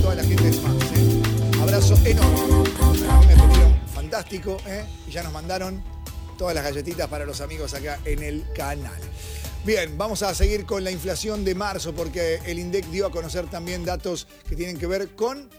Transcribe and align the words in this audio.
Toda 0.02 0.16
la 0.16 0.24
gente 0.24 0.44
de 0.44 0.54
Smax, 0.54 0.84
¿eh? 0.84 1.22
Abrazo 1.62 1.96
enorme. 2.06 2.42
Me 3.28 3.36
fantástico, 3.94 4.58
¿eh? 4.66 4.84
Y 5.08 5.12
ya 5.12 5.22
nos 5.22 5.32
mandaron 5.32 5.84
todas 6.40 6.56
las 6.56 6.64
galletitas 6.64 7.08
para 7.08 7.24
los 7.26 7.40
amigos 7.40 7.76
acá 7.76 8.00
en 8.06 8.24
el 8.24 8.44
canal. 8.56 9.00
Bien, 9.64 9.96
vamos 9.96 10.24
a 10.24 10.34
seguir 10.34 10.66
con 10.66 10.84
la 10.84 10.90
inflación 10.90 11.46
de 11.46 11.54
marzo 11.54 11.94
porque 11.94 12.40
el 12.48 12.58
INDEC 12.58 12.88
dio 12.88 13.06
a 13.06 13.12
conocer 13.12 13.48
también 13.48 13.86
datos 13.86 14.28
que 14.50 14.56
tienen 14.56 14.76
que 14.76 14.88
ver 14.88 15.10
con 15.10 15.52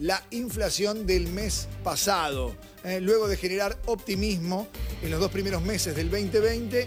la 0.00 0.20
inflación 0.32 1.06
del 1.06 1.28
mes 1.28 1.68
pasado. 1.84 2.56
Eh, 2.82 2.98
luego 3.00 3.28
de 3.28 3.36
generar 3.36 3.78
optimismo 3.86 4.66
en 5.02 5.12
los 5.12 5.20
dos 5.20 5.30
primeros 5.30 5.62
meses 5.62 5.94
del 5.94 6.10
2020, 6.10 6.84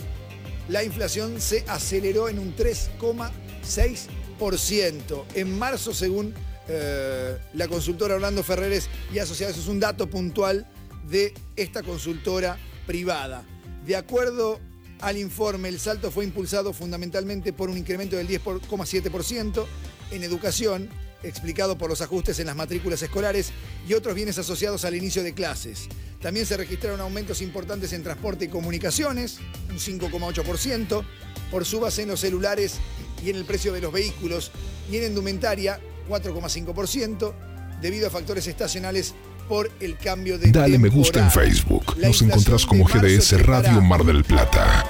la 0.67 0.83
inflación 0.83 1.39
se 1.39 1.63
aceleró 1.69 2.27
en 2.27 2.37
un 2.37 2.53
3,6%. 2.53 5.23
En 5.35 5.57
marzo, 5.57 5.93
según 5.93 6.33
eh, 6.67 7.37
la 7.53 7.69
consultora 7.69 8.15
Orlando 8.15 8.43
Ferreres 8.43 8.89
y 9.13 9.19
Asociados, 9.19 9.57
es 9.57 9.67
un 9.67 9.79
dato 9.79 10.09
puntual 10.09 10.69
de 11.07 11.33
esta 11.55 11.81
consultora 11.81 12.57
privada. 12.85 13.45
De 13.85 13.95
acuerdo 13.95 14.59
al 15.01 15.17
informe, 15.17 15.69
el 15.69 15.79
salto 15.79 16.11
fue 16.11 16.25
impulsado 16.25 16.73
fundamentalmente 16.73 17.53
por 17.53 17.69
un 17.69 17.77
incremento 17.77 18.15
del 18.15 18.27
10,7% 18.27 19.65
en 20.11 20.23
educación, 20.23 20.89
explicado 21.23 21.77
por 21.77 21.89
los 21.89 22.01
ajustes 22.01 22.39
en 22.39 22.47
las 22.47 22.55
matrículas 22.55 23.01
escolares 23.01 23.51
y 23.87 23.93
otros 23.93 24.15
bienes 24.15 24.37
asociados 24.37 24.85
al 24.85 24.95
inicio 24.95 25.23
de 25.23 25.33
clases. 25.33 25.87
También 26.21 26.45
se 26.45 26.57
registraron 26.57 26.99
aumentos 26.99 27.41
importantes 27.41 27.93
en 27.93 28.03
transporte 28.03 28.45
y 28.45 28.47
comunicaciones, 28.47 29.37
un 29.69 29.77
5,8%, 29.77 31.03
por 31.51 31.65
subas 31.65 31.99
en 31.99 32.07
los 32.07 32.19
celulares 32.19 32.75
y 33.23 33.29
en 33.29 33.35
el 33.35 33.45
precio 33.45 33.73
de 33.73 33.81
los 33.81 33.93
vehículos, 33.93 34.51
y 34.91 34.97
en 34.97 35.05
indumentaria, 35.05 35.79
4,5%, 36.09 37.33
debido 37.81 38.07
a 38.07 38.09
factores 38.11 38.47
estacionales 38.47 39.13
por 39.47 39.71
el 39.79 39.97
cambio 39.97 40.37
de 40.37 40.51
Dale 40.51 40.77
me 40.77 40.89
gusta 40.89 41.19
en. 41.19 41.31
Facebook. 41.31 41.95
La 41.97 42.07
Nos 42.07 42.21
encontrás 42.21 42.65
como 42.65 42.85
GDS 42.85 43.41
Radio 43.45 43.81
Mar 43.81 44.03
del 44.03 44.23
Plata. 44.23 44.85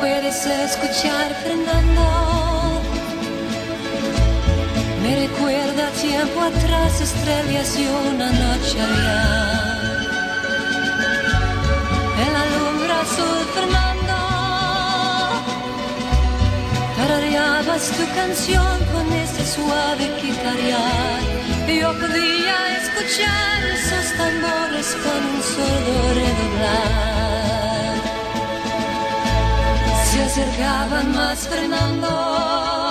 Puedes 0.00 0.46
escuchar 0.46 1.34
Fernando. 1.42 2.23
Tiempo 6.08 6.40
atrás, 6.40 7.00
estrellas 7.00 7.68
y 7.78 7.86
una 8.12 8.28
noche 8.44 8.76
allá. 8.88 9.22
En 12.22 12.30
la 12.36 12.44
lumbre 12.54 12.92
azul, 13.04 13.42
Fernando. 13.56 14.16
Tarareabas 16.96 17.84
tu 17.96 18.04
canción 18.20 18.76
con 18.92 19.06
ese 19.24 19.42
suave 19.54 20.04
guitarrear. 20.20 21.20
Yo 21.80 21.88
podía 22.02 22.56
escuchar 22.80 23.56
esos 23.76 24.06
tambores 24.20 24.88
con 25.04 25.20
un 25.32 25.40
sordo 25.52 25.94
redoblar 26.20 27.14
se 30.10 30.22
acercaban 30.22 31.06
más 31.12 31.48
Fernando 31.48 32.83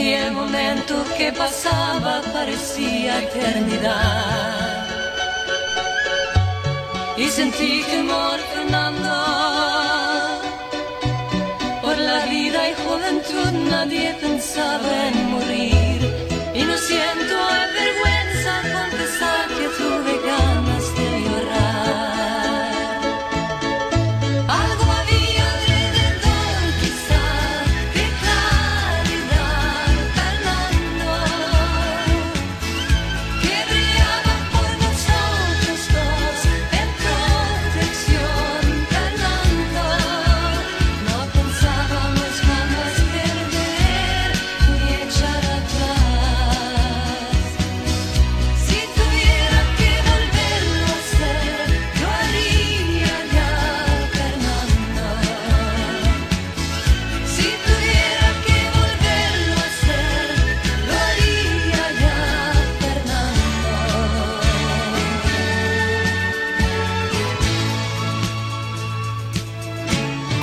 y 0.00 0.14
el 0.14 0.32
momento 0.32 0.94
que 1.16 1.32
pasaba 1.32 2.22
parecía 2.32 3.22
eternidad. 3.22 4.86
Y 7.16 7.26
sentí 7.28 7.82
temor 7.90 8.38
Fernando 8.54 9.14
por 11.82 11.98
la 11.98 12.18
vida 12.26 12.60
y 12.70 12.74
juventud. 12.84 13.52
Nadie 13.70 14.14
pensaba 14.20 15.08
en 15.08 15.30
morir. 15.32 16.00
Y 16.54 16.62
no 16.62 16.76
siento 16.76 17.37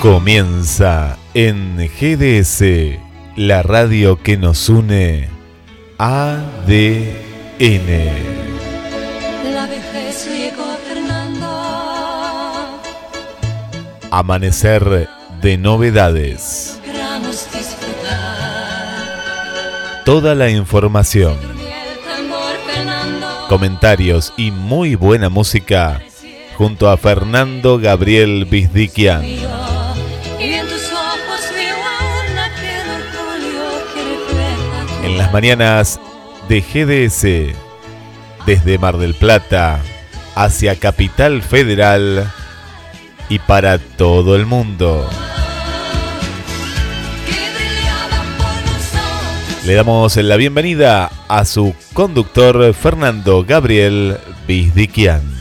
Comienza 0.00 1.16
en 1.32 1.78
GDS, 1.78 2.98
la 3.34 3.62
radio 3.62 4.22
que 4.22 4.36
nos 4.36 4.68
une, 4.68 5.28
ADN. 5.98 7.06
La 9.52 9.66
vejez 9.66 10.28
llegó, 10.28 10.76
Fernando. 10.86 11.48
Amanecer 14.10 15.08
de 15.40 15.56
novedades. 15.56 16.78
Toda 20.04 20.34
la 20.34 20.50
información, 20.50 21.36
comentarios 23.48 24.34
y 24.36 24.50
muy 24.50 24.94
buena 24.94 25.30
música 25.30 26.02
junto 26.56 26.88
a 26.88 26.96
Fernando 26.96 27.78
Gabriel 27.78 28.44
Bizdiquian. 28.44 29.45
Las 35.26 35.32
mañanas 35.32 36.00
de 36.48 36.60
GDS, 36.60 37.56
desde 38.46 38.78
Mar 38.78 38.96
del 38.96 39.14
Plata 39.14 39.80
hacia 40.36 40.76
Capital 40.76 41.42
Federal 41.42 42.30
y 43.28 43.40
para 43.40 43.78
todo 43.78 44.36
el 44.36 44.46
mundo. 44.46 45.08
Le 49.64 49.74
damos 49.74 50.16
la 50.16 50.36
bienvenida 50.36 51.10
a 51.26 51.44
su 51.44 51.74
conductor 51.92 52.72
Fernando 52.72 53.44
Gabriel 53.44 54.18
Bizdiquian. 54.46 55.35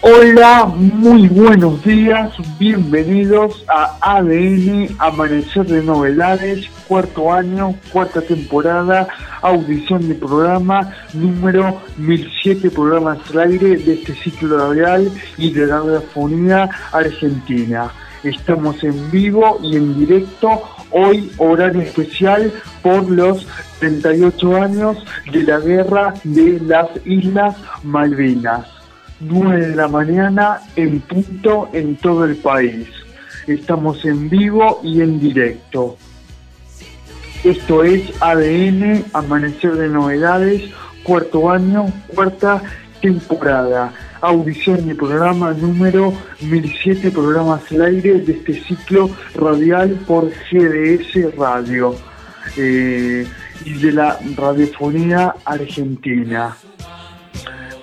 Hola, 0.00 0.64
muy 0.64 1.26
buenos 1.26 1.82
días, 1.82 2.30
bienvenidos 2.56 3.64
a 3.66 3.96
ADN 4.00 4.94
Amanecer 5.00 5.66
de 5.66 5.82
Novedades, 5.82 6.68
cuarto 6.86 7.32
año, 7.32 7.74
cuarta 7.92 8.22
temporada, 8.22 9.08
audición 9.42 10.08
de 10.08 10.14
programa 10.14 10.94
número 11.14 11.82
1007 11.96 12.70
programas 12.70 13.18
al 13.32 13.50
aire 13.50 13.76
de 13.76 13.94
este 13.94 14.14
ciclo 14.14 14.68
radial 14.68 15.10
y 15.36 15.52
de 15.52 15.66
la 15.66 15.80
radiofonía 15.80 16.70
argentina. 16.92 17.90
Estamos 18.22 18.84
en 18.84 19.10
vivo 19.10 19.58
y 19.64 19.78
en 19.78 19.98
directo, 19.98 20.62
hoy 20.92 21.28
horario 21.38 21.82
especial 21.82 22.52
por 22.84 23.10
los 23.10 23.48
38 23.80 24.62
años 24.62 25.04
de 25.32 25.42
la 25.42 25.58
guerra 25.58 26.14
de 26.22 26.60
las 26.60 26.88
Islas 27.04 27.56
Malvinas. 27.82 28.77
9 29.20 29.68
de 29.68 29.76
la 29.76 29.88
mañana 29.88 30.60
en 30.76 31.00
punto 31.00 31.68
en 31.72 31.96
todo 31.96 32.24
el 32.24 32.36
país. 32.36 32.88
Estamos 33.46 34.04
en 34.04 34.28
vivo 34.28 34.80
y 34.82 35.00
en 35.00 35.18
directo. 35.18 35.96
Esto 37.44 37.84
es 37.84 38.10
ADN, 38.20 39.04
Amanecer 39.12 39.74
de 39.76 39.88
Novedades, 39.88 40.70
cuarto 41.02 41.50
año, 41.50 41.86
cuarta 42.14 42.62
temporada. 43.00 43.92
Audición 44.20 44.90
y 44.90 44.94
programa 44.94 45.52
número 45.52 46.12
1007 46.40 47.12
programas 47.12 47.62
al 47.70 47.82
aire 47.82 48.20
de 48.20 48.32
este 48.32 48.54
ciclo 48.64 49.08
radial 49.36 49.90
por 50.06 50.28
GDS 50.28 51.36
Radio 51.36 51.94
eh, 52.56 53.24
y 53.64 53.72
de 53.74 53.92
la 53.92 54.18
radiofonía 54.36 55.36
argentina. 55.44 56.56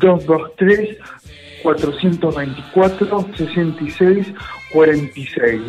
223 0.01 0.99
424 1.63 3.27
66 3.37 4.35
46. 4.73 5.61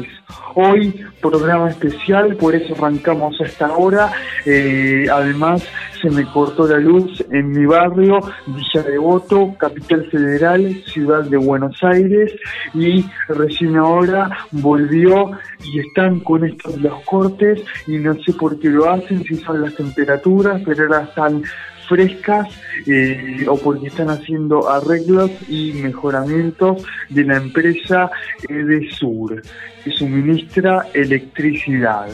Hoy 0.55 1.05
programa 1.21 1.69
especial, 1.69 2.35
por 2.35 2.55
eso 2.55 2.73
arrancamos 2.75 3.39
a 3.39 3.45
esta 3.45 3.71
hora. 3.73 4.11
Eh, 4.45 5.05
además, 5.11 5.67
se 6.01 6.09
me 6.09 6.25
cortó 6.31 6.67
la 6.67 6.77
luz 6.77 7.23
en 7.31 7.51
mi 7.51 7.65
barrio, 7.65 8.19
Villa 8.47 8.83
Devoto, 8.83 9.55
Capital 9.57 10.09
Federal, 10.09 10.83
Ciudad 10.85 11.23
de 11.23 11.37
Buenos 11.37 11.81
Aires, 11.83 12.33
y 12.73 13.05
recién 13.27 13.77
ahora 13.77 14.29
volvió 14.51 15.31
y 15.63 15.79
están 15.79 16.19
con 16.21 16.45
estos 16.45 16.77
los 16.79 17.01
cortes 17.03 17.61
y 17.87 17.97
no 17.97 18.15
sé 18.23 18.33
por 18.33 18.59
qué 18.59 18.69
lo 18.69 18.89
hacen, 18.89 19.23
si 19.23 19.35
son 19.35 19.61
las 19.61 19.75
temperaturas, 19.75 20.61
pero 20.65 20.83
ahora 20.83 21.03
están 21.03 21.43
frescas 21.89 22.47
eh, 22.85 23.45
o 23.49 23.57
porque 23.57 23.87
están 23.87 24.09
haciendo 24.09 24.69
arreglos 24.69 25.31
y 25.49 25.73
mejoramientos 25.73 26.85
de 27.09 27.25
la 27.25 27.37
empresa 27.37 28.09
Edesur, 28.47 29.41
que 29.83 29.91
suministra 29.91 30.87
electricidad. 30.93 32.09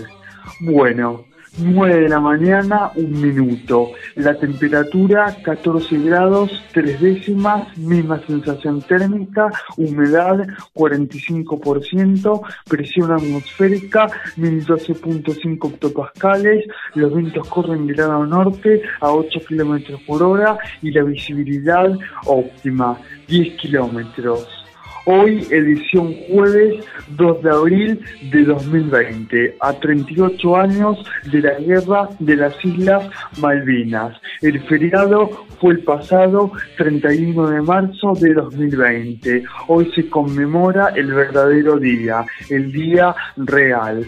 Bueno, 0.62 1.26
9 1.58 2.02
de 2.02 2.10
la 2.10 2.20
mañana, 2.20 2.92
un 2.96 3.22
minuto. 3.22 3.92
La 4.16 4.38
temperatura 4.38 5.36
14 5.44 5.98
grados, 6.00 6.52
3 6.74 7.00
décimas, 7.00 7.78
misma 7.78 8.20
sensación 8.26 8.82
térmica, 8.82 9.50
humedad 9.78 10.46
45%, 10.74 12.42
presión 12.68 13.12
atmosférica 13.12 14.08
1012.5 14.38 15.58
octopascales, 15.62 16.66
los 16.96 17.16
vientos 17.16 17.48
corren 17.48 17.88
de 17.88 17.96
lado 17.96 18.26
norte 18.26 18.82
a 19.00 19.12
8 19.12 19.40
kilómetros 19.48 20.02
por 20.02 20.24
hora 20.24 20.58
y 20.82 20.92
la 20.92 21.04
visibilidad 21.04 21.90
óptima, 22.26 23.00
10 23.28 23.58
kilómetros. 23.58 24.65
Hoy, 25.08 25.48
edición 25.52 26.16
jueves 26.28 26.84
2 27.10 27.44
de 27.44 27.50
abril 27.52 28.06
de 28.32 28.44
2020, 28.44 29.56
a 29.60 29.74
38 29.74 30.56
años 30.56 30.98
de 31.32 31.42
la 31.42 31.60
guerra 31.60 32.10
de 32.18 32.36
las 32.36 32.66
Islas 32.66 33.08
Malvinas. 33.40 34.20
El 34.42 34.60
feriado 34.64 35.30
fue 35.62 35.74
el 35.74 35.84
pasado 35.84 36.52
31 36.78 37.50
de 37.50 37.62
marzo 37.62 38.14
de 38.20 38.34
2020. 38.34 39.44
Hoy 39.68 39.92
se 39.94 40.10
conmemora 40.10 40.88
el 40.96 41.14
verdadero 41.14 41.78
día, 41.78 42.26
el 42.50 42.72
día 42.72 43.16
real. 43.38 44.08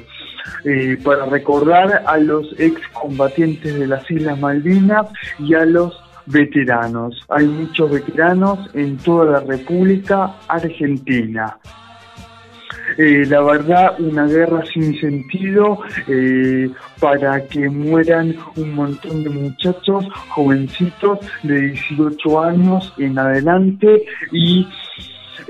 Eh, 0.64 0.98
para 1.04 1.26
recordar 1.26 2.06
a 2.08 2.18
los 2.18 2.60
excombatientes 2.60 3.78
de 3.78 3.86
las 3.86 4.10
Islas 4.10 4.40
Malvinas 4.40 5.08
y 5.38 5.54
a 5.54 5.66
los 5.66 6.07
veteranos. 6.28 7.26
Hay 7.30 7.48
muchos 7.48 7.92
veteranos 7.92 8.70
en 8.74 8.98
toda 8.98 9.26
la 9.26 9.40
República 9.40 10.36
Argentina. 10.48 11.58
Eh, 12.98 13.26
la 13.28 13.42
verdad, 13.42 14.00
una 14.00 14.26
guerra 14.28 14.64
sin 14.66 15.00
sentido 15.00 15.80
eh, 16.08 16.70
para 17.00 17.46
que 17.46 17.70
mueran 17.70 18.36
un 18.56 18.74
montón 18.74 19.24
de 19.24 19.30
muchachos 19.30 20.06
jovencitos 20.30 21.20
de 21.44 21.72
18 21.72 22.44
años 22.44 22.94
en 22.98 23.20
adelante 23.20 24.06
y 24.32 24.68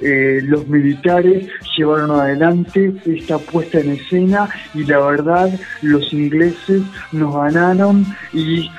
eh, 0.01 0.41
los 0.44 0.68
militares 0.68 1.47
llevaron 1.77 2.12
adelante 2.12 2.94
esta 3.06 3.38
puesta 3.38 3.80
en 3.80 3.91
escena 3.91 4.50
y 4.73 4.83
la 4.83 5.00
verdad 5.00 5.50
los 5.81 6.12
ingleses 6.13 6.81
nos 7.12 7.35
ganaron 7.35 8.06
y 8.33 8.69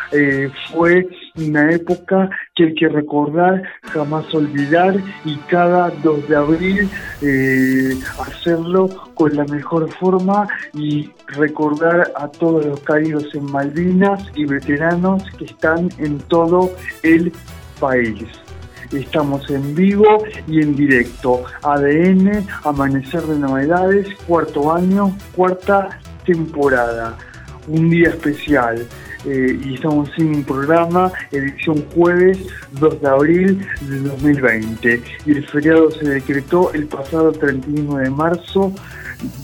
fue 0.71 1.09
una 1.39 1.71
época 1.73 2.31
que 2.55 2.65
hay 2.65 2.75
que 2.75 2.89
recordar, 2.89 3.63
jamás 3.83 4.33
olvidar 4.35 4.97
y 5.25 5.37
cada 5.49 5.91
2 5.91 6.29
de 6.29 6.37
abril 6.37 6.91
eh, 7.23 7.99
hacerlo 8.21 8.89
con 9.15 9.35
la 9.37 9.45
mejor 9.45 9.91
forma 9.95 10.49
y 10.75 11.11
recordar 11.29 12.13
a 12.17 12.29
todos 12.29 12.65
los 12.67 12.81
caídos 12.81 13.35
en 13.35 13.45
Malvinas 13.51 14.23
y 14.35 14.45
veteranos 14.45 15.25
que 15.39 15.45
están 15.45 15.89
en 15.99 16.19
todo 16.19 16.71
el 17.03 17.33
país. 17.81 18.25
Estamos 18.93 19.49
en 19.51 19.75
vivo 19.75 20.25
y 20.47 20.63
en 20.63 20.75
directo. 20.75 21.45
ADN, 21.63 22.47
Amanecer 22.65 23.21
de 23.23 23.39
Novedades, 23.39 24.09
cuarto 24.27 24.73
año, 24.73 25.15
cuarta 25.37 26.01
temporada. 26.25 27.17
Un 27.67 27.91
día 27.91 28.09
especial. 28.09 28.87
Eh, 29.25 29.59
y 29.65 29.75
estamos 29.75 30.11
en 30.19 30.37
un 30.37 30.45
programa, 30.45 31.13
edición 31.33 31.85
jueves 31.95 32.39
2 32.73 33.01
de 33.01 33.09
abril 33.09 33.67
de 33.81 33.99
2020. 34.01 35.03
Y 35.27 35.33
el 35.33 35.49
feriado 35.49 35.91
se 35.91 36.09
decretó 36.09 36.73
el 36.73 36.87
pasado 36.87 37.33
31 37.33 37.97
de 37.97 38.11
marzo 38.11 38.73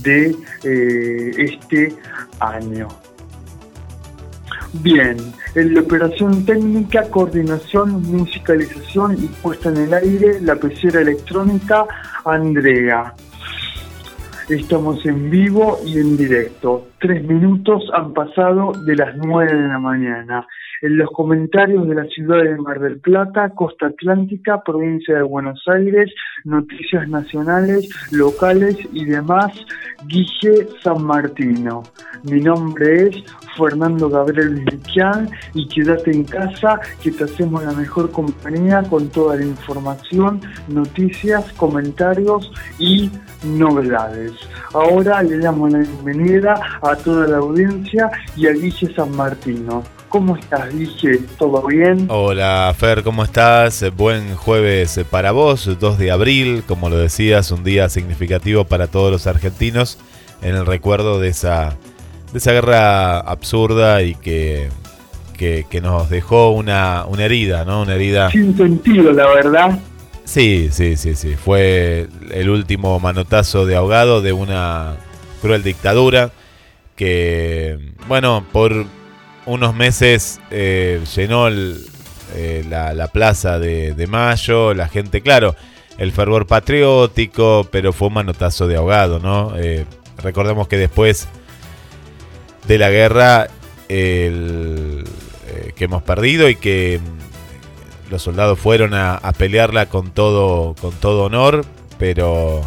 de 0.02 0.36
eh, 0.62 1.30
este 1.36 1.94
año. 2.40 2.88
Bien, 4.74 5.16
en 5.54 5.74
la 5.74 5.80
operación 5.82 6.44
técnica, 6.44 7.08
coordinación, 7.08 8.02
musicalización 8.02 9.14
y 9.22 9.28
puesta 9.28 9.68
en 9.68 9.76
el 9.76 9.94
aire, 9.94 10.40
la 10.40 10.56
pecera 10.56 11.00
electrónica, 11.00 11.86
Andrea. 12.24 13.14
Estamos 14.48 15.04
en 15.06 15.30
vivo 15.30 15.78
y 15.86 15.98
en 15.98 16.18
directo. 16.18 16.88
Tres 17.00 17.24
minutos 17.24 17.82
han 17.94 18.12
pasado 18.12 18.72
de 18.84 18.94
las 18.94 19.16
nueve 19.16 19.54
de 19.54 19.68
la 19.68 19.78
mañana. 19.78 20.46
En 20.82 20.98
los 20.98 21.10
comentarios 21.10 21.88
de 21.88 21.94
la 21.94 22.04
ciudad 22.06 22.42
de 22.42 22.56
Mar 22.56 22.80
del 22.80 22.98
Plata, 22.98 23.50
Costa 23.50 23.86
Atlántica, 23.86 24.62
provincia 24.64 25.16
de 25.16 25.22
Buenos 25.22 25.62
Aires, 25.66 26.12
noticias 26.44 27.08
nacionales, 27.08 27.88
locales 28.10 28.76
y 28.92 29.04
demás, 29.04 29.52
Guille 30.06 30.66
San 30.82 31.04
Martino. 31.04 31.84
Mi 32.24 32.40
nombre 32.40 33.08
es 33.08 33.24
Fernando 33.56 34.08
Gabriel 34.08 34.64
Vilchian 34.64 35.30
y 35.54 35.68
quédate 35.68 36.10
en 36.10 36.24
casa 36.24 36.80
que 37.02 37.12
te 37.12 37.24
hacemos 37.24 37.64
la 37.64 37.72
mejor 37.72 38.10
compañía 38.10 38.82
con 38.82 39.08
toda 39.10 39.36
la 39.36 39.44
información, 39.44 40.40
noticias, 40.68 41.52
comentarios 41.52 42.50
y 42.78 43.10
novedades. 43.44 44.32
Ahora 44.72 45.22
le 45.22 45.38
damos 45.38 45.72
la 45.72 45.78
bienvenida 45.78 46.60
a 46.82 46.96
toda 46.96 47.28
la 47.28 47.38
audiencia 47.38 48.10
y 48.36 48.48
a 48.48 48.52
Guille 48.52 48.92
San 48.94 49.14
Martino. 49.16 49.82
¿Cómo 50.14 50.36
estás, 50.36 50.72
Guille? 50.72 51.22
¿Todo 51.40 51.66
bien? 51.66 52.06
Hola, 52.08 52.72
Fer, 52.78 53.02
¿cómo 53.02 53.24
estás? 53.24 53.84
Buen 53.96 54.36
jueves 54.36 55.00
para 55.10 55.32
vos, 55.32 55.68
2 55.80 55.98
de 55.98 56.12
abril, 56.12 56.62
como 56.68 56.88
lo 56.88 56.96
decías, 56.96 57.50
un 57.50 57.64
día 57.64 57.88
significativo 57.88 58.62
para 58.62 58.86
todos 58.86 59.10
los 59.10 59.26
argentinos 59.26 59.98
en 60.40 60.54
el 60.54 60.66
recuerdo 60.66 61.18
de 61.18 61.30
esa, 61.30 61.76
de 62.30 62.38
esa 62.38 62.52
guerra 62.52 63.18
absurda 63.18 64.02
y 64.02 64.14
que, 64.14 64.68
que, 65.36 65.66
que 65.68 65.80
nos 65.80 66.08
dejó 66.08 66.52
una, 66.52 67.06
una 67.08 67.24
herida, 67.24 67.64
¿no? 67.64 67.82
Una 67.82 67.96
herida... 67.96 68.30
Sin 68.30 68.56
sentido, 68.56 69.10
la 69.10 69.26
verdad. 69.26 69.80
Sí, 70.22 70.68
sí, 70.70 70.96
sí, 70.96 71.16
sí. 71.16 71.34
Fue 71.34 72.06
el 72.30 72.50
último 72.50 73.00
manotazo 73.00 73.66
de 73.66 73.74
ahogado 73.74 74.22
de 74.22 74.32
una 74.32 74.94
cruel 75.42 75.64
dictadura 75.64 76.30
que, 76.94 77.94
bueno, 78.06 78.44
por 78.52 78.86
unos 79.46 79.74
meses 79.74 80.40
eh, 80.50 81.02
llenó 81.14 81.48
eh, 81.48 82.64
la, 82.68 83.08
plaza 83.08 83.58
de, 83.58 84.06
Mayo, 84.08 84.74
la 84.74 84.88
gente, 84.88 85.20
claro, 85.20 85.54
el 85.98 86.12
fervor 86.12 86.46
patriótico, 86.46 87.68
pero 87.70 87.92
fue 87.92 88.08
un 88.08 88.14
manotazo 88.14 88.66
de 88.66 88.76
ahogado, 88.76 89.18
¿no? 89.18 89.52
Eh, 89.56 89.86
recordemos 90.18 90.68
que 90.68 90.76
después 90.76 91.28
de 92.66 92.78
la 92.78 92.90
guerra 92.90 93.48
que 93.86 95.04
hemos 95.84 96.02
perdido 96.02 96.48
y 96.48 96.56
que 96.56 96.98
los 98.10 98.22
soldados 98.22 98.58
fueron 98.58 98.94
a, 98.94 99.20
pelearla 99.36 99.86
con 99.86 100.10
todo, 100.10 100.74
con 100.80 100.92
todo 100.94 101.24
honor, 101.24 101.64
pero 101.98 102.62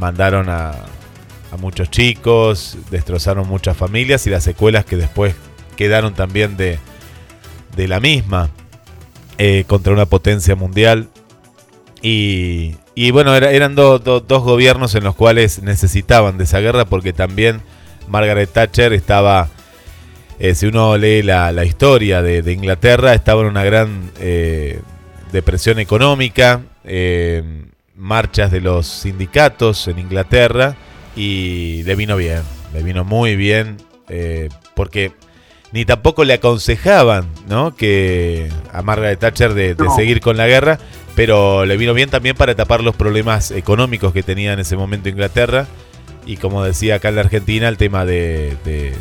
mandaron 0.00 0.48
a, 0.48 0.70
a 1.52 1.56
muchos 1.58 1.90
chicos, 1.90 2.78
destrozaron 2.90 3.46
muchas 3.46 3.76
familias 3.76 4.26
y 4.26 4.30
las 4.30 4.42
secuelas 4.42 4.84
que 4.84 4.96
después 4.96 5.34
quedaron 5.78 6.12
también 6.12 6.56
de, 6.56 6.80
de 7.76 7.86
la 7.86 8.00
misma 8.00 8.50
eh, 9.38 9.62
contra 9.68 9.92
una 9.92 10.06
potencia 10.06 10.56
mundial. 10.56 11.08
Y, 12.02 12.74
y 12.96 13.12
bueno, 13.12 13.34
era- 13.36 13.52
eran 13.52 13.76
do- 13.76 14.00
do- 14.00 14.18
dos 14.20 14.42
gobiernos 14.42 14.96
en 14.96 15.04
los 15.04 15.14
cuales 15.14 15.62
necesitaban 15.62 16.36
de 16.36 16.44
esa 16.44 16.58
guerra 16.58 16.84
porque 16.84 17.12
también 17.12 17.60
Margaret 18.08 18.50
Thatcher 18.52 18.92
estaba, 18.92 19.48
eh, 20.40 20.56
si 20.56 20.66
uno 20.66 20.96
lee 20.96 21.22
la, 21.22 21.52
la 21.52 21.64
historia 21.64 22.22
de, 22.22 22.52
Inglaterra, 22.52 23.14
estaba 23.14 23.42
en 23.42 23.46
una 23.48 23.62
gran 23.62 24.10
eh, 24.18 24.80
depresión 25.30 25.78
económica, 25.78 26.62
marchas 27.94 28.50
de 28.50 28.60
los 28.60 28.86
sindicatos 28.86 29.86
en 29.88 29.98
Inglaterra 30.00 30.74
y 31.14 31.82
le 31.84 31.94
vino 31.94 32.16
bien, 32.16 32.42
le 32.72 32.82
vino 32.82 33.04
muy 33.04 33.36
bien 33.36 33.76
porque 34.74 35.12
ni 35.72 35.84
tampoco 35.84 36.24
le 36.24 36.34
aconsejaban 36.34 37.26
¿no? 37.48 37.74
que 37.76 38.48
a 38.72 38.82
Margaret 38.82 39.18
Thatcher 39.18 39.54
de, 39.54 39.74
de 39.74 39.84
No. 39.84 39.94
seguir 39.94 40.20
con 40.20 40.36
la 40.36 40.46
guerra, 40.46 40.78
pero 41.14 41.66
le 41.66 41.76
vino 41.76 41.92
bien 41.94 42.08
también 42.10 42.36
para 42.36 42.54
tapar 42.54 42.82
los 42.82 42.96
problemas 42.96 43.50
económicos 43.50 44.12
que 44.12 44.22
tenía 44.22 44.52
en 44.52 44.60
ese 44.60 44.76
momento 44.76 45.08
Inglaterra 45.08 45.66
y 46.26 46.36
como 46.36 46.62
decía 46.64 46.96
acá 46.96 47.08
en 47.10 47.16
la 47.16 47.22
Argentina, 47.22 47.68
el 47.68 47.76
tema 47.76 48.04
de, 48.04 48.56
de- 48.64 48.94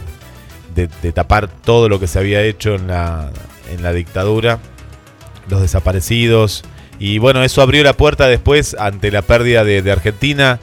de- 0.75 0.89
de 1.01 1.11
tapar 1.11 1.47
todo 1.49 1.89
lo 1.89 1.99
que 1.99 2.07
se 2.07 2.19
había 2.19 2.41
hecho 2.43 2.75
en 2.75 2.87
la, 2.87 3.31
en 3.71 3.81
la 3.83 3.91
dictadura, 3.93 4.59
los 5.49 5.61
desaparecidos. 5.61 6.63
Y 6.99 7.17
bueno, 7.19 7.43
eso 7.43 7.61
abrió 7.61 7.83
la 7.83 7.93
puerta 7.93 8.27
después 8.27 8.75
ante 8.79 9.11
la 9.11 9.21
pérdida 9.21 9.63
de, 9.63 9.81
de 9.81 9.91
Argentina, 9.91 10.59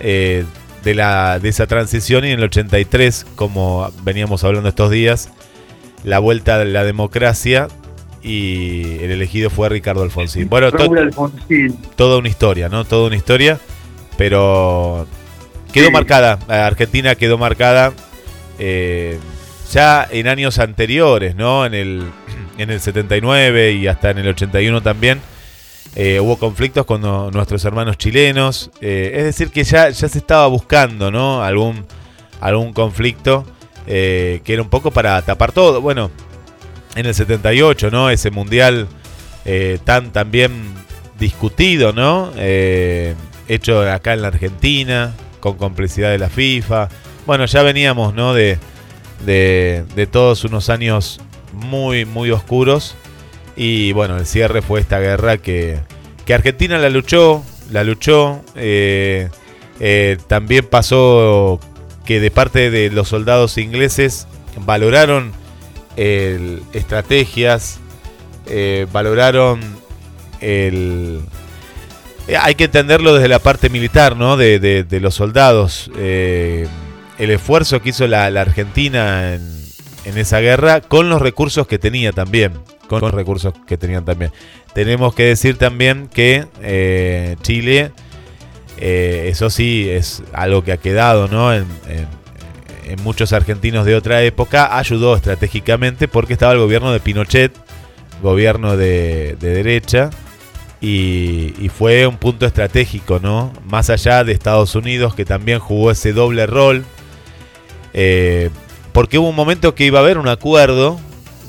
eh, 0.00 0.44
de, 0.84 0.94
la, 0.94 1.38
de 1.38 1.48
esa 1.50 1.66
transición 1.66 2.24
y 2.24 2.30
en 2.30 2.38
el 2.38 2.44
83, 2.46 3.26
como 3.36 3.90
veníamos 4.02 4.42
hablando 4.44 4.68
estos 4.70 4.90
días, 4.90 5.30
la 6.04 6.18
vuelta 6.18 6.58
de 6.58 6.66
la 6.66 6.84
democracia 6.84 7.68
y 8.22 8.98
el 9.02 9.10
elegido 9.10 9.50
fue 9.50 9.68
Ricardo 9.68 10.02
Alfonsín. 10.02 10.48
Bueno, 10.48 10.70
to- 10.72 10.92
Alfonsín. 10.92 11.76
toda 11.96 12.18
una 12.18 12.28
historia, 12.28 12.68
¿no? 12.68 12.84
Toda 12.84 13.06
una 13.06 13.16
historia, 13.16 13.58
pero 14.16 15.06
quedó 15.72 15.86
Sí. 15.86 15.92
marcada, 15.92 16.38
eh, 16.48 16.52
Argentina 16.54 17.14
quedó 17.14 17.38
marcada 17.38 17.92
eh, 18.58 19.18
ya 19.72 20.06
en 20.10 20.26
años 20.26 20.58
anteriores, 20.58 21.36
¿no? 21.36 21.64
En 21.64 21.74
el, 21.74 22.02
en 22.58 22.70
el 22.70 22.80
79 22.80 23.72
y 23.72 23.86
hasta 23.86 24.10
en 24.10 24.18
el 24.18 24.28
81 24.28 24.82
también. 24.82 25.20
eh, 25.96 26.20
hubo 26.20 26.36
conflictos 26.36 26.84
con 26.86 27.00
no- 27.00 27.30
nuestros 27.30 27.64
hermanos 27.64 27.96
chilenos, 27.98 28.70
eh, 28.80 29.12
es 29.16 29.24
decir, 29.24 29.50
que 29.50 29.64
ya, 29.64 29.88
ya 29.90 30.08
se 30.08 30.18
estaba 30.18 30.46
buscando, 30.46 31.10
¿no? 31.10 31.42
Algún, 31.42 31.86
algún 32.40 32.72
conflicto 32.72 33.44
eh, 33.90 34.42
que 34.44 34.52
era 34.52 34.60
un 34.60 34.68
poco 34.68 34.90
para 34.90 35.20
tapar 35.22 35.52
todo. 35.52 35.80
Bueno, 35.80 36.10
en 36.94 37.06
el 37.06 37.14
78, 37.14 37.90
¿no? 37.90 38.10
Ese 38.10 38.30
mundial 38.30 38.86
eh, 39.46 39.78
tan 39.82 40.12
también 40.12 40.74
discutido, 41.18 41.94
¿no? 41.94 42.30
Eh, 42.36 43.14
hecho 43.48 43.80
acá 43.90 44.12
en 44.12 44.20
la 44.20 44.28
Argentina, 44.28 45.14
con 45.40 45.56
complicidad 45.56 46.10
de 46.10 46.18
la 46.18 46.28
FIFA. 46.28 46.90
Bueno, 47.24 47.46
ya 47.46 47.62
veníamos, 47.62 48.12
¿no? 48.12 48.34
De, 48.34 48.58
de, 49.24 50.08
todos 50.12 50.44
unos 50.44 50.68
años 50.68 51.18
muy, 51.54 52.04
muy 52.04 52.30
oscuros. 52.30 52.94
Y 53.56 53.92
bueno, 53.92 54.18
el 54.18 54.26
cierre 54.26 54.60
fue 54.60 54.80
esta 54.80 55.00
guerra 55.00 55.38
que, 55.38 55.78
que 56.26 56.34
Argentina 56.34 56.76
la 56.76 56.90
luchó, 56.90 57.42
la 57.72 57.84
luchó. 57.84 58.42
también 60.28 60.66
pasó 60.66 61.58
que 62.08 62.20
de 62.20 62.30
parte 62.30 62.70
de 62.70 62.88
los 62.88 63.08
soldados 63.08 63.58
ingleses 63.58 64.26
valoraron 64.64 65.30
estrategias, 65.94 67.80
eh, 68.46 68.86
valoraron 68.90 69.60
el... 70.40 71.20
eh, 72.26 72.38
Hay 72.38 72.54
que 72.54 72.64
entenderlo 72.64 73.12
desde 73.12 73.28
la 73.28 73.40
parte 73.40 73.68
militar, 73.68 74.16
¿no? 74.16 74.38
De, 74.38 74.86
los 75.02 75.16
soldados. 75.16 75.90
eh, 75.98 76.66
el 77.18 77.30
esfuerzo 77.30 77.82
que 77.82 77.90
hizo 77.90 78.06
la, 78.06 78.24
Argentina 78.24 79.34
en, 79.34 80.16
esa 80.16 80.40
guerra 80.40 80.80
con 80.80 81.10
los 81.10 81.20
recursos 81.20 81.66
que 81.66 81.78
tenía 81.78 82.12
también. 82.12 82.54
Con 82.88 83.02
los 83.02 83.12
recursos 83.12 83.52
que 83.66 83.76
tenían 83.76 84.06
también. 84.06 84.32
Tenemos 84.72 85.14
que 85.14 85.24
decir 85.24 85.58
también 85.58 86.08
que 86.08 87.36
Chile, 87.42 87.92
eh, 88.80 89.28
eso 89.30 89.50
sí, 89.50 89.88
es 89.88 90.22
algo 90.32 90.62
que 90.62 90.72
ha 90.72 90.76
quedado, 90.76 91.28
¿no? 91.28 91.52
En, 91.52 91.66
muchos 93.02 93.34
argentinos 93.34 93.84
de 93.84 93.94
otra 93.94 94.22
época, 94.22 94.78
ayudó 94.78 95.14
estratégicamente 95.14 96.08
porque 96.08 96.32
estaba 96.32 96.52
el 96.52 96.58
gobierno 96.58 96.90
de 96.90 97.00
Pinochet, 97.00 97.52
gobierno 98.22 98.78
de, 98.78 99.36
de 99.38 99.50
derecha, 99.50 100.08
y, 100.80 101.54
y 101.58 101.68
fue 101.68 102.06
un 102.06 102.16
punto 102.16 102.46
estratégico, 102.46 103.20
¿no? 103.20 103.52
Más 103.66 103.90
allá 103.90 104.24
de 104.24 104.32
Estados 104.32 104.74
Unidos, 104.74 105.14
que 105.14 105.26
también 105.26 105.58
jugó 105.58 105.90
ese 105.90 106.14
doble 106.14 106.46
rol, 106.46 106.86
eh, 107.92 108.50
porque 108.92 109.18
hubo 109.18 109.28
un 109.28 109.36
momento 109.36 109.74
que 109.74 109.84
iba 109.84 109.98
a 109.98 110.02
haber 110.02 110.18
un 110.18 110.28
acuerdo 110.28 110.98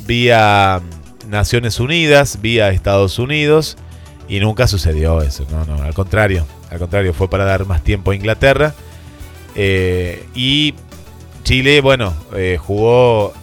vía 0.06 0.82
Naciones 1.28 1.80
Unidas, 1.80 2.40
vía 2.42 2.70
Estados 2.70 3.20
Unidos, 3.20 3.78
y 4.28 4.40
nunca 4.40 4.68
sucedió 4.68 5.22
eso, 5.22 5.46
no, 5.52 5.66
no, 5.66 5.84
al 5.84 5.94
contrario, 5.94 6.46
al 6.70 6.80
contrario, 6.80 7.14
fue 7.14 7.30
para 7.30 7.46
dar 7.46 7.66
más 7.66 7.84
tiempo 7.84 8.12
a 8.12 8.16
Inglaterra. 8.16 8.74
Eh, 9.56 10.26
y 10.36 10.74
Chile, 11.44 11.82
bueno, 11.82 12.14
eh, 12.36 12.58
jugó 12.60 13.34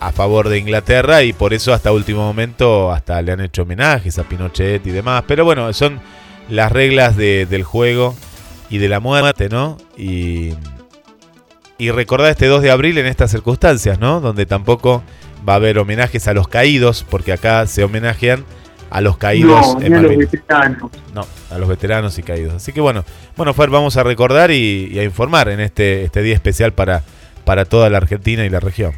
a 0.00 0.12
favor 0.12 0.48
de 0.48 0.58
Inglaterra 0.58 1.22
y 1.22 1.32
por 1.32 1.52
eso 1.54 1.72
hasta 1.74 1.92
último 1.92 2.22
momento 2.22 2.90
hasta 2.90 3.20
le 3.22 3.32
han 3.32 3.40
hecho 3.40 3.62
homenajes 3.62 4.18
a 4.18 4.24
Pinochet 4.24 4.86
y 4.86 4.90
demás. 4.90 5.24
Pero 5.26 5.44
bueno, 5.44 5.72
son 5.72 6.00
las 6.48 6.72
reglas 6.72 7.16
de- 7.16 7.46
del 7.46 7.62
juego 7.64 8.16
y 8.70 8.78
de 8.78 8.88
la 8.88 8.98
muerte, 9.00 9.48
¿no? 9.48 9.76
Y, 9.96 10.54
y 11.78 11.90
recordar 11.90 12.30
este 12.30 12.46
2 12.46 12.62
de 12.62 12.70
abril 12.70 12.98
en 12.98 13.06
estas 13.06 13.30
circunstancias, 13.30 13.98
¿no? 14.00 14.20
Donde 14.20 14.46
tampoco 14.46 15.02
va 15.48 15.54
a 15.54 15.56
haber 15.56 15.78
homenajes 15.78 16.26
a 16.28 16.34
los 16.34 16.48
caídos, 16.48 17.04
porque 17.08 17.32
acá 17.32 17.66
se 17.66 17.84
homenajean 17.84 18.44
a 18.90 19.00
los 19.00 19.16
caídos 19.16 19.74
No, 19.74 19.80
en 19.80 19.92
ni 19.92 19.98
a 19.98 20.02
los 20.02 20.16
veteranos. 20.16 20.90
No, 21.14 21.26
a 21.50 21.58
los 21.58 21.68
veteranos 21.68 22.18
y 22.18 22.22
caídos. 22.22 22.54
Así 22.54 22.72
que 22.72 22.80
bueno, 22.80 23.04
bueno, 23.36 23.54
Fer, 23.54 23.70
vamos 23.70 23.96
a 23.96 24.02
recordar 24.02 24.50
y, 24.50 24.88
y 24.92 24.98
a 24.98 25.04
informar 25.04 25.48
en 25.48 25.60
este, 25.60 26.04
este 26.04 26.22
día 26.22 26.34
especial 26.34 26.72
para, 26.72 27.02
para 27.44 27.64
toda 27.64 27.88
la 27.90 27.98
Argentina 27.98 28.44
y 28.44 28.50
la 28.50 28.60
región. 28.60 28.92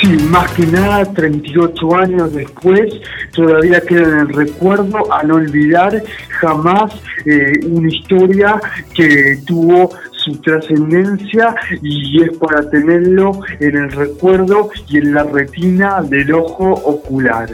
Sí, 0.00 0.08
más 0.28 0.50
que 0.52 0.66
nada, 0.66 1.04
38 1.04 1.96
años 1.96 2.32
después, 2.32 2.92
todavía 3.32 3.80
queda 3.80 4.02
en 4.02 4.18
el 4.20 4.28
recuerdo, 4.28 5.12
a 5.12 5.22
no 5.22 5.36
olvidar 5.36 6.02
jamás 6.40 6.94
eh, 7.24 7.52
una 7.66 7.88
historia 7.88 8.60
que 8.94 9.38
tuvo 9.46 9.90
su 10.12 10.36
trascendencia 10.40 11.54
y 11.82 12.22
es 12.22 12.36
para 12.38 12.68
tenerlo 12.68 13.40
en 13.60 13.76
el 13.76 13.90
recuerdo 13.92 14.70
y 14.88 14.98
en 14.98 15.14
la 15.14 15.22
retina 15.24 16.02
del 16.02 16.32
ojo 16.34 16.72
ocular. 16.72 17.48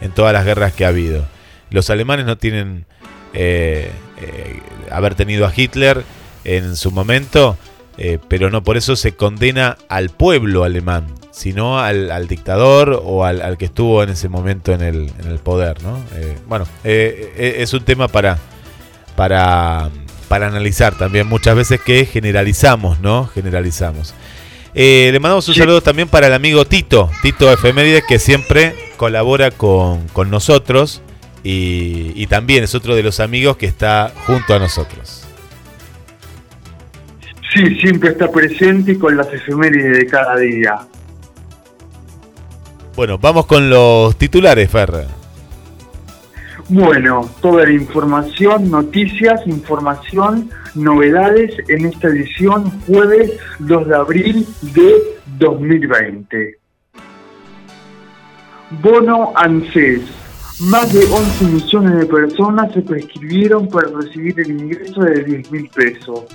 en 0.00 0.12
todas 0.12 0.32
las 0.32 0.44
guerras 0.44 0.72
que 0.72 0.84
ha 0.84 0.88
habido. 0.88 1.24
Los 1.70 1.90
alemanes 1.90 2.26
no 2.26 2.38
tienen. 2.38 2.84
haber 4.90 5.14
tenido 5.14 5.46
a 5.46 5.52
Hitler 5.54 6.04
en 6.44 6.76
su 6.76 6.90
momento 6.90 7.56
eh, 8.02 8.18
pero 8.28 8.48
no 8.48 8.64
por 8.64 8.78
eso 8.78 8.96
se 8.96 9.12
condena 9.12 9.76
al 9.90 10.08
pueblo 10.08 10.64
alemán, 10.64 11.06
sino 11.32 11.78
al, 11.78 12.28
dictador 12.28 12.98
o 13.04 13.26
al, 13.26 13.58
que 13.58 13.66
estuvo 13.66 14.02
en 14.02 14.08
ese 14.08 14.30
momento 14.30 14.72
en 14.72 14.80
el, 14.80 15.12
en 15.18 15.30
el 15.30 15.38
poder. 15.38 15.82
¿no? 15.82 15.98
Eh, 16.14 16.38
bueno, 16.48 16.66
eh, 16.82 17.56
es 17.58 17.74
un 17.74 17.84
tema 17.84 18.08
para, 18.08 18.38
para, 19.16 19.90
para 20.30 20.46
analizar 20.46 20.96
también 20.96 21.26
muchas 21.26 21.56
veces 21.56 21.80
que 21.80 22.04
generalizamos, 22.04 23.00
¿no? 23.00 23.26
Generalizamos. 23.26 24.14
le 24.72 25.18
mandamos 25.18 25.48
un 25.48 25.56
saludo 25.56 25.80
también 25.80 26.06
para 26.06 26.28
el 26.28 26.32
amigo 26.32 26.64
Tito, 26.64 27.10
Tito 27.20 27.52
Efemérides, 27.52 28.04
que 28.06 28.20
siempre 28.20 28.76
colabora 28.96 29.50
con, 29.50 30.06
con 30.12 30.30
nosotros 30.30 31.02
y, 31.42 32.12
y 32.14 32.28
también 32.28 32.62
es 32.62 32.76
otro 32.76 32.94
de 32.94 33.02
los 33.02 33.18
amigos 33.18 33.56
que 33.56 33.66
está 33.66 34.12
junto 34.24 34.54
a 34.54 34.60
nosotros. 34.60 35.26
Sí, 37.52 37.80
siempre 37.80 38.10
está 38.10 38.30
presente 38.30 38.92
y 38.92 38.98
con 38.98 39.16
las 39.16 39.26
efemérides 39.32 39.98
de 39.98 40.06
cada 40.06 40.36
día. 40.36 40.78
Bueno, 42.94 43.18
vamos 43.18 43.46
con 43.46 43.68
los 43.68 44.16
titulares, 44.16 44.70
Ferra. 44.70 45.06
Bueno, 46.72 47.28
toda 47.42 47.64
la 47.64 47.72
información, 47.72 48.70
noticias, 48.70 49.44
información, 49.44 50.48
novedades 50.76 51.52
en 51.66 51.86
esta 51.86 52.06
edición 52.06 52.70
jueves 52.86 53.32
2 53.58 53.88
de 53.88 53.96
abril 53.96 54.46
de 54.72 55.18
2020. 55.40 56.58
Bono 58.80 59.32
ANSES. 59.34 60.02
Más 60.70 60.92
de 60.92 61.00
11 61.06 61.44
millones 61.46 61.98
de 61.98 62.06
personas 62.06 62.72
se 62.72 62.82
prescribieron 62.82 63.66
para 63.66 63.88
recibir 63.88 64.38
el 64.38 64.52
ingreso 64.52 65.00
de 65.00 65.24
10 65.24 65.50
mil 65.50 65.68
pesos. 65.70 66.26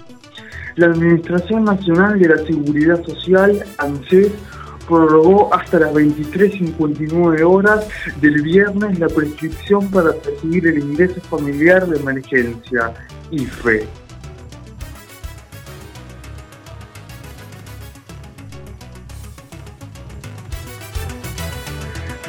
La 0.75 0.87
Administración 0.87 1.63
Nacional 1.63 2.19
de 2.19 2.27
la 2.27 2.37
Seguridad 2.39 3.01
Social, 3.05 3.63
ANSES, 3.77 4.33
prorrogó 4.87 5.53
hasta 5.53 5.79
las 5.79 5.93
23.59 5.93 7.43
horas 7.43 7.87
del 8.21 8.41
viernes 8.41 8.99
la 8.99 9.07
prescripción 9.07 9.89
para 9.89 10.11
recibir 10.11 10.67
el 10.67 10.79
ingreso 10.79 11.21
familiar 11.21 11.87
de 11.87 11.99
emergencia, 11.99 12.93
IFE. 13.31 13.87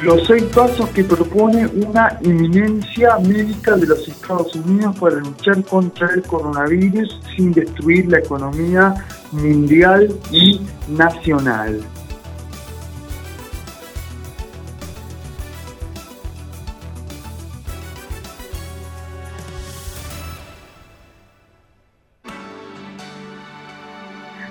los 0.03 0.27
seis 0.27 0.43
pasos 0.53 0.89
que 0.89 1.03
propone 1.03 1.65
una 1.67 2.19
inminencia 2.21 3.17
médica 3.19 3.75
de 3.75 3.87
los 3.87 4.07
Estados 4.07 4.55
Unidos 4.55 4.95
para 4.99 5.15
luchar 5.15 5.63
contra 5.63 6.07
el 6.13 6.21
coronavirus 6.21 7.19
sin 7.35 7.51
destruir 7.51 8.07
la 8.07 8.19
economía 8.19 8.93
mundial 9.31 10.15
y 10.31 10.61
nacional. 10.87 11.81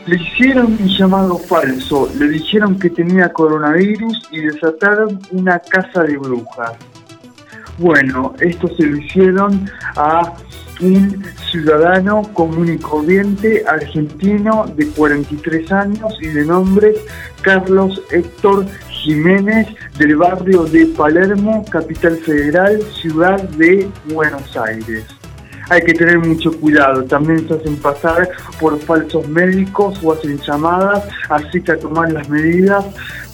Le 0.07 0.23
hicieron 0.23 0.67
un 0.67 0.87
llamado 0.87 1.37
falso, 1.37 2.09
le 2.17 2.29
dijeron 2.29 2.79
que 2.79 2.91
tenía 2.91 3.33
coronavirus 3.33 4.29
y 4.31 4.41
desataron 4.41 5.19
una 5.33 5.59
casa 5.59 6.05
de 6.05 6.17
brujas. 6.17 6.75
Bueno, 7.79 8.33
esto 8.39 8.69
se 8.77 8.87
lo 8.87 8.99
hicieron 8.99 9.69
a 9.97 10.33
un 10.81 11.25
ciudadano 11.51 12.23
común 12.35 12.73
y 12.73 12.79
corriente 12.79 13.65
argentino 13.67 14.67
de 14.77 14.87
43 14.91 15.73
años 15.73 16.17
y 16.21 16.29
de 16.29 16.45
nombre 16.45 16.95
Carlos 17.43 18.01
Héctor 18.13 18.65
Jiménez 18.91 19.67
del 19.99 20.17
barrio 20.17 20.65
de 20.65 20.87
Palermo, 20.87 21.65
capital 21.69 22.17
federal, 22.19 22.81
ciudad 23.03 23.43
de 23.51 23.89
Buenos 24.13 24.57
Aires 24.57 25.05
hay 25.69 25.81
que 25.83 25.95
tener 25.95 26.19
mucho 26.19 26.53
cuidado. 26.59 27.05
También 27.05 27.47
se 27.49 27.55
hacen 27.55 27.77
pasar 27.77 28.29
por 28.61 28.79
falsos 28.81 29.29
médicos 29.29 29.99
o 30.03 30.13
hacen 30.13 30.39
llamadas, 30.39 31.05
así 31.29 31.61
que 31.61 31.73
a 31.73 31.79
tomar 31.79 32.13
las 32.13 32.29
medidas 32.29 32.85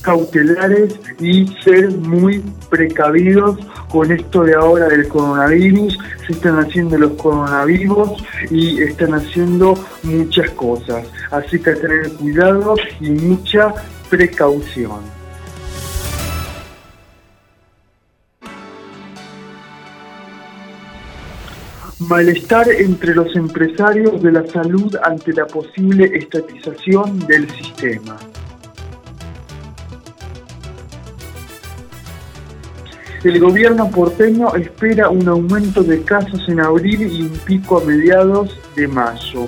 cautelares 0.03 0.99
y 1.21 1.47
ser 1.62 1.90
muy 1.90 2.42
precavidos 2.68 3.59
con 3.88 4.11
esto 4.11 4.42
de 4.42 4.55
ahora 4.55 4.88
del 4.88 5.09
coronavirus. 5.09 5.99
Se 6.27 6.33
están 6.33 6.59
haciendo 6.59 6.99
los 6.99 7.12
coronavirus 7.12 8.11
y 8.51 8.83
están 8.83 9.14
haciendo 9.14 9.75
muchas 10.03 10.51
cosas. 10.51 11.07
Así 11.31 11.59
que 11.59 11.71
a 11.71 11.75
tener 11.75 12.11
cuidado 12.14 12.75
y 13.01 13.11
mucha 13.11 13.73
precaución. 14.11 15.21
Malestar 22.09 22.69
entre 22.69 23.15
los 23.15 23.35
empresarios 23.37 24.23
de 24.23 24.33
la 24.33 24.47
salud 24.47 24.97
ante 25.05 25.33
la 25.33 25.47
posible 25.47 26.11
estatización 26.12 27.19
del 27.27 27.49
sistema. 27.51 28.19
El 33.23 33.38
gobierno 33.38 33.88
porteño 33.88 34.53
espera 34.57 35.11
un 35.11 35.29
aumento 35.29 35.85
de 35.85 36.03
casos 36.03 36.43
en 36.49 36.61
abril 36.61 37.03
y 37.03 37.23
un 37.23 37.38
pico 37.47 37.79
a 37.79 37.85
mediados 37.85 38.59
de 38.75 38.88
mayo. 38.88 39.47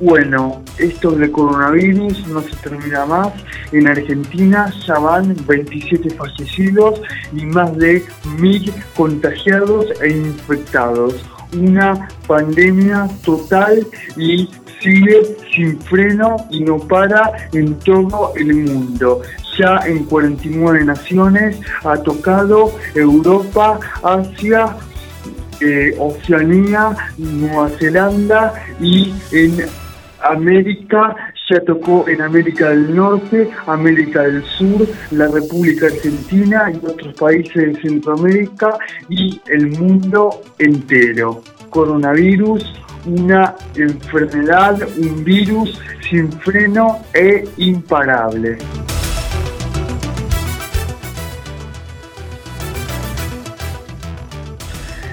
Bueno, 0.00 0.62
esto 0.76 1.12
del 1.12 1.32
coronavirus 1.32 2.28
no 2.28 2.42
se 2.42 2.54
termina 2.56 3.06
más. 3.06 3.32
En 3.72 3.88
Argentina 3.88 4.70
ya 4.86 4.98
van 4.98 5.34
27 5.46 6.10
fallecidos 6.10 7.00
y 7.32 7.46
más 7.46 7.76
de 7.78 8.04
1.000 8.36 8.72
contagiados 8.94 9.86
e 10.02 10.10
infectados 10.10 11.24
una 11.56 12.08
pandemia 12.26 13.08
total 13.24 13.86
y 14.16 14.48
sigue 14.80 15.36
sin 15.54 15.80
freno 15.80 16.36
y 16.50 16.60
no 16.60 16.78
para 16.78 17.48
en 17.52 17.78
todo 17.80 18.32
el 18.36 18.54
mundo. 18.54 19.22
Ya 19.58 19.80
en 19.86 20.04
49 20.04 20.84
naciones 20.84 21.60
ha 21.84 21.96
tocado 21.96 22.72
Europa, 22.94 23.80
Asia, 24.02 24.76
eh, 25.60 25.96
Oceanía, 25.98 26.96
Nueva 27.16 27.68
Zelanda 27.70 28.54
y 28.80 29.12
en 29.32 29.66
América 30.20 31.16
ya 31.48 31.60
tocó 31.60 32.06
en 32.08 32.20
América 32.20 32.70
del 32.70 32.94
Norte, 32.94 33.50
América 33.66 34.22
del 34.22 34.44
Sur, 34.44 34.86
la 35.10 35.28
República 35.28 35.86
Argentina 35.86 36.70
y 36.72 36.76
otros 36.84 37.14
países 37.14 37.54
de 37.54 37.80
Centroamérica 37.80 38.78
y 39.08 39.40
el 39.46 39.78
mundo 39.78 40.42
entero. 40.58 41.42
Coronavirus, 41.70 42.64
una 43.06 43.54
enfermedad, 43.74 44.78
un 44.98 45.24
virus 45.24 45.80
sin 46.08 46.30
freno 46.32 46.98
e 47.14 47.44
imparable. 47.56 48.58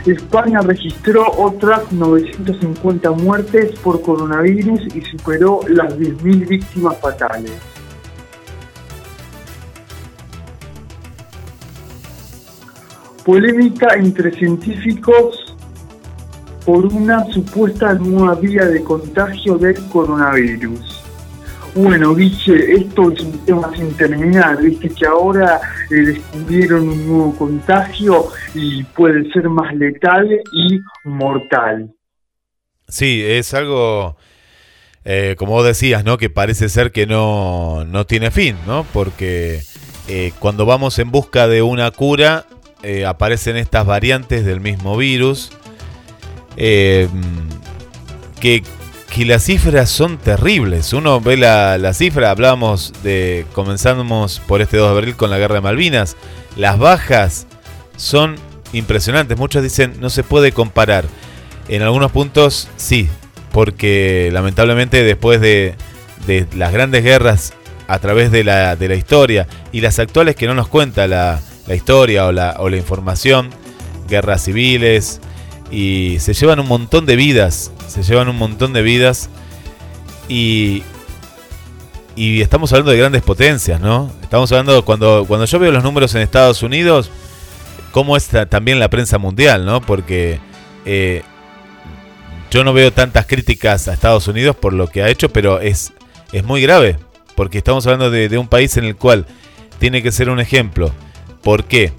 España 0.06 0.62
registró 0.62 1.26
otras 1.38 1.92
950 1.92 3.12
muertes 3.12 3.78
por 3.80 4.02
coronavirus 4.02 4.96
y 4.96 5.02
superó 5.02 5.62
las 5.68 5.98
10.000 5.98 6.48
víctimas 6.48 6.98
fatales. 7.00 7.54
Polémica 13.26 13.96
entre 13.96 14.32
científicos 14.38 15.56
por 16.64 16.86
una 16.86 17.26
supuesta 17.32 17.94
nueva 17.96 18.36
vía 18.36 18.66
de 18.66 18.84
contagio 18.84 19.58
del 19.58 19.84
coronavirus. 19.88 20.95
Bueno, 21.76 22.16
Guille, 22.16 22.74
esto 22.74 23.12
es 23.12 23.20
un 23.20 23.38
tema 23.46 23.70
sin 23.76 23.94
terminar, 23.98 24.62
viste 24.62 24.88
que 24.88 25.06
ahora 25.06 25.60
eh, 25.92 25.96
descubrieron 25.96 26.88
un 26.88 27.06
nuevo 27.06 27.36
contagio 27.36 28.28
y 28.54 28.82
puede 28.84 29.30
ser 29.34 29.50
más 29.50 29.76
letal 29.76 30.26
y 30.54 30.80
mortal. 31.04 31.94
Sí, 32.88 33.22
es 33.26 33.54
algo, 33.54 34.16
eh, 35.04 35.36
como 35.38 35.52
vos 35.52 35.66
decías, 35.66 36.06
¿no? 36.06 36.18
Que 36.18 36.30
parece 36.30 36.70
ser 36.70 36.94
que 36.94 37.08
no, 37.08 37.84
no 37.84 38.06
tiene 38.06 38.32
fin, 38.32 38.56
¿no? 38.66 38.86
Porque 38.94 39.60
eh, 40.08 40.32
cuando 40.40 40.66
vamos 40.66 40.98
en 40.98 41.12
busca 41.12 41.50
de 41.50 41.62
una 41.62 41.92
cura, 41.92 42.46
aparecen 43.06 43.58
estas 43.58 43.86
variantes 43.86 44.46
del 44.46 44.62
mismo 44.62 44.96
virus. 44.96 45.52
que, 46.56 47.10
que 49.16 49.24
las 49.24 49.44
cifras 49.44 49.90
son 49.90 50.18
terribles. 50.18 50.92
Uno 50.92 51.22
ve 51.22 51.38
la, 51.38 51.78
la 51.78 51.94
cifra, 51.94 52.32
hablábamos 52.32 52.92
de, 53.02 53.46
comenzamos 53.54 54.42
por 54.46 54.62
este 54.62 54.76
2 54.76 54.92
de 54.92 54.98
abril 54.98 55.16
con 55.16 55.30
la 55.30 55.38
guerra 55.38 55.56
de 55.56 55.62
Malvinas. 55.62 56.18
Las 56.58 56.78
bajas 56.78 57.48
son 57.96 58.36
impresionantes. 58.74 59.38
Muchos 59.38 59.64
dicen 59.64 59.94
no 60.02 60.10
se 60.10 60.24
puede 60.24 60.52
comparar. 60.52 61.06
En 61.70 61.82
algunos 61.82 62.12
puntos 62.12 62.68
sí, 62.76 63.08
porque 63.54 64.30
lamentablemente 64.34 65.02
después 65.02 65.40
de, 65.40 65.76
de 66.28 66.46
las 66.54 66.74
grandes 66.74 67.02
guerras 67.02 67.54
a 67.88 68.00
través 68.00 68.32
de 68.32 68.44
la, 68.44 68.76
de 68.76 68.90
la 68.90 68.96
historia 68.96 69.48
y 69.72 69.80
las 69.80 69.98
actuales 69.98 70.36
que 70.36 70.46
no 70.46 70.56
nos 70.56 70.68
cuenta 70.68 71.08
la, 71.08 71.40
la 71.68 71.76
historia 71.76 72.26
o 72.26 72.34
la, 72.34 72.58
o 72.60 72.68
la 72.68 72.76
información, 72.76 73.50
guerras 74.10 74.44
civiles, 74.44 75.22
y 75.72 76.18
se 76.20 76.34
llevan 76.34 76.60
un 76.60 76.68
montón 76.68 77.06
de 77.06 77.16
vidas, 77.16 77.72
se 77.96 78.04
llevan 78.04 78.28
un 78.28 78.38
montón 78.38 78.74
de 78.74 78.82
vidas 78.82 79.30
y, 80.28 80.84
y 82.16 82.42
estamos 82.42 82.74
hablando 82.74 82.92
de 82.92 82.98
grandes 82.98 83.22
potencias, 83.22 83.80
¿no? 83.80 84.12
Estamos 84.22 84.52
hablando, 84.52 84.84
cuando, 84.84 85.24
cuando 85.26 85.46
yo 85.46 85.60
veo 85.60 85.72
los 85.72 85.84
números 85.84 86.14
en 86.14 86.22
Estados 86.22 86.62
Unidos, 86.62 87.10
cómo 87.92 88.18
está 88.18 88.48
también 88.48 88.80
la 88.80 88.90
prensa 88.90 89.18
mundial, 89.18 89.66
¿no? 89.66 89.80
Porque 89.80 90.40
eh, 90.84 91.24
yo 92.52 92.66
no 92.66 92.74
veo 92.74 92.92
tantas 92.92 93.28
críticas 93.28 93.88
a 93.88 93.94
Estados 93.94 94.28
Unidos 94.28 94.58
por 94.58 94.74
lo 94.74 94.88
que 94.88 95.02
ha 95.02 95.10
hecho, 95.10 95.30
pero 95.30 95.62
es, 95.62 95.94
es 96.34 96.44
muy 96.44 96.62
grave, 96.62 96.98
porque 97.36 97.60
estamos 97.60 97.86
hablando 97.88 98.12
de, 98.12 98.28
de 98.28 98.38
un 98.38 98.50
país 98.50 98.76
en 98.76 98.84
el 98.84 98.98
cual 98.98 99.26
tiene 99.80 100.04
que 100.04 100.12
ser 100.12 100.30
un 100.30 100.42
ejemplo. 100.42 100.92
¿Por 101.42 101.64
qué? 101.64 101.94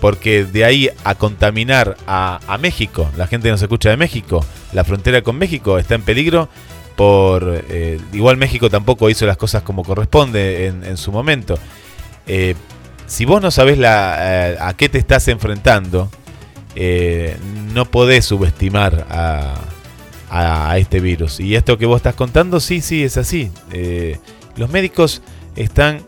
Porque 0.00 0.44
de 0.44 0.64
ahí 0.64 0.90
a 1.04 1.14
contaminar 1.14 1.96
a, 2.06 2.58
México, 2.60 3.10
la 3.16 3.26
gente 3.26 3.50
nos 3.50 3.60
escucha 3.60 3.90
de 3.90 3.96
México, 3.96 4.44
la 4.72 4.84
frontera 4.84 5.22
con 5.22 5.36
México 5.36 5.78
está 5.78 5.94
en 5.94 6.02
peligro 6.02 6.48
por... 6.96 7.64
eh, 7.68 8.00
igual 8.12 8.36
México 8.36 8.70
tampoco 8.70 9.10
hizo 9.10 9.26
las 9.26 9.36
cosas 9.36 9.62
como 9.62 9.84
corresponde 9.84 10.66
en, 10.66 10.96
su 10.96 11.12
momento. 11.12 11.58
Eh, 12.26 12.54
si 13.06 13.24
vos 13.24 13.42
no 13.42 13.50
sabés 13.50 13.78
eh, 13.78 14.56
a 14.58 14.74
qué 14.76 14.88
te 14.88 14.98
estás 14.98 15.28
enfrentando, 15.28 16.10
no 17.74 17.84
podés 17.84 18.24
subestimar 18.24 19.06
a, 19.10 20.76
este 20.78 21.00
virus. 21.00 21.40
Y 21.40 21.56
esto 21.56 21.76
que 21.76 21.86
vos 21.86 21.96
estás 21.96 22.14
contando, 22.14 22.60
sí, 22.60 22.80
sí, 22.80 23.02
es 23.02 23.16
así. 23.16 23.50
Los 24.56 24.70
médicos 24.70 25.22
están, 25.56 26.02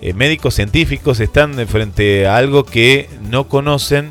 eh, 0.00 0.14
médicos 0.14 0.54
científicos 0.54 1.20
están 1.20 1.54
frente 1.66 2.26
a 2.26 2.36
algo 2.36 2.64
que 2.64 3.08
no 3.28 3.48
conocen 3.48 4.10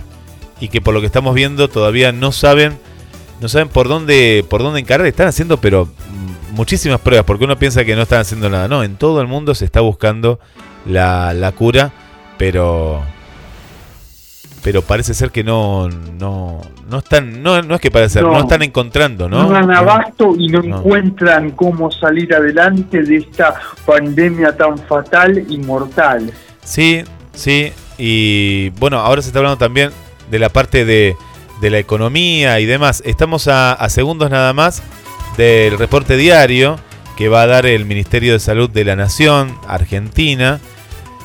y 0.60 0.68
que 0.68 0.82
por 0.82 0.94
lo 0.94 1.00
que 1.00 1.08
estamos 1.08 1.34
viendo 1.34 1.68
todavía 1.68 2.12
no 2.12 2.32
saben, 2.32 2.78
no 3.42 3.50
saben 3.50 3.70
por 3.70 3.88
dónde, 3.88 4.46
por 4.50 4.62
dónde 4.62 4.80
encarar. 4.80 5.08
Están 5.08 5.28
haciendo, 5.28 5.58
pero 5.58 5.86
mm, 5.86 6.56
muchísimas 6.56 7.00
pruebas, 7.00 7.26
porque 7.26 7.46
uno 7.46 7.58
piensa 7.58 7.86
que 7.86 7.96
no 7.96 8.04
están 8.04 8.20
haciendo 8.20 8.50
nada. 8.50 8.68
No, 8.68 8.84
en 8.84 8.96
todo 8.96 9.22
el 9.22 9.28
mundo 9.28 9.56
se 9.56 9.66
está 9.66 9.82
buscando 9.82 10.40
la, 10.86 11.34
la 11.34 11.52
cura, 11.54 11.92
pero 12.38 13.02
pero 14.64 14.82
parece 14.82 15.14
ser 15.14 15.32
que 15.32 15.44
no 15.44 15.88
no 15.90 16.62
no 16.90 16.98
están 17.00 17.42
no, 17.42 17.62
no 17.62 17.76
es 17.76 17.82
que 17.82 17.92
parece 17.92 18.16
ser, 18.16 18.24
no, 18.24 18.32
No. 18.34 18.40
están 18.40 18.62
encontrando, 18.62 19.30
¿no? 19.30 19.44
No 19.44 19.50
dan 19.50 19.72
abasto 19.72 20.34
y 20.38 20.48
no, 20.50 20.62
No. 20.62 20.78
encuentran 20.80 21.52
cómo 21.52 21.90
salir 21.92 22.34
adelante 22.34 23.02
de 23.04 23.18
esta 23.18 23.56
pandemia 23.86 24.56
tan 24.58 24.78
fatal 24.78 25.46
y 25.50 25.58
mortal. 25.60 26.32
Sí, 26.64 27.04
sí. 27.34 27.72
Y 27.98 28.70
bueno, 28.80 29.00
ahora 29.00 29.22
se 29.22 29.30
está 29.30 29.40
hablando 29.40 29.58
también 29.58 29.92
de 30.32 30.40
la 30.40 30.50
parte 30.50 30.86
de, 30.86 31.16
de 31.62 31.70
la 31.70 31.80
economía 31.80 32.60
y 32.60 32.66
demás. 32.66 33.02
Estamos 33.06 33.48
a, 33.48 33.74
a 33.74 33.90
segundos 33.90 34.30
nada 34.30 34.54
más 34.54 34.82
del 35.38 35.78
reporte 35.78 36.16
diario 36.18 36.78
que 37.18 37.28
va 37.30 37.42
a 37.44 37.48
dar 37.48 37.66
el 37.66 37.86
Ministerio 37.86 38.34
de 38.34 38.40
Salud 38.40 38.70
de 38.70 38.86
la 38.86 38.96
Nación, 38.96 39.54
Argentina. 39.68 40.60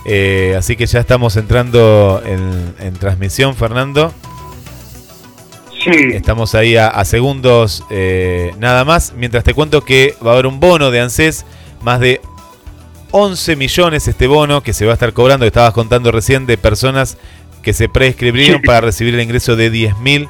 Eh, 0.07 0.55
así 0.59 0.77
que 0.77 0.87
ya 0.87 1.01
estamos 1.01 1.37
entrando 1.37 2.23
en, 2.25 2.75
en 2.79 2.95
transmisión, 2.95 3.55
Fernando. 3.57 4.13
Sí, 5.83 5.91
Estamos 6.13 6.55
ahí 6.55 6.77
a, 6.77 6.89
a 6.89 7.05
segundos 7.05 7.85
eh, 7.91 8.53
nada 8.59 8.85
más. 8.85 9.13
Mientras 9.17 9.45
te 9.45 9.53
cuento 9.55 9.83
que 9.85 10.15
va 10.25 10.31
a 10.31 10.35
haber 10.35 10.47
un 10.47 10.59
bono 10.61 10.91
de 10.91 11.01
ANSES, 11.01 11.45
más 11.83 12.01
de 12.01 12.21
11 13.11 13.57
millones 13.57 14.09
este 14.09 14.27
bono 14.27 14.63
que 14.63 14.73
se 14.73 14.87
va 14.87 14.93
a 14.93 14.95
estar 14.95 15.13
cobrando. 15.13 15.45
Estabas 15.45 15.75
contando 15.75 16.11
recién 16.11 16.47
de 16.47 16.57
personas 16.57 17.19
que 17.63 17.73
se 17.75 17.89
prescribieron 17.89 18.61
Sí. 18.63 18.67
para 18.67 18.81
recibir 18.81 19.15
el 19.15 19.21
ingreso 19.21 19.57
de 19.57 19.71
10 19.71 19.99
mil 19.99 20.29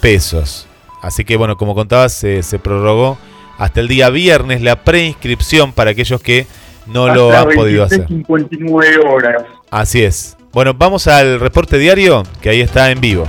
pesos. 0.00 0.66
Así 1.00 1.24
que 1.24 1.36
bueno, 1.36 1.56
como 1.56 1.74
contabas, 1.74 2.12
se, 2.12 2.42
se 2.42 2.58
prorrogó 2.58 3.18
hasta 3.58 3.80
el 3.80 3.88
día 3.88 4.10
viernes 4.10 4.60
la 4.62 4.84
preinscripción 4.84 5.72
para 5.72 5.90
aquellos 5.92 6.20
que 6.20 6.46
no 6.86 7.14
lo 7.14 7.36
han 7.36 7.48
podido 7.50 7.84
hacer. 7.84 8.06
59 8.06 8.98
horas. 9.06 9.44
Así 9.70 10.02
es. 10.02 10.36
Bueno, 10.52 10.74
vamos 10.74 11.06
al 11.06 11.40
reporte 11.40 11.78
diario, 11.78 12.24
que 12.40 12.50
ahí 12.50 12.60
está 12.60 12.90
en 12.90 13.00
vivo. 13.00 13.26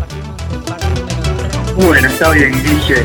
Bueno, 1.77 2.07
está 2.07 2.31
bien, 2.31 2.51
Guille. 2.51 3.03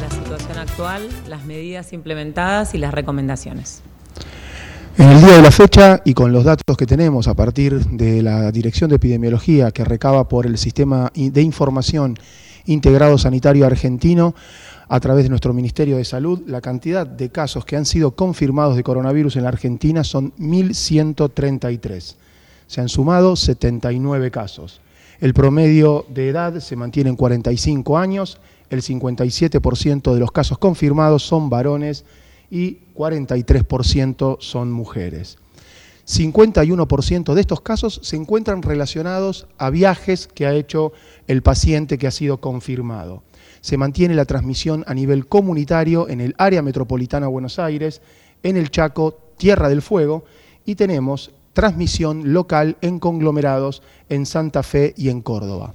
la 0.00 0.10
situación 0.10 0.58
actual, 0.58 1.08
las 1.28 1.44
medidas 1.44 1.92
implementadas 1.92 2.74
y 2.74 2.78
las 2.78 2.94
recomendaciones. 2.94 3.82
En 4.96 5.10
el 5.10 5.20
día 5.20 5.36
de 5.36 5.42
la 5.42 5.52
fecha 5.52 6.00
y 6.04 6.14
con 6.14 6.32
los 6.32 6.42
datos 6.42 6.76
que 6.76 6.84
tenemos 6.86 7.28
a 7.28 7.34
partir 7.34 7.78
de 7.86 8.22
la 8.22 8.50
Dirección 8.50 8.90
de 8.90 8.96
Epidemiología 8.96 9.70
que 9.70 9.84
recaba 9.84 10.28
por 10.28 10.46
el 10.46 10.58
Sistema 10.58 11.12
de 11.14 11.42
Información 11.42 12.18
Integrado 12.64 13.16
Sanitario 13.16 13.64
Argentino, 13.64 14.34
a 14.88 15.00
través 15.00 15.24
de 15.24 15.28
nuestro 15.28 15.52
Ministerio 15.52 15.98
de 15.98 16.04
Salud, 16.04 16.40
la 16.46 16.60
cantidad 16.60 17.06
de 17.06 17.28
casos 17.28 17.64
que 17.64 17.76
han 17.76 17.84
sido 17.84 18.12
confirmados 18.12 18.76
de 18.76 18.82
coronavirus 18.82 19.36
en 19.36 19.42
la 19.42 19.50
Argentina 19.50 20.02
son 20.02 20.32
1.133. 20.38 22.14
Se 22.66 22.80
han 22.80 22.88
sumado 22.88 23.36
79 23.36 24.30
casos. 24.30 24.80
El 25.20 25.34
promedio 25.34 26.06
de 26.08 26.28
edad 26.28 26.58
se 26.60 26.76
mantiene 26.76 27.10
en 27.10 27.16
45 27.16 27.98
años, 27.98 28.38
el 28.70 28.82
57% 28.82 30.14
de 30.14 30.20
los 30.20 30.32
casos 30.32 30.58
confirmados 30.58 31.22
son 31.22 31.50
varones 31.50 32.04
y 32.50 32.78
43% 32.94 34.38
son 34.40 34.72
mujeres. 34.72 35.38
51% 36.06 37.34
de 37.34 37.40
estos 37.40 37.60
casos 37.60 38.00
se 38.02 38.16
encuentran 38.16 38.62
relacionados 38.62 39.46
a 39.58 39.68
viajes 39.68 40.26
que 40.26 40.46
ha 40.46 40.54
hecho 40.54 40.92
el 41.26 41.42
paciente 41.42 41.98
que 41.98 42.06
ha 42.06 42.10
sido 42.10 42.38
confirmado. 42.38 43.22
Se 43.60 43.76
mantiene 43.76 44.14
la 44.14 44.24
transmisión 44.24 44.84
a 44.86 44.94
nivel 44.94 45.26
comunitario 45.26 46.08
en 46.08 46.20
el 46.20 46.34
área 46.38 46.62
metropolitana 46.62 47.26
Buenos 47.26 47.58
Aires, 47.58 48.02
en 48.42 48.56
el 48.56 48.70
Chaco, 48.70 49.18
Tierra 49.36 49.68
del 49.68 49.82
Fuego, 49.82 50.24
y 50.64 50.74
tenemos 50.74 51.32
transmisión 51.52 52.32
local 52.32 52.76
en 52.82 52.98
conglomerados 52.98 53.82
en 54.08 54.26
Santa 54.26 54.62
Fe 54.62 54.94
y 54.96 55.08
en 55.08 55.22
Córdoba. 55.22 55.74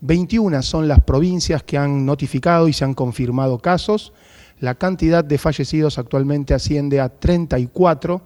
21 0.00 0.62
son 0.62 0.88
las 0.88 1.00
provincias 1.00 1.62
que 1.62 1.78
han 1.78 2.04
notificado 2.04 2.68
y 2.68 2.72
se 2.72 2.84
han 2.84 2.92
confirmado 2.92 3.60
casos. 3.60 4.12
La 4.58 4.74
cantidad 4.74 5.24
de 5.24 5.38
fallecidos 5.38 5.96
actualmente 5.96 6.54
asciende 6.54 7.00
a 7.00 7.08
34, 7.08 8.20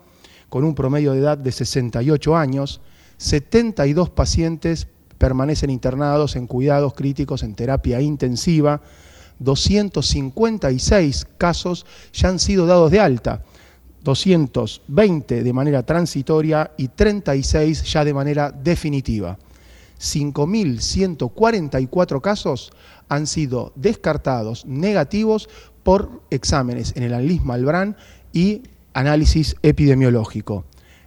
con 0.48 0.64
un 0.64 0.74
promedio 0.74 1.12
de 1.12 1.20
edad 1.20 1.38
de 1.38 1.52
68 1.52 2.36
años. 2.36 2.80
72 3.18 4.10
pacientes 4.10 4.88
permanecen 5.18 5.70
internados 5.70 6.36
en 6.36 6.46
cuidados 6.46 6.94
críticos 6.94 7.42
en 7.42 7.54
terapia 7.54 8.00
intensiva. 8.00 8.80
256 9.38 11.26
casos 11.36 11.84
ya 12.12 12.28
han 12.28 12.38
sido 12.38 12.66
dados 12.66 12.90
de 12.90 13.00
alta. 13.00 13.42
220 14.02 15.42
de 15.42 15.52
manera 15.52 15.84
transitoria 15.84 16.70
y 16.76 16.88
36 16.88 17.92
ya 17.92 18.04
de 18.04 18.14
manera 18.14 18.52
definitiva. 18.52 19.36
5.144 20.00 22.20
casos 22.20 22.72
han 23.08 23.26
sido 23.26 23.72
descartados 23.74 24.64
negativos 24.66 25.48
por 25.82 26.22
exámenes 26.30 26.92
en 26.96 27.02
el 27.04 27.14
ANLIS 27.14 27.42
Malbrán 27.44 27.96
y 28.32 28.62
análisis 28.92 29.56
epidemiológico. 29.62 30.66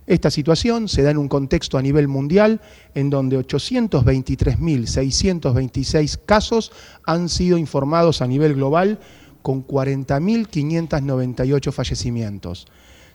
Esta 0.09 0.29
situación 0.31 0.89
se 0.89 1.03
da 1.03 1.11
en 1.11 1.19
un 1.19 1.27
contexto 1.27 1.77
a 1.77 1.83
nivel 1.83 2.07
mundial 2.07 2.61
en 2.95 3.11
donde 3.11 3.37
823.626 3.37 6.19
casos 6.25 6.71
han 7.05 7.29
sido 7.29 7.59
informados 7.59 8.23
a 8.23 8.27
nivel 8.27 8.55
global 8.55 8.97
con 9.43 9.67
40.598 9.67 11.71
fallecimientos. 11.71 12.65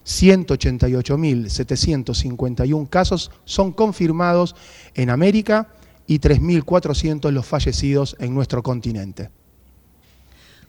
188.751 0.07 2.88
casos 2.88 3.33
son 3.44 3.72
confirmados 3.72 4.54
en 4.94 5.11
América 5.11 5.70
y 6.07 6.20
3.400 6.20 7.33
los 7.33 7.44
fallecidos 7.44 8.14
en 8.20 8.35
nuestro 8.35 8.62
continente 8.62 9.30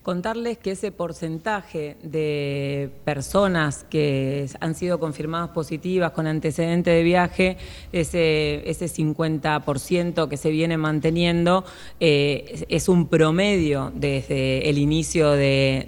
contarles 0.05 0.59
que 0.59 0.69
ese 0.69 0.91
porcentaje 0.91 1.97
de 2.03 2.91
personas 3.05 3.87
que 3.89 4.47
han 4.59 4.75
sido 4.75 4.99
confirmadas 4.99 5.49
positivas 5.49 6.11
con 6.11 6.27
antecedente 6.27 6.91
de 6.91 7.01
viaje, 7.01 7.57
ese, 7.91 8.69
ese 8.69 8.85
50% 8.85 10.29
que 10.29 10.37
se 10.37 10.51
viene 10.51 10.77
manteniendo, 10.77 11.65
eh, 11.99 12.65
es 12.69 12.87
un 12.87 13.07
promedio 13.07 13.91
desde 13.95 14.69
el 14.69 14.77
inicio 14.77 15.31
de, 15.31 15.87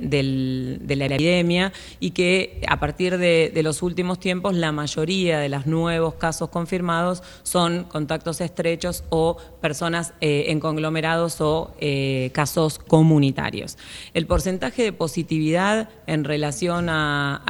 la 0.87 1.05
epidemia 1.05 1.71
y 1.99 2.09
que 2.09 2.61
a 2.67 2.79
partir 2.79 3.19
de, 3.19 3.51
los 3.61 3.83
últimos 3.83 4.19
tiempos 4.19 4.55
la 4.55 4.71
mayoría 4.71 5.37
de 5.37 5.49
los 5.49 5.67
nuevos 5.67 6.15
casos 6.15 6.49
confirmados 6.49 7.21
son 7.43 7.83
contactos 7.83 8.41
estrechos 8.41 9.03
o 9.09 9.37
personas 9.61 10.15
eh, 10.21 10.45
en 10.47 10.59
conglomerados 10.59 11.39
o 11.39 11.75
eh, 11.79 12.31
casos 12.33 12.79
comunitarios. 12.79 13.77
El 14.13 14.27
porcentaje 14.27 14.83
de 14.83 14.93
positividad 14.93 15.89
en 16.07 16.23
relación 16.23 16.87
a, 16.89 17.43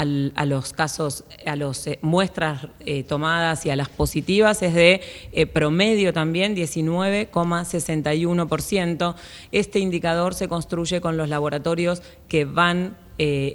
los 0.46 0.74
casos, 0.74 1.24
a 1.46 1.56
las 1.56 1.88
eh, 1.88 2.00
muestras 2.02 2.68
eh, 2.80 3.04
tomadas 3.04 3.66
y 3.66 3.70
a 3.70 3.76
las 3.76 3.90
positivas 3.90 4.62
es 4.62 4.74
de 4.74 5.02
eh, 5.32 5.46
promedio 5.46 6.14
también 6.14 6.56
19,61%. 6.56 9.16
Este 9.52 9.80
indicador 9.80 10.34
se 10.34 10.48
construye 10.48 11.02
con 11.02 11.18
los 11.18 11.28
laboratorios 11.30 12.02
que 12.28 12.46
van 12.46 12.96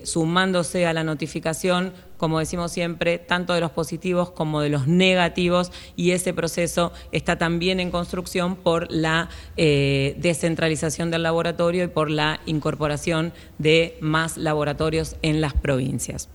sumándose 0.04 0.86
a 0.86 0.92
la 0.92 1.04
notificación 1.04 1.92
como 2.22 2.38
decimos 2.38 2.70
siempre, 2.70 3.18
tanto 3.18 3.52
de 3.52 3.60
los 3.60 3.72
positivos 3.72 4.30
como 4.30 4.60
de 4.60 4.68
los 4.68 4.86
negativos 4.86 5.72
y 5.96 6.12
ese 6.12 6.32
proceso 6.32 6.92
está 7.10 7.36
también 7.36 7.80
en 7.80 7.90
construcción 7.90 8.54
por 8.54 8.92
la 8.92 9.28
eh, 9.56 10.14
descentralización 10.18 11.10
del 11.10 11.24
laboratorio 11.24 11.82
y 11.82 11.88
por 11.88 12.10
la 12.10 12.38
incorporación 12.46 13.32
de 13.58 13.98
más 14.00 14.36
laboratorios 14.36 15.16
en 15.22 15.40
las 15.40 15.52
provincias. 15.52 16.28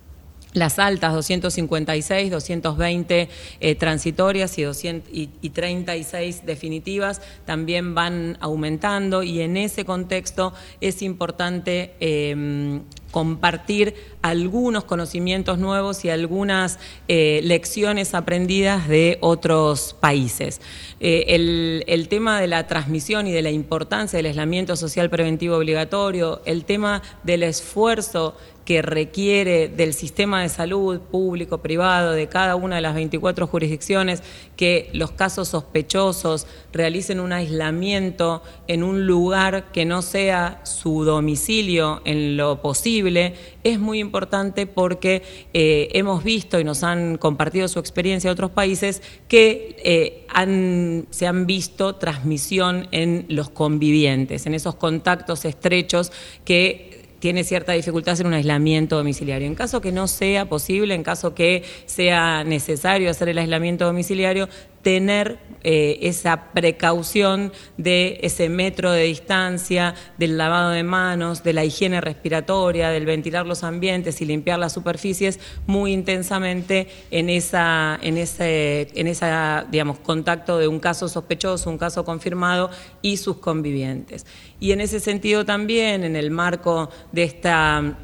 Las 0.57 0.79
altas, 0.79 1.13
256, 1.13 2.31
220 2.31 3.29
eh, 3.59 3.75
transitorias 3.75 4.57
y, 4.57 4.63
200, 4.63 5.09
y, 5.13 5.49
36 5.51 6.47
definitivas, 6.47 7.21
también 7.45 7.93
van 7.93 8.37
aumentando 8.41 9.21
y 9.21 9.41
en 9.41 9.55
ese 9.55 9.85
contexto 9.85 10.53
es 10.81 11.03
importante 11.03 11.93
em, 11.99 12.81
compartir 13.11 13.93
algunos 14.23 14.83
conocimientos 14.83 15.59
nuevos 15.59 16.03
y 16.03 16.09
algunas 16.09 16.79
eh, 17.07 17.41
lecciones 17.43 18.15
aprendidas 18.15 18.87
de 18.87 19.19
otros 19.21 19.95
países. 19.99 20.59
Eh, 20.99 21.25
el, 21.29 21.83
el, 21.87 22.09
tema 22.09 22.41
de 22.41 22.47
la 22.47 22.65
transmisión 22.65 23.27
y 23.27 23.31
de 23.31 23.43
la 23.43 23.51
importancia 23.51 24.17
del 24.17 24.25
aislamiento 24.25 24.75
social 24.75 25.09
preventivo 25.11 25.55
obligatorio, 25.55 26.41
el 26.45 26.65
tema 26.65 27.03
del 27.23 27.43
esfuerzo 27.43 28.35
que 28.67 28.81
requiere 28.81 29.69
del 29.69 29.93
sistema 29.93 30.41
de 30.41 30.49
salud 30.49 30.99
público, 30.99 31.59
privado, 31.59 32.11
de 32.11 32.27
cada 32.27 32.57
una 32.57 32.75
de 32.75 32.81
las 32.81 32.95
24 32.95 33.47
jurisdicciones, 33.47 34.21
que 34.57 34.89
los 34.91 35.11
casos 35.11 35.47
sospechosos 35.47 36.47
realicen 36.73 37.21
un 37.21 37.31
aislamiento 37.31 38.43
en 38.67 38.83
un 38.83 39.07
lugar 39.07 39.71
que 39.71 39.85
no 39.85 40.01
sea 40.01 40.59
su 40.65 41.05
domicilio 41.05 42.01
en 42.03 42.35
lo 42.35 42.61
posible, 42.61 43.35
es 43.63 43.79
muy 43.79 43.99
importante 43.99 44.67
porque 44.67 45.23
eh, 45.53 45.87
hemos 45.93 46.25
visto 46.25 46.59
y 46.59 46.65
nos 46.65 46.83
han 46.83 47.17
compartido 47.17 47.69
su 47.69 47.79
experiencia 47.79 48.29
de 48.29 48.33
otros 48.33 48.51
países 48.51 49.01
que 49.29 49.77
eh, 49.81 51.05
se 51.11 51.25
han 51.25 51.47
visto 51.47 51.95
transmisión 51.95 52.89
en 52.91 53.27
los 53.29 53.49
convivientes, 53.49 54.45
en 54.45 54.55
esos 54.55 54.75
contactos 54.75 55.45
estrechos 55.45 56.11
que 56.43 56.96
tiene 57.19 57.43
cierta 57.43 57.73
dificultad 57.73 58.13
hacer 58.13 58.27
un 58.27 58.33
aislamiento 58.33 58.97
domiciliario. 58.97 59.47
En 59.47 59.55
caso 59.55 59.81
que 59.81 59.91
no 59.91 60.07
sea 60.07 60.47
posible, 60.47 60.93
en 60.93 61.03
caso 61.03 61.33
que 61.33 61.63
sea 61.85 62.43
necesario 62.43 63.09
hacer 63.09 63.29
el 63.29 63.37
aislamiento 63.37 63.85
domiciliario, 63.85 64.47
tener 64.81 65.39
eh, 65.63 65.99
esa 66.07 66.51
precaución 66.53 67.51
de 67.77 68.19
ese 68.21 68.47
metro 68.47 68.91
de 68.91 69.03
distancia, 69.03 69.95
del 70.17 70.37
lavado 70.37 70.69
de 70.69 70.83
manos, 70.83 71.43
de 71.43 71.51
la 71.53 71.65
higiene 71.65 71.99
respiratoria, 71.99 72.89
del 72.89 73.05
ventilar 73.05 73.45
los 73.45 73.63
ambientes 73.63 74.21
y 74.21 74.25
limpiar 74.25 74.59
las 74.59 74.73
superficies 74.73 75.39
muy 75.65 75.91
intensamente 75.93 76.87
en 77.11 77.29
esa, 77.29 77.99
en 78.01 78.17
ese, 78.17 78.87
en 78.93 79.07
esa, 79.07 79.65
digamos, 79.69 79.99
contacto 79.99 80.57
de 80.57 80.67
un 80.67 80.79
caso 80.79 81.09
sospechoso, 81.09 81.69
un 81.69 81.77
caso 81.77 82.05
confirmado 82.05 82.69
y 83.01 83.17
sus 83.17 83.37
convivientes. 83.37 84.25
Y 84.59 84.71
en 84.71 84.81
ese 84.81 84.99
sentido 84.99 85.43
también, 85.43 86.03
en 86.03 86.15
el 86.15 86.31
marco 86.31 86.89
de 87.11 87.23
esta 87.23 87.97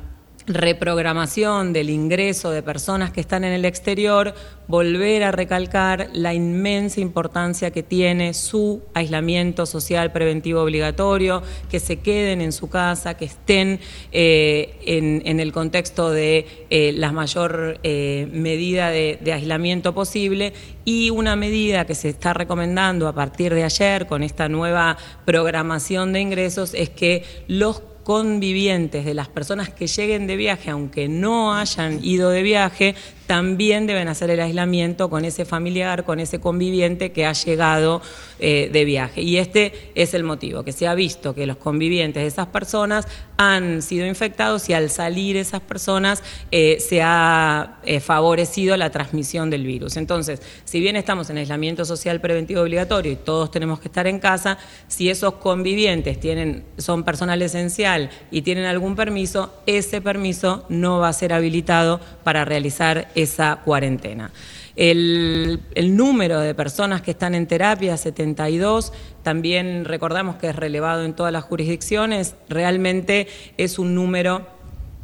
reprogramación 0.45 1.73
del 1.73 1.89
ingreso 1.89 2.51
de 2.51 2.61
personas 2.61 3.11
que 3.11 3.21
están 3.21 3.43
en 3.43 3.53
el 3.53 3.65
exterior, 3.65 4.33
volver 4.67 5.23
a 5.23 5.31
recalcar 5.31 6.09
la 6.13 6.33
inmensa 6.33 7.01
importancia 7.01 7.71
que 7.71 7.83
tiene 7.83 8.33
su 8.33 8.81
aislamiento 8.93 9.65
social 9.65 10.11
preventivo 10.11 10.61
obligatorio, 10.61 11.43
que 11.69 11.79
se 11.79 11.99
queden 11.99 12.41
en 12.41 12.51
su 12.51 12.69
casa, 12.69 13.15
que 13.15 13.25
estén 13.25 13.79
eh, 14.11 14.79
en, 14.85 15.39
el 15.39 15.51
contexto 15.51 16.11
de 16.11 16.65
eh, 16.69 16.93
la 16.93 17.11
mayor 17.11 17.79
eh, 17.83 18.27
medida 18.31 18.89
de, 18.89 19.19
de 19.21 19.33
aislamiento 19.33 19.93
posible. 19.93 20.53
Y 20.85 21.09
una 21.09 21.35
medida 21.35 21.85
que 21.85 21.95
se 21.95 22.09
está 22.09 22.33
recomendando 22.33 23.07
a 23.07 23.13
partir 23.13 23.53
de 23.53 23.63
ayer 23.63 24.07
con 24.07 24.23
esta 24.23 24.49
nueva 24.49 24.97
programación 25.25 26.11
de 26.11 26.21
ingresos 26.21 26.73
es 26.73 26.89
que 26.89 27.23
los 27.47 27.81
convivientes 28.03 29.05
de 29.05 29.13
las 29.13 29.29
personas 29.29 29.69
que 29.69 29.87
lleguen 29.87 30.27
de 30.27 30.35
viaje, 30.35 30.69
aunque 30.69 31.07
no 31.07 31.55
hayan 31.55 32.03
ido 32.03 32.29
de 32.29 32.43
viaje, 32.43 32.95
también 33.27 33.87
deben 33.87 34.09
hacer 34.09 34.29
el 34.29 34.41
aislamiento 34.41 35.09
con 35.09 35.23
ese 35.23 35.45
familiar, 35.45 36.03
con 36.03 36.19
ese 36.19 36.39
conviviente 36.41 37.13
que 37.13 37.25
ha 37.25 37.31
llegado 37.31 38.01
eh, 38.39 38.69
de 38.71 38.83
viaje. 38.83 39.21
Y 39.21 39.37
este 39.37 39.91
es 39.95 40.13
el 40.13 40.23
motivo, 40.23 40.63
que 40.63 40.73
se 40.73 40.87
ha 40.87 40.93
visto 40.93 41.33
que 41.33 41.47
los 41.47 41.55
convivientes 41.55 42.21
de 42.21 42.27
esas 42.27 42.47
personas 42.47 43.07
han 43.37 43.81
sido 43.81 44.05
infectados 44.05 44.69
y 44.69 44.73
al 44.73 44.89
salir 44.89 45.37
esas 45.37 45.61
personas 45.61 46.21
eh, 46.51 46.77
se 46.79 47.01
ha 47.01 47.79
eh, 47.83 48.01
favorecido 48.01 48.75
la 48.75 48.89
transmisión 48.89 49.49
del 49.49 49.65
virus. 49.65 49.95
Entonces, 49.95 50.41
si 50.65 50.81
bien 50.81 50.97
estamos 50.97 51.29
en 51.29 51.37
aislamiento 51.37 51.85
social 51.85 52.19
preventivo 52.19 52.61
obligatorio 52.61 53.13
y 53.13 53.15
todos 53.15 53.49
tenemos 53.49 53.79
que 53.79 53.87
estar 53.87 54.07
en 54.07 54.19
casa, 54.19 54.57
si 54.87 55.09
esos 55.09 55.35
convivientes 55.35 56.19
tienen, 56.19 56.65
son 56.77 57.03
personal 57.03 57.41
esencial 57.41 57.92
y 58.31 58.41
tienen 58.41 58.65
algún 58.65 58.95
permiso, 58.95 59.53
ese 59.65 60.01
permiso 60.01 60.65
no 60.69 60.99
va 60.99 61.09
a 61.09 61.13
ser 61.13 61.33
habilitado 61.33 61.99
para 62.23 62.45
realizar 62.45 63.09
esa 63.15 63.61
cuarentena. 63.63 64.31
El, 64.75 65.59
número 65.95 66.39
de 66.39 66.55
personas 66.55 67.01
que 67.01 67.11
están 67.11 67.35
en 67.35 67.45
terapia, 67.45 67.95
72, 67.95 68.91
también 69.21 69.85
recordamos 69.85 70.37
que 70.37 70.49
es 70.49 70.55
relevado 70.55 71.03
en 71.03 71.13
todas 71.13 71.31
las 71.31 71.43
jurisdicciones, 71.43 72.35
realmente 72.49 73.27
es 73.57 73.77
un 73.77 73.93
número 73.93 74.47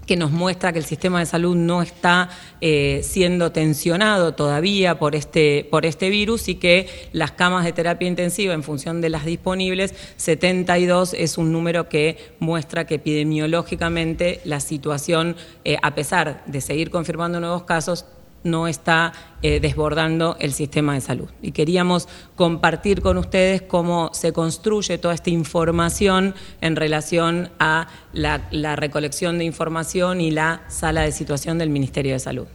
que 0.10 0.18
nos 0.18 0.32
muestra 0.32 0.74
que 0.74 0.80
el 0.80 0.86
sistema 0.86 1.20
de 1.20 1.28
salud 1.28 1.56
no 1.56 1.84
está 1.84 2.32
eh, 2.62 3.02
siendo 3.04 3.52
tensionado 3.52 4.34
todavía 4.34 4.98
por 4.98 5.14
este, 5.14 5.68
por 5.70 5.86
este 5.86 6.10
virus 6.10 6.48
y 6.48 6.56
que 6.56 6.90
las 7.12 7.34
camas 7.34 7.64
de 7.64 7.74
terapia 7.74 8.08
intensiva, 8.08 8.56
en 8.56 8.64
función 8.64 9.02
de 9.02 9.10
las 9.10 9.24
disponibles, 9.24 9.94
72 10.18 11.14
es 11.14 11.38
un 11.38 11.52
número 11.52 11.90
que 11.90 12.18
muestra 12.40 12.88
que 12.88 12.96
epidemiológicamente 12.96 14.42
la 14.46 14.62
situación, 14.62 15.36
eh, 15.64 15.78
a 15.84 15.94
pesar 15.94 16.42
de 16.48 16.62
seguir 16.62 16.90
confirmando 16.90 17.40
nuevos 17.40 17.66
casos, 17.66 18.06
no 18.44 18.68
está 18.68 19.14
eh, 19.42 19.60
desbordando 19.60 20.38
el 20.40 20.54
sistema 20.54 20.94
de 20.94 21.02
salud. 21.02 21.30
Y 21.42 21.52
queríamos 21.52 22.08
compartir 22.36 23.02
con 23.02 23.18
ustedes 23.18 23.62
cómo 23.62 24.12
se 24.14 24.34
construye 24.34 24.98
toda 24.98 25.14
esta 25.14 25.30
información 25.30 26.36
en 26.62 26.76
relación 26.76 27.50
a 27.60 27.88
la, 28.14 28.76
recolección 28.76 29.38
de 29.38 29.46
información 29.46 30.22
y 30.22 30.32
la 30.32 30.62
sala 30.68 31.02
de 31.02 31.12
situación 31.12 31.58
del 31.58 31.70
Ministerio 31.70 32.14
de 32.14 32.20
Salud. 32.20 32.48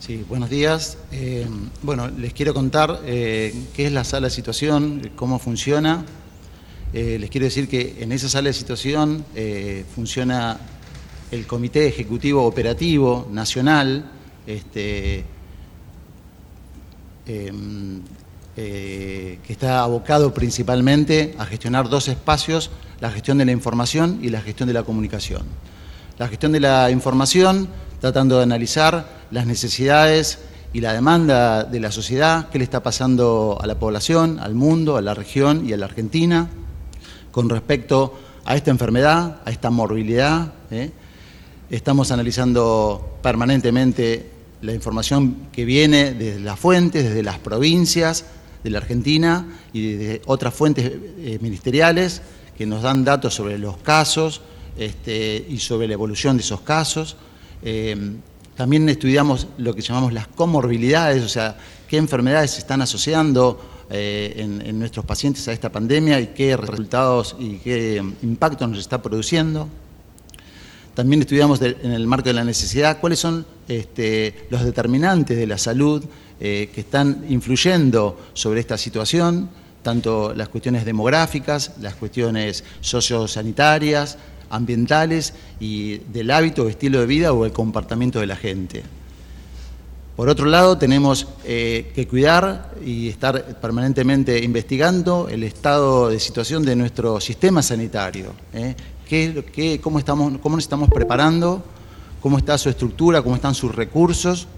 Sí, 0.00 0.24
buenos 0.28 0.50
días. 0.50 0.98
Eh, 1.10 1.46
bueno, 1.82 2.08
les 2.08 2.32
quiero 2.32 2.54
contar 2.54 3.00
eh, 3.04 3.52
qué 3.74 3.86
es 3.86 3.92
la 3.92 4.04
sala 4.04 4.28
de 4.28 4.34
situación, 4.34 5.10
cómo 5.16 5.38
funciona. 5.38 6.04
Les 6.92 7.28
quiero 7.28 7.44
decir 7.44 7.68
que 7.68 7.96
en 8.00 8.10
esa 8.10 8.26
sala 8.26 8.46
de 8.46 8.54
situación 8.54 9.22
funciona 9.94 10.58
el 11.30 11.46
Comité 11.46 11.86
Ejecutivo 11.86 12.44
Operativo 12.44 13.28
Nacional, 13.30 14.10
este, 14.46 15.24
em, 17.26 18.00
que 18.54 19.38
está 19.48 19.80
abocado 19.80 20.32
principalmente 20.32 21.34
a 21.36 21.44
gestionar 21.44 21.90
dos 21.90 22.08
espacios, 22.08 22.70
la 23.00 23.10
gestión 23.10 23.36
de 23.36 23.44
la 23.44 23.52
información 23.52 24.20
y 24.22 24.30
la 24.30 24.40
gestión 24.40 24.66
de 24.66 24.72
la 24.72 24.82
comunicación. 24.82 25.42
La 26.18 26.28
gestión 26.28 26.52
de 26.52 26.60
la 26.60 26.90
información 26.90 27.68
tratando 28.00 28.38
de 28.38 28.44
analizar 28.44 29.26
las 29.30 29.46
necesidades 29.46 30.38
y 30.72 30.80
la 30.80 30.92
demanda 30.92 31.64
de 31.64 31.80
la 31.80 31.90
sociedad, 31.90 32.48
qué 32.50 32.58
le 32.58 32.64
está 32.64 32.82
pasando 32.82 33.58
a 33.60 33.66
la 33.66 33.78
población, 33.78 34.38
al 34.40 34.54
mundo, 34.54 34.96
a 34.96 35.02
la 35.02 35.14
región 35.14 35.68
y 35.68 35.72
a 35.72 35.76
la 35.76 35.86
Argentina 35.86 36.48
con 37.30 37.48
respecto 37.48 38.18
a 38.44 38.56
esta 38.56 38.70
enfermedad, 38.70 39.40
a 39.44 39.50
esta 39.50 39.70
morbilidad. 39.70 40.52
¿eh? 40.70 40.90
Estamos 41.68 42.12
analizando 42.12 43.18
permanentemente 43.22 44.30
la 44.62 44.72
información 44.72 45.48
que 45.50 45.64
viene 45.64 46.14
desde 46.14 46.38
las 46.38 46.60
fuentes, 46.60 47.02
desde 47.02 47.24
las 47.24 47.40
provincias 47.40 48.24
de 48.62 48.70
la 48.70 48.78
Argentina 48.78 49.46
y 49.72 49.94
de 49.94 50.22
otras 50.26 50.54
fuentes 50.54 50.92
eh, 51.18 51.38
ministeriales 51.40 52.22
que 52.56 52.66
nos 52.66 52.82
dan 52.82 53.04
datos 53.04 53.34
sobre 53.34 53.58
los 53.58 53.78
casos 53.78 54.42
este, 54.78 55.44
y 55.48 55.58
sobre 55.58 55.88
la 55.88 55.94
evolución 55.94 56.36
de 56.36 56.44
esos 56.44 56.60
casos. 56.60 57.16
Eh, 57.62 58.12
también 58.54 58.88
estudiamos 58.88 59.48
lo 59.58 59.74
que 59.74 59.82
llamamos 59.82 60.12
las 60.12 60.28
comorbilidades, 60.28 61.24
o 61.24 61.28
sea, 61.28 61.58
qué 61.88 61.96
enfermedades 61.96 62.52
se 62.52 62.60
están 62.60 62.80
asociando 62.80 63.60
eh, 63.90 64.34
en, 64.36 64.78
nuestros 64.78 65.04
pacientes 65.04 65.48
a 65.48 65.52
esta 65.52 65.72
pandemia 65.72 66.20
y 66.20 66.28
qué 66.28 66.56
resultados 66.56 67.34
y 67.40 67.56
qué 67.56 68.02
impacto 68.22 68.68
nos 68.68 68.78
está 68.78 69.02
produciendo. 69.02 69.68
También 70.96 71.20
estudiamos 71.20 71.60
en 71.60 71.92
el 71.92 72.06
marco 72.06 72.30
de 72.30 72.32
la 72.32 72.42
necesidad 72.42 73.00
cuáles 73.00 73.18
son 73.18 73.44
este, 73.68 74.46
los 74.48 74.64
determinantes 74.64 75.36
de 75.36 75.46
la 75.46 75.58
salud 75.58 76.02
eh, 76.40 76.70
que 76.74 76.80
están 76.80 77.26
influyendo 77.28 78.18
sobre 78.32 78.60
esta 78.60 78.78
situación, 78.78 79.50
tanto 79.82 80.32
las 80.34 80.48
cuestiones 80.48 80.86
demográficas, 80.86 81.72
las 81.82 81.96
cuestiones 81.96 82.64
sociosanitarias, 82.80 84.16
ambientales 84.48 85.34
y 85.60 85.98
del 85.98 86.30
hábito 86.30 86.66
estilo 86.66 87.00
de 87.00 87.06
vida 87.06 87.34
o 87.34 87.44
el 87.44 87.52
comportamiento 87.52 88.18
de 88.18 88.26
la 88.28 88.36
gente. 88.36 88.82
Por 90.16 90.30
otro 90.30 90.46
lado, 90.46 90.78
tenemos 90.78 91.26
eh, 91.44 91.92
que 91.94 92.08
cuidar 92.08 92.70
y 92.82 93.10
estar 93.10 93.60
permanentemente 93.60 94.42
investigando 94.42 95.28
el 95.28 95.42
estado 95.42 96.08
de 96.08 96.18
situación 96.18 96.64
de 96.64 96.74
nuestro 96.74 97.20
sistema 97.20 97.60
sanitario. 97.60 98.32
¿eh? 98.54 98.74
Cómo, 99.82 99.98
estamos, 99.98 100.32
¿Cómo 100.42 100.56
nos 100.56 100.64
estamos 100.64 100.88
preparando? 100.88 101.62
¿Cómo 102.20 102.38
está 102.38 102.58
su 102.58 102.68
estructura? 102.68 103.22
¿Cómo 103.22 103.36
están 103.36 103.54
sus 103.54 103.74
recursos? 103.74 104.48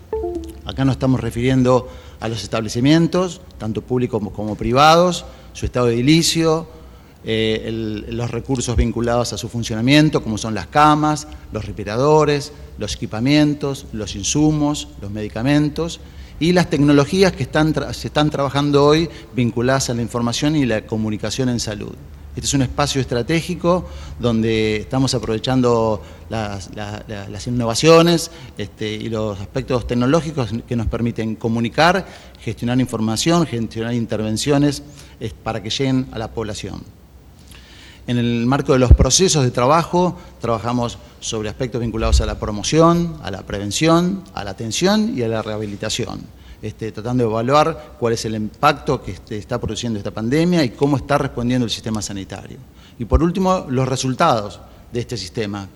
Acá 0.65 0.85
nos 0.85 0.95
estamos 0.95 1.21
refiriendo 1.21 1.89
a 2.21 2.29
los 2.29 2.43
establecimientos, 2.43 3.41
tanto 3.59 3.83
públicos 3.83 4.23
como 4.35 4.55
privados, 4.55 5.25
su 5.53 5.67
estado 5.67 5.87
de 5.87 5.95
edilicio, 5.95 6.67
eh, 7.25 8.05
los 8.09 8.31
recursos 8.31 8.77
vinculados 8.77 9.33
a 9.33 9.39
su 9.39 9.49
funcionamiento, 9.49 10.23
como 10.23 10.39
son 10.39 10.55
las 10.55 10.69
camas, 10.69 11.27
los 11.53 11.65
respiradores, 11.65 12.53
los 12.79 12.95
equipamientos, 12.95 13.87
los 13.93 14.15
insumos, 14.17 14.89
los 15.03 15.11
medicamentos 15.11 16.01
y 16.41 16.53
las 16.53 16.71
tecnologías 16.71 17.33
que 17.33 17.43
están 17.43 17.75
se 17.93 18.07
están 18.07 18.31
trabajando 18.31 18.85
hoy 18.85 19.11
vinculadas 19.35 19.91
a 19.91 19.95
la 19.95 20.03
información 20.03 20.57
y 20.57 20.65
la 20.65 20.87
comunicación 20.87 21.49
en 21.49 21.61
salud. 21.61 21.93
Este 22.39 22.47
es 22.47 22.55
un 22.55 22.63
espacio 22.63 23.01
estratégico 23.01 23.85
donde 24.21 24.77
estamos 24.77 25.13
aprovechando 25.13 26.01
las, 26.31 26.69
innovaciones 27.49 28.31
este, 28.57 28.93
y 28.93 29.09
los 29.09 29.41
aspectos 29.41 29.89
tecnológicos 29.89 30.51
que 30.69 30.77
nos 30.77 30.87
permiten 30.87 31.35
comunicar, 31.35 32.07
gestionar 32.41 32.79
información, 32.79 33.45
gestionar 33.45 33.93
intervenciones 33.93 34.85
para 35.43 35.61
que 35.61 35.71
lleguen 35.71 36.07
a 36.13 36.19
la 36.21 36.31
población. 36.31 36.81
En 38.07 38.19
el 38.19 38.47
marco 38.47 38.73
de 38.73 38.79
los 38.79 38.93
procesos 38.93 39.43
de 39.43 39.51
trabajo, 39.51 40.17
trabajamos 40.41 40.97
sobre 41.19 41.49
aspectos 41.49 41.81
vinculados 41.81 42.21
a 42.21 42.27
la 42.27 42.39
promoción, 42.39 43.19
a 43.21 43.33
la 43.33 43.43
prevención, 43.43 44.23
a 44.33 44.45
la 44.45 44.53
atención 44.53 45.13
y 45.19 45.23
a 45.23 45.29
la 45.29 45.43
rehabilitación, 45.43 46.21
este, 46.61 46.93
tratando 46.93 47.25
de 47.25 47.31
evaluar 47.31 47.97
cuál 47.99 48.15
es 48.15 48.25
el 48.25 48.35
impacto 48.35 49.03
que 49.03 49.13
este, 49.13 49.39
está 49.39 49.61
produciendo 49.61 49.99
esta 49.99 50.11
pandemia 50.11 50.65
y 50.65 50.71
cómo 50.71 50.97
está 50.97 51.19
respondiendo 51.19 51.65
el 51.65 51.71
sistema 51.71 52.03
sanitario. 52.03 52.59
Y 52.99 53.05
por 53.05 53.23
último, 53.23 53.67
los 53.69 53.89
resultados 53.89 54.61
de 54.93 55.01
este 55.01 55.17
sistema. 55.17 55.69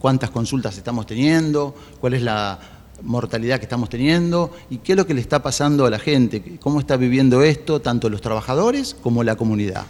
Cuántas 0.00 0.30
consultas 0.30 0.76
estamos 0.76 1.06
teniendo, 1.06 1.74
cuál 2.00 2.14
es 2.14 2.22
la 2.22 2.58
mortalidad 3.02 3.58
que 3.58 3.64
estamos 3.64 3.88
teniendo 3.88 4.52
y 4.70 4.78
qué 4.78 4.92
es 4.92 4.96
lo 4.98 5.06
que 5.06 5.14
le 5.14 5.20
está 5.20 5.42
pasando 5.42 5.86
a 5.86 5.90
la 5.90 5.98
gente, 5.98 6.58
cómo 6.60 6.80
está 6.80 6.96
viviendo 6.96 7.42
esto 7.42 7.80
tanto 7.80 8.08
los 8.08 8.20
trabajadores 8.20 8.96
como 9.02 9.22
la 9.24 9.36
comunidad. 9.36 9.86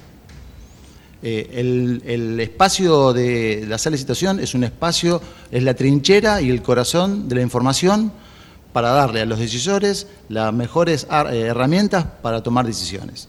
Eh, 1.21 2.01
el, 2.05 2.39
espacio 2.39 3.13
de 3.13 3.65
la 3.67 3.77
sala 3.77 3.95
de 3.95 3.99
situación 3.99 4.39
es 4.39 4.55
un 4.55 4.63
espacio, 4.63 5.21
es 5.51 5.63
la 5.65 5.75
trinchera 5.75 6.41
y 6.41 6.51
el 6.51 6.63
corazón 6.63 7.29
de 7.29 7.35
la 7.35 7.43
información 7.43 8.13
para 8.73 8.91
darle 8.91 9.23
a 9.23 9.27
los 9.27 9.39
decisores 9.39 10.07
las 10.29 10.53
mejores 10.53 11.07
eh, 11.11 11.41
herramientas 11.49 12.07
para 12.23 12.43
tomar 12.43 12.67
decisiones 12.67 13.29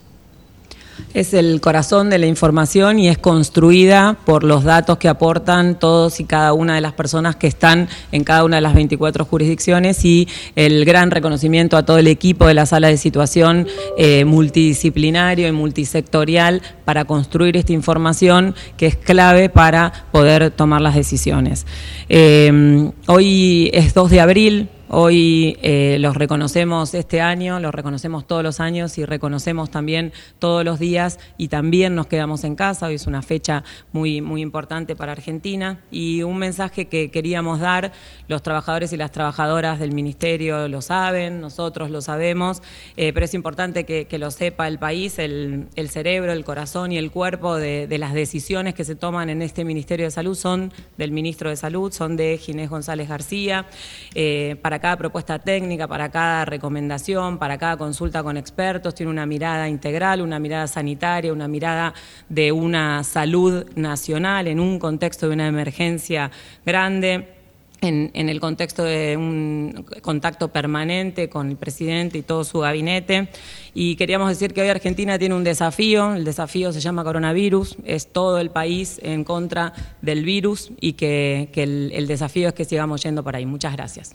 es 1.14 1.34
el 1.34 1.60
corazón 1.62 2.10
de 2.10 2.18
la 2.18 2.28
información 2.28 3.00
y 3.00 3.10
es 3.10 3.18
construida 3.18 4.18
por 4.26 4.44
los 4.44 4.64
datos 4.64 4.98
que 4.98 5.08
aportan 5.08 5.80
todos 5.80 6.20
y 6.20 6.26
cada 6.26 6.54
una 6.54 6.76
de 6.76 6.82
las 6.82 6.94
personas 6.94 7.36
que 7.36 7.48
están 7.48 7.90
en 8.12 8.24
cada 8.24 8.44
una 8.44 8.58
de 8.58 8.62
las 8.62 8.74
24 8.74 9.26
jurisdicciones 9.26 10.06
y 10.06 10.28
el 10.56 10.86
gran 10.86 11.12
reconocimiento 11.12 11.78
a 11.78 11.84
todo 11.84 11.98
el 11.98 12.08
equipo 12.08 12.48
de 12.48 12.54
la 12.54 12.66
sala 12.66 12.90
de 12.90 12.98
situación 12.98 13.68
eh, 13.98 14.26
multidisciplinario 14.26 15.48
y 15.48 15.52
multisectorial 15.52 16.62
para 16.86 17.06
construir 17.06 17.58
esta 17.58 17.74
información 17.74 18.56
que 18.78 18.88
es 18.88 18.96
clave 18.96 19.50
para 19.50 20.06
poder 20.12 20.52
tomar 20.52 20.82
las 20.82 20.96
decisiones. 20.96 21.66
Eh, 22.08 22.92
hoy 23.08 23.70
es 23.74 23.94
2 23.94 24.12
de 24.12 24.22
abril, 24.22 24.70
Hoy 24.92 25.56
eh, 25.62 25.98
los 26.00 26.18
reconocemos 26.18 26.96
este 26.96 27.22
año, 27.22 27.60
los 27.60 27.72
reconocemos 27.72 28.26
todos 28.26 28.42
los 28.42 28.60
años 28.60 28.98
y 28.98 29.06
reconocemos 29.06 29.70
también 29.70 30.12
todos 30.40 30.66
los 30.66 30.80
días 30.80 31.20
y 31.38 31.50
también 31.50 31.94
nos 31.94 32.08
quedamos 32.08 32.44
en 32.44 32.56
casa. 32.56 32.88
Hoy 32.88 32.96
es 32.96 33.06
una 33.06 33.22
fecha 33.22 33.64
muy, 33.92 34.20
muy 34.20 34.42
importante 34.42 34.96
para 34.96 35.12
Argentina 35.12 35.80
y 35.92 36.24
un 36.24 36.40
mensaje 36.40 36.88
que 36.88 37.12
queríamos 37.12 37.60
dar, 37.60 37.92
los 38.28 38.42
trabajadores 38.42 38.92
y 38.92 38.98
las 38.98 39.12
trabajadoras 39.12 39.78
del 39.78 39.92
Ministerio 39.92 40.68
lo 40.68 40.82
saben, 40.82 41.40
nosotros 41.40 41.92
lo 41.92 42.02
sabemos, 42.02 42.64
eh, 42.98 43.14
pero 43.14 43.26
es 43.26 43.36
importante 43.36 43.84
que, 43.84 44.08
lo 44.18 44.32
sepa 44.32 44.68
el 44.68 44.80
país, 44.80 45.20
el, 45.20 45.70
cerebro, 45.90 46.34
el 46.34 46.44
corazón 46.44 46.92
y 46.92 46.98
el 46.98 47.12
cuerpo 47.12 47.58
de, 47.58 47.96
las 48.00 48.14
decisiones 48.14 48.74
que 48.74 48.84
se 48.84 48.96
toman 48.96 49.30
en 49.30 49.44
este 49.44 49.64
Ministerio 49.64 50.08
de 50.08 50.12
Salud 50.12 50.36
son 50.36 50.74
del 50.98 51.12
Ministro 51.12 51.52
de 51.52 51.58
Salud, 51.58 51.94
son 51.94 52.18
de 52.18 52.40
Ginés 52.40 52.72
González 52.72 53.08
García. 53.08 53.68
Eh, 54.16 54.56
para 54.64 54.79
cada 54.80 54.98
propuesta 54.98 55.40
técnica, 55.40 55.88
para 55.88 56.10
cada 56.10 56.46
recomendación, 56.46 57.38
para 57.38 57.58
cada 57.58 57.78
consulta 57.78 58.24
con 58.24 58.38
expertos, 58.38 58.96
tiene 58.96 59.12
una 59.12 59.26
mirada 59.26 59.70
integral, 59.70 60.22
una 60.22 60.40
mirada 60.40 60.68
sanitaria, 60.68 61.34
una 61.34 61.48
mirada 61.48 61.94
de 62.28 62.52
una 62.52 63.04
salud 63.04 63.66
nacional 63.76 64.48
en 64.48 64.60
un 64.60 64.80
contexto 64.80 65.28
de 65.28 65.34
una 65.34 65.48
emergencia 65.48 66.32
grande. 66.66 67.36
En, 67.82 68.12
el 68.14 68.42
contexto 68.42 68.84
de 68.84 69.16
un 69.16 69.86
contacto 70.02 70.50
permanente 70.50 71.30
con 71.30 71.50
el 71.50 71.56
presidente 71.56 72.18
y 72.18 72.24
todo 72.24 72.44
su 72.44 72.60
gabinete. 72.60 73.30
Y 73.74 73.96
queríamos 73.96 74.28
decir 74.28 74.54
que 74.54 74.62
hoy 74.62 74.68
Argentina 74.68 75.18
tiene 75.18 75.34
un 75.34 75.46
desafío, 75.46 76.14
el 76.14 76.26
desafío 76.26 76.74
se 76.74 76.82
llama 76.82 77.06
coronavirus, 77.06 77.78
es 77.86 78.12
todo 78.12 78.40
el 78.40 78.50
país 78.50 79.00
en 79.02 79.24
contra 79.24 79.72
del 80.02 80.26
virus 80.26 80.72
y 80.82 80.94
que, 80.94 81.50
el 81.56 82.06
desafío 82.06 82.50
es 82.50 82.54
que 82.54 82.66
sigamos 82.66 83.02
yendo 83.02 83.24
por 83.24 83.38
ahí. 83.38 83.46
Muchas 83.46 83.72
gracias. 83.72 84.14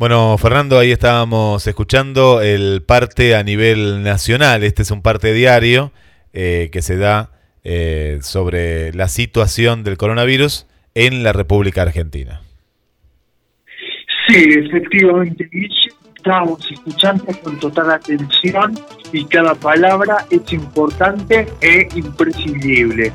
Bueno, 0.00 0.38
Fernando, 0.38 0.78
ahí 0.78 0.92
estábamos 0.92 1.66
escuchando 1.66 2.40
el 2.40 2.80
parte 2.80 3.36
a 3.36 3.42
nivel 3.42 4.02
nacional. 4.02 4.64
Este 4.64 4.80
es 4.80 4.90
un 4.90 5.02
parte 5.02 5.34
diario 5.34 5.92
eh, 6.32 6.70
que 6.72 6.80
se 6.80 6.96
da 6.96 7.32
eh, 7.64 8.16
sobre 8.22 8.94
la 8.94 9.08
situación 9.08 9.84
del 9.84 9.98
coronavirus 9.98 10.66
en 10.94 11.22
la 11.22 11.34
República 11.34 11.82
Argentina. 11.82 12.40
Sí, 14.26 14.42
efectivamente, 14.66 15.50
estamos 16.16 16.66
escuchando 16.72 17.26
con 17.42 17.60
total 17.60 17.90
atención 17.90 18.80
y 19.12 19.26
cada 19.26 19.54
palabra 19.54 20.24
es 20.30 20.50
importante 20.54 21.46
e 21.60 21.86
imprescindible. 21.94 23.12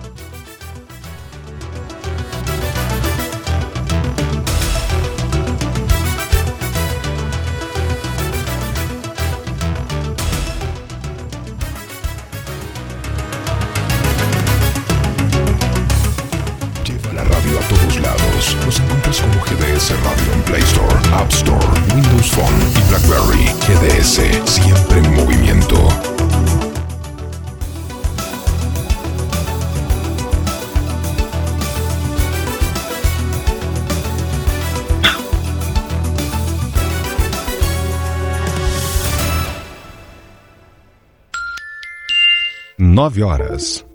9 43.05 43.21
horas 43.21 43.85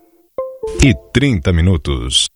e 0.84 0.94
30 1.12 1.52
minutos. 1.52 2.29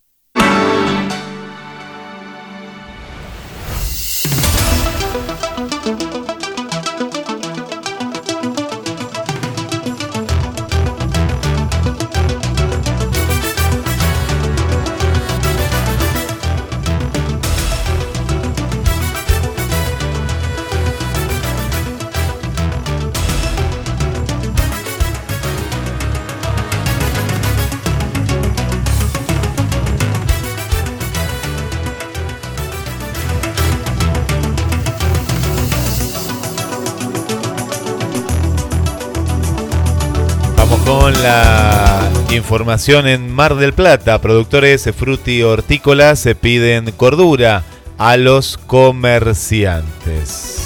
Información 42.44 43.08
en 43.08 43.32
Mar 43.32 43.54
del 43.54 43.72
Plata. 43.72 44.20
Productores 44.20 44.86
fruti 44.94 45.42
hortícolas 45.42 46.18
se 46.18 46.34
piden 46.34 46.92
cordura 46.92 47.64
a 47.96 48.18
los 48.18 48.58
comerciantes. 48.58 50.58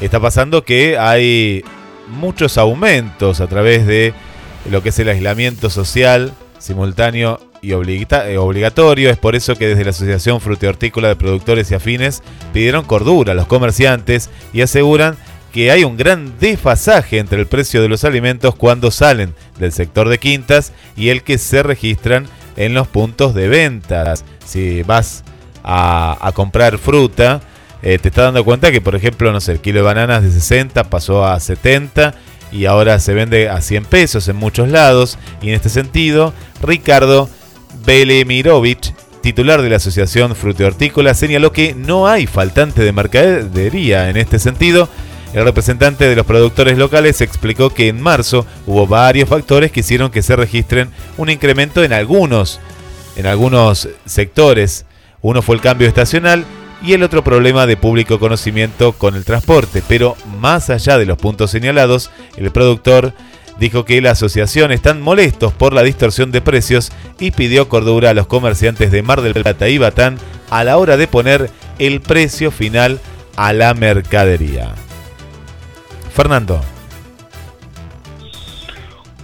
Está 0.00 0.20
pasando 0.20 0.64
que 0.64 0.96
hay 0.96 1.62
muchos 2.08 2.56
aumentos 2.56 3.42
a 3.42 3.46
través 3.46 3.86
de 3.86 4.14
lo 4.70 4.82
que 4.82 4.88
es 4.88 4.98
el 5.00 5.10
aislamiento 5.10 5.68
social 5.68 6.32
simultáneo 6.58 7.38
y 7.60 7.72
eh, 7.72 8.38
obligatorio. 8.38 9.10
Es 9.10 9.18
por 9.18 9.36
eso 9.36 9.54
que 9.54 9.68
desde 9.68 9.84
la 9.84 9.90
Asociación 9.90 10.40
Frutihortícola 10.40 11.08
de 11.08 11.16
Productores 11.16 11.70
y 11.70 11.74
Afines 11.74 12.22
pidieron 12.54 12.86
cordura 12.86 13.32
a 13.32 13.34
los 13.34 13.46
comerciantes 13.46 14.30
y 14.54 14.62
aseguran 14.62 15.18
que 15.54 15.70
hay 15.70 15.84
un 15.84 15.96
gran 15.96 16.36
desfasaje 16.40 17.18
entre 17.20 17.38
el 17.38 17.46
precio 17.46 17.80
de 17.80 17.88
los 17.88 18.02
alimentos 18.02 18.56
cuando 18.56 18.90
salen 18.90 19.36
del 19.56 19.70
sector 19.70 20.08
de 20.08 20.18
quintas 20.18 20.72
y 20.96 21.10
el 21.10 21.22
que 21.22 21.38
se 21.38 21.62
registran 21.62 22.26
en 22.56 22.74
los 22.74 22.88
puntos 22.88 23.36
de 23.36 23.46
ventas. 23.46 24.24
Si 24.44 24.82
vas 24.82 25.22
a, 25.62 26.32
comprar 26.34 26.76
fruta, 26.78 27.40
eh, 27.82 28.00
te 28.00 28.08
estás 28.08 28.24
dando 28.24 28.44
cuenta 28.44 28.72
que, 28.72 28.80
por 28.80 28.96
ejemplo, 28.96 29.30
no 29.30 29.40
sé, 29.40 29.52
el 29.52 29.60
kilo 29.60 29.78
de 29.78 29.84
bananas 29.84 30.24
de 30.24 30.32
60 30.32 30.82
pasó 30.90 31.24
a 31.24 31.38
70 31.38 32.16
y 32.50 32.64
ahora 32.64 32.98
se 32.98 33.14
vende 33.14 33.48
a 33.48 33.60
100 33.60 33.84
pesos 33.84 34.26
en 34.26 34.34
muchos 34.34 34.68
lados. 34.68 35.20
Y 35.40 35.50
en 35.50 35.54
este 35.54 35.68
sentido, 35.68 36.34
Ricardo 36.62 37.30
Belemirovich, 37.86 38.92
titular 39.22 39.62
de 39.62 39.70
la 39.70 39.76
Asociación 39.76 40.34
Frutihortícola, 40.34 41.14
señaló 41.14 41.52
que 41.52 41.76
no 41.76 42.08
hay 42.08 42.26
faltante 42.26 42.82
de 42.82 42.90
mercadería 42.90 44.10
en 44.10 44.16
este 44.16 44.40
sentido. 44.40 44.88
El 45.34 45.42
representante 45.42 46.08
de 46.08 46.14
los 46.14 46.26
productores 46.26 46.78
locales 46.78 47.20
explicó 47.20 47.68
que 47.70 47.88
en 47.88 48.00
marzo 48.00 48.46
hubo 48.68 48.86
varios 48.86 49.28
factores 49.28 49.72
que 49.72 49.80
hicieron 49.80 50.12
que 50.12 50.22
se 50.22 50.36
registren 50.36 50.90
un 51.16 51.28
incremento 51.28 51.82
en 51.82 51.92
algunos, 51.92 52.60
en 53.16 53.26
algunos 53.26 53.88
sectores. 54.06 54.86
Uno 55.22 55.42
fue 55.42 55.56
el 55.56 55.60
cambio 55.60 55.88
estacional 55.88 56.44
y 56.84 56.92
el 56.92 57.02
otro 57.02 57.24
problema 57.24 57.66
de 57.66 57.76
público 57.76 58.20
conocimiento 58.20 58.92
con 58.92 59.16
el 59.16 59.24
transporte. 59.24 59.82
Pero 59.88 60.16
más 60.38 60.70
allá 60.70 60.98
de 60.98 61.06
los 61.06 61.18
puntos 61.18 61.50
señalados, 61.50 62.12
el 62.36 62.52
productor 62.52 63.12
dijo 63.58 63.84
que 63.84 64.00
la 64.00 64.12
asociación 64.12 64.70
están 64.70 65.02
molestos 65.02 65.52
por 65.52 65.72
la 65.72 65.82
distorsión 65.82 66.30
de 66.30 66.42
precios 66.42 66.92
y 67.18 67.32
pidió 67.32 67.68
cordura 67.68 68.10
a 68.10 68.14
los 68.14 68.28
comerciantes 68.28 68.92
de 68.92 69.02
Mar 69.02 69.20
del 69.20 69.34
Plata 69.34 69.68
y 69.68 69.78
Batán 69.78 70.16
a 70.50 70.62
la 70.62 70.76
hora 70.76 70.96
de 70.96 71.08
poner 71.08 71.50
el 71.80 72.00
precio 72.02 72.52
final 72.52 73.00
a 73.34 73.52
la 73.52 73.74
mercadería. 73.74 74.74
Fernando. 76.14 76.60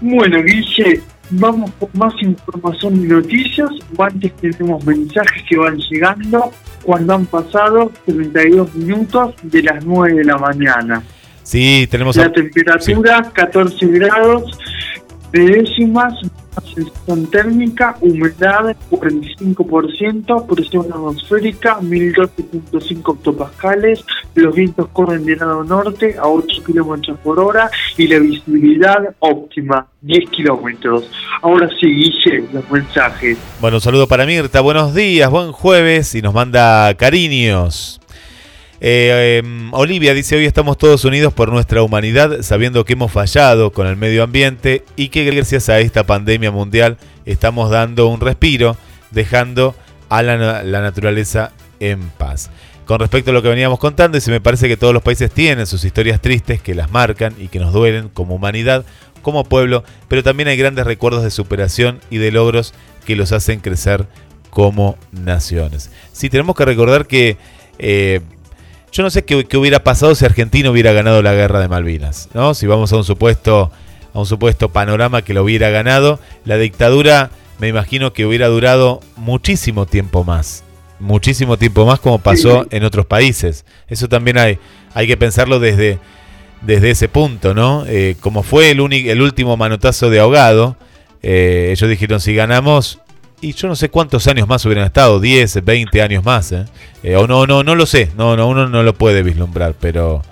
Bueno, 0.00 0.42
Guille, 0.42 1.00
vamos 1.30 1.70
por 1.72 1.94
más 1.94 2.12
información 2.20 2.96
y 2.96 3.06
noticias. 3.06 3.70
Antes 3.96 4.32
tenemos 4.36 4.84
mensajes 4.84 5.44
que 5.48 5.56
van 5.56 5.78
llegando 5.78 6.50
cuando 6.82 7.14
han 7.14 7.26
pasado 7.26 7.92
32 8.06 8.74
minutos 8.74 9.34
de 9.42 9.62
las 9.62 9.84
9 9.84 10.14
de 10.16 10.24
la 10.24 10.38
mañana. 10.38 11.02
Sí, 11.44 11.86
tenemos 11.88 12.16
La 12.16 12.32
temperatura 12.32 13.30
14 13.32 13.86
grados 13.86 14.58
de 15.32 15.44
décimas, 15.44 16.14
sensación 16.74 17.30
térmica, 17.30 17.96
humedad 18.00 18.76
45%, 18.90 20.46
presión 20.46 20.86
atmosférica 20.92 21.78
1012.5 21.80 23.00
octopascales, 23.04 24.04
los 24.34 24.54
vientos 24.54 24.88
corren 24.92 25.24
de 25.24 25.36
lado 25.36 25.64
norte 25.64 26.16
a 26.18 26.26
8 26.26 26.64
kilómetros 26.64 27.18
por 27.20 27.38
hora 27.38 27.70
y 27.96 28.06
la 28.08 28.18
visibilidad 28.18 29.14
óptima 29.20 29.86
10 30.00 30.30
kilómetros. 30.30 31.10
Ahora 31.42 31.68
sí, 31.80 31.86
Guille, 31.86 32.44
los 32.52 32.70
mensajes. 32.70 33.38
Bueno, 33.60 33.76
un 33.76 33.80
saludo 33.80 34.06
para 34.06 34.26
Mirta. 34.26 34.60
Buenos 34.60 34.94
días, 34.94 35.30
buen 35.30 35.52
jueves 35.52 36.14
y 36.14 36.22
nos 36.22 36.34
manda 36.34 36.92
cariños. 36.94 37.99
Eh, 38.82 39.42
eh, 39.42 39.68
Olivia 39.72 40.14
dice, 40.14 40.36
hoy 40.36 40.46
estamos 40.46 40.78
todos 40.78 41.04
unidos 41.04 41.34
por 41.34 41.52
nuestra 41.52 41.82
humanidad, 41.82 42.40
sabiendo 42.40 42.84
que 42.86 42.94
hemos 42.94 43.12
fallado 43.12 43.72
con 43.72 43.86
el 43.86 43.96
medio 43.96 44.22
ambiente 44.22 44.84
y 44.96 45.08
que 45.08 45.24
gracias 45.24 45.68
a 45.68 45.80
esta 45.80 46.04
pandemia 46.04 46.50
mundial 46.50 46.96
estamos 47.26 47.70
dando 47.70 48.06
un 48.06 48.20
respiro, 48.20 48.78
dejando 49.10 49.74
a 50.08 50.22
la 50.22 50.80
naturaleza 50.80 51.52
en 51.78 52.00
paz. 52.10 52.50
Con 52.86 53.00
respecto 53.00 53.30
a 53.30 53.34
lo 53.34 53.42
que 53.42 53.48
veníamos 53.48 53.78
contando, 53.78 54.16
y 54.16 54.20
se 54.20 54.30
me 54.30 54.40
parece 54.40 54.66
que 54.66 54.78
todos 54.78 54.94
los 54.94 55.02
países 55.02 55.30
tienen 55.30 55.66
sus 55.66 55.84
historias 55.84 56.20
tristes 56.20 56.62
que 56.62 56.74
las 56.74 56.90
marcan 56.90 57.34
y 57.38 57.48
que 57.48 57.60
nos 57.60 57.72
duelen 57.72 58.08
como 58.08 58.34
humanidad, 58.34 58.84
como 59.20 59.44
pueblo, 59.44 59.84
pero 60.08 60.22
también 60.22 60.48
hay 60.48 60.56
grandes 60.56 60.86
recuerdos 60.86 61.22
de 61.22 61.30
superación 61.30 62.00
y 62.10 62.16
de 62.16 62.32
logros 62.32 62.72
que 63.04 63.14
los 63.14 63.30
hacen 63.32 63.60
crecer 63.60 64.06
como 64.48 64.96
naciones. 65.12 65.90
Sí, 66.12 66.30
tenemos 66.30 66.56
que 66.56 66.64
recordar 66.64 67.06
que 67.06 67.36
eh, 67.78 68.22
yo 68.92 69.02
no 69.02 69.10
sé 69.10 69.24
qué, 69.24 69.44
qué 69.44 69.56
hubiera 69.56 69.84
pasado 69.84 70.14
si 70.14 70.24
Argentina 70.24 70.70
hubiera 70.70 70.92
ganado 70.92 71.22
la 71.22 71.34
guerra 71.34 71.60
de 71.60 71.68
Malvinas, 71.68 72.28
¿no? 72.34 72.54
Si 72.54 72.66
vamos 72.66 72.92
a 72.92 72.96
un 72.96 73.04
supuesto 73.04 73.70
a 74.12 74.18
un 74.18 74.26
supuesto 74.26 74.70
panorama 74.70 75.22
que 75.22 75.34
lo 75.34 75.44
hubiera 75.44 75.70
ganado, 75.70 76.18
la 76.44 76.56
dictadura 76.56 77.30
me 77.60 77.68
imagino 77.68 78.12
que 78.12 78.26
hubiera 78.26 78.48
durado 78.48 79.00
muchísimo 79.16 79.86
tiempo 79.86 80.24
más, 80.24 80.64
muchísimo 80.98 81.56
tiempo 81.56 81.86
más 81.86 82.00
como 82.00 82.18
pasó 82.18 82.66
en 82.70 82.84
otros 82.84 83.06
países. 83.06 83.64
Eso 83.88 84.08
también 84.08 84.38
hay 84.38 84.58
hay 84.94 85.06
que 85.06 85.16
pensarlo 85.16 85.60
desde 85.60 85.98
desde 86.62 86.90
ese 86.90 87.08
punto, 87.08 87.54
¿no? 87.54 87.84
Eh, 87.86 88.16
como 88.20 88.42
fue 88.42 88.70
el, 88.70 88.80
el 88.80 89.22
último 89.22 89.56
manotazo 89.56 90.10
de 90.10 90.20
ahogado, 90.20 90.76
eh, 91.22 91.68
ellos 91.72 91.88
dijeron 91.88 92.20
si 92.20 92.34
ganamos 92.34 92.98
y 93.40 93.54
yo 93.54 93.68
no 93.68 93.76
sé 93.76 93.88
cuántos 93.88 94.26
años 94.26 94.46
más 94.46 94.64
hubieran 94.66 94.84
estado, 94.84 95.18
10, 95.18 95.64
20 95.64 96.02
años 96.02 96.24
más, 96.24 96.52
¿eh? 96.52 96.66
Eh, 97.02 97.16
o 97.16 97.26
no, 97.26 97.46
no, 97.46 97.62
no 97.62 97.74
lo 97.74 97.86
sé, 97.86 98.10
no, 98.16 98.36
no, 98.36 98.48
uno 98.48 98.68
no 98.68 98.82
lo 98.82 98.94
puede 98.94 99.22
vislumbrar, 99.22 99.74
pero 99.80 100.22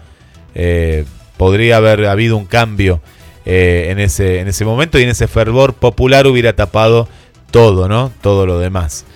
eh, 0.54 1.04
podría 1.36 1.78
haber 1.78 2.06
habido 2.06 2.36
un 2.36 2.44
cambio 2.44 3.00
eh, 3.46 3.88
en, 3.90 3.98
ese, 3.98 4.40
en 4.40 4.48
ese 4.48 4.64
momento 4.64 4.98
y 4.98 5.04
en 5.04 5.08
ese 5.08 5.26
fervor 5.26 5.74
popular 5.74 6.26
hubiera 6.26 6.54
tapado 6.54 7.08
todo, 7.50 7.88
¿no? 7.88 8.12
Todo 8.20 8.44
lo 8.44 8.58
demás. 8.58 9.06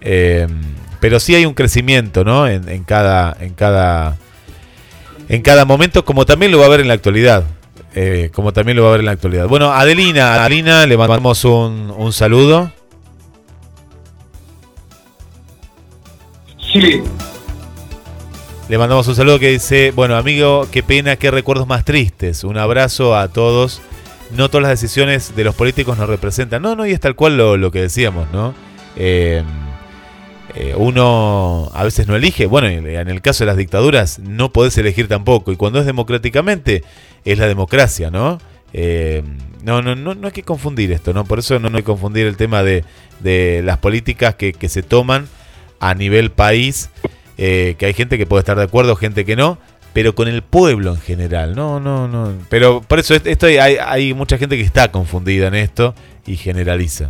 Pero 0.00 1.20
sí 1.20 1.34
hay 1.34 1.44
un 1.44 1.52
crecimiento, 1.52 2.24
¿no? 2.24 2.48
En, 2.48 2.84
cada, 2.84 3.36
en 3.38 3.52
cada, 3.52 4.16
en 5.28 5.42
cada 5.42 5.66
momento, 5.66 6.06
como 6.06 6.24
también 6.24 6.50
lo 6.52 6.58
va 6.58 6.64
a 6.64 6.66
haber 6.68 6.80
en 6.80 6.88
la 6.88 6.94
actualidad. 6.94 7.44
Como 8.32 8.54
también 8.54 8.76
lo 8.76 8.82
va 8.82 8.88
a 8.88 8.90
haber 8.92 9.00
en 9.00 9.06
la 9.06 9.12
actualidad. 9.12 9.46
Bueno, 9.46 9.72
Adelina, 9.72 10.42
Adelina, 10.42 10.86
le 10.86 10.96
mandamos 10.96 11.44
un, 11.44 11.92
un 11.94 12.12
saludo. 12.14 12.72
Le 18.68 18.76
mandamos 18.76 19.08
un 19.08 19.14
saludo 19.14 19.38
que 19.38 19.50
dice, 19.50 19.92
bueno 19.92 20.14
amigo, 20.14 20.68
qué 20.70 20.82
pena, 20.82 21.16
qué 21.16 21.30
recuerdos 21.30 21.66
más 21.66 21.86
tristes. 21.86 22.44
Un 22.44 22.58
abrazo 22.58 23.16
a 23.16 23.28
todos. 23.28 23.80
No 24.36 24.50
todas 24.50 24.62
las 24.62 24.80
decisiones 24.80 25.34
de 25.34 25.44
los 25.44 25.54
políticos 25.54 25.96
nos 25.96 26.06
representan. 26.06 26.60
No, 26.60 26.76
no, 26.76 26.84
y 26.84 26.90
es 26.92 27.00
tal 27.00 27.14
cual 27.14 27.38
lo, 27.38 27.56
lo 27.56 27.70
que 27.70 27.80
decíamos, 27.80 28.28
¿no? 28.30 28.54
Eh, 28.96 29.42
eh, 30.54 30.74
uno 30.76 31.70
a 31.72 31.82
veces 31.82 32.08
no 32.08 32.16
elige. 32.16 32.44
Bueno, 32.44 32.66
en 32.66 33.08
el 33.08 33.22
caso 33.22 33.44
de 33.44 33.46
las 33.46 33.56
dictaduras 33.56 34.18
no 34.18 34.52
podés 34.52 34.76
elegir 34.76 35.08
tampoco. 35.08 35.52
Y 35.52 35.56
cuando 35.56 35.78
es 35.78 35.86
democráticamente, 35.86 36.84
es 37.24 37.38
la 37.38 37.46
democracia, 37.46 38.10
¿no? 38.10 38.38
Eh, 38.74 39.22
no, 39.62 39.80
no, 39.80 39.94
no, 39.94 40.14
no 40.14 40.26
hay 40.26 40.32
que 40.32 40.42
confundir 40.42 40.92
esto, 40.92 41.14
¿no? 41.14 41.24
Por 41.24 41.38
eso 41.38 41.58
no, 41.58 41.70
no 41.70 41.78
hay 41.78 41.84
que 41.84 41.86
confundir 41.86 42.26
el 42.26 42.36
tema 42.36 42.62
de, 42.62 42.84
de 43.20 43.62
las 43.64 43.78
políticas 43.78 44.34
que, 44.34 44.52
que 44.52 44.68
se 44.68 44.82
toman 44.82 45.26
a 45.80 45.94
nivel 45.94 46.30
país, 46.30 46.90
eh, 47.38 47.74
que 47.78 47.86
hay 47.86 47.94
gente 47.94 48.18
que 48.18 48.26
puede 48.26 48.40
estar 48.40 48.56
de 48.56 48.64
acuerdo, 48.64 48.96
gente 48.96 49.24
que 49.24 49.36
no, 49.36 49.58
pero 49.92 50.14
con 50.14 50.28
el 50.28 50.42
pueblo 50.42 50.92
en 50.94 51.00
general, 51.00 51.54
no, 51.54 51.80
no, 51.80 52.06
no. 52.08 52.32
Pero 52.50 52.82
por 52.82 52.98
eso 52.98 53.14
est- 53.14 53.26
esto 53.26 53.46
hay, 53.46 54.12
mucha 54.14 54.36
gente 54.38 54.56
que 54.56 54.62
está 54.62 54.90
confundida 54.92 55.46
en 55.48 55.54
esto 55.54 55.94
y 56.26 56.36
generaliza. 56.36 57.08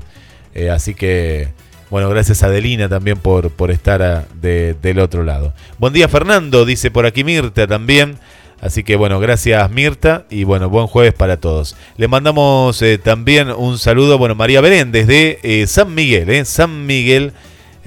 Eh, 0.54 0.70
así 0.70 0.94
que, 0.94 1.48
bueno, 1.90 2.08
gracias 2.10 2.42
a 2.42 2.46
Adelina 2.46 2.88
también 2.88 3.18
por, 3.18 3.50
por 3.50 3.70
estar 3.70 4.28
de- 4.40 4.74
del 4.80 4.98
otro 5.00 5.22
lado. 5.24 5.52
Buen 5.78 5.92
día 5.92 6.08
Fernando, 6.08 6.64
dice 6.64 6.90
por 6.90 7.06
aquí 7.06 7.24
Mirta 7.24 7.66
también. 7.66 8.18
Así 8.58 8.84
que 8.84 8.96
bueno, 8.96 9.20
gracias 9.20 9.70
Mirta 9.70 10.24
y 10.30 10.44
bueno, 10.44 10.70
buen 10.70 10.86
jueves 10.86 11.12
para 11.12 11.36
todos. 11.36 11.76
Le 11.98 12.08
mandamos 12.08 12.80
eh, 12.80 12.96
también 12.98 13.50
un 13.50 13.78
saludo, 13.78 14.16
bueno, 14.16 14.34
María 14.34 14.62
Belén 14.62 14.92
desde 14.92 15.66
San 15.66 15.94
Miguel, 15.94 16.46
San 16.46 16.86
Miguel, 16.86 17.32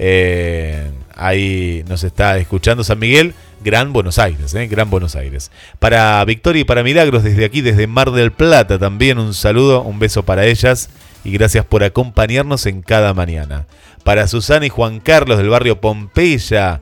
eh, 0.02 0.90
ahí 1.14 1.84
nos 1.86 2.04
está 2.04 2.38
escuchando 2.38 2.82
San 2.82 2.98
Miguel, 2.98 3.34
Gran 3.62 3.92
Buenos 3.92 4.18
Aires, 4.18 4.54
eh, 4.54 4.66
Gran 4.66 4.88
Buenos 4.88 5.14
Aires. 5.14 5.50
Para 5.78 6.24
Victoria 6.24 6.62
y 6.62 6.64
para 6.64 6.82
Milagros 6.82 7.22
desde 7.22 7.44
aquí, 7.44 7.60
desde 7.60 7.86
Mar 7.86 8.10
del 8.10 8.32
Plata 8.32 8.78
también 8.78 9.18
un 9.18 9.34
saludo, 9.34 9.82
un 9.82 9.98
beso 9.98 10.22
para 10.22 10.46
ellas 10.46 10.88
y 11.22 11.32
gracias 11.32 11.66
por 11.66 11.84
acompañarnos 11.84 12.64
en 12.64 12.80
cada 12.80 13.12
mañana. 13.12 13.66
Para 14.02 14.26
Susana 14.26 14.64
y 14.64 14.70
Juan 14.70 15.00
Carlos 15.00 15.36
del 15.36 15.50
barrio 15.50 15.82
Pompeya, 15.82 16.80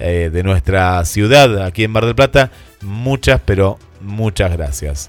eh, 0.00 0.30
de 0.32 0.42
nuestra 0.42 1.04
ciudad 1.04 1.64
aquí 1.64 1.84
en 1.84 1.92
Mar 1.92 2.04
del 2.04 2.16
Plata, 2.16 2.50
muchas, 2.80 3.40
pero 3.44 3.78
muchas 4.00 4.50
gracias. 4.50 5.08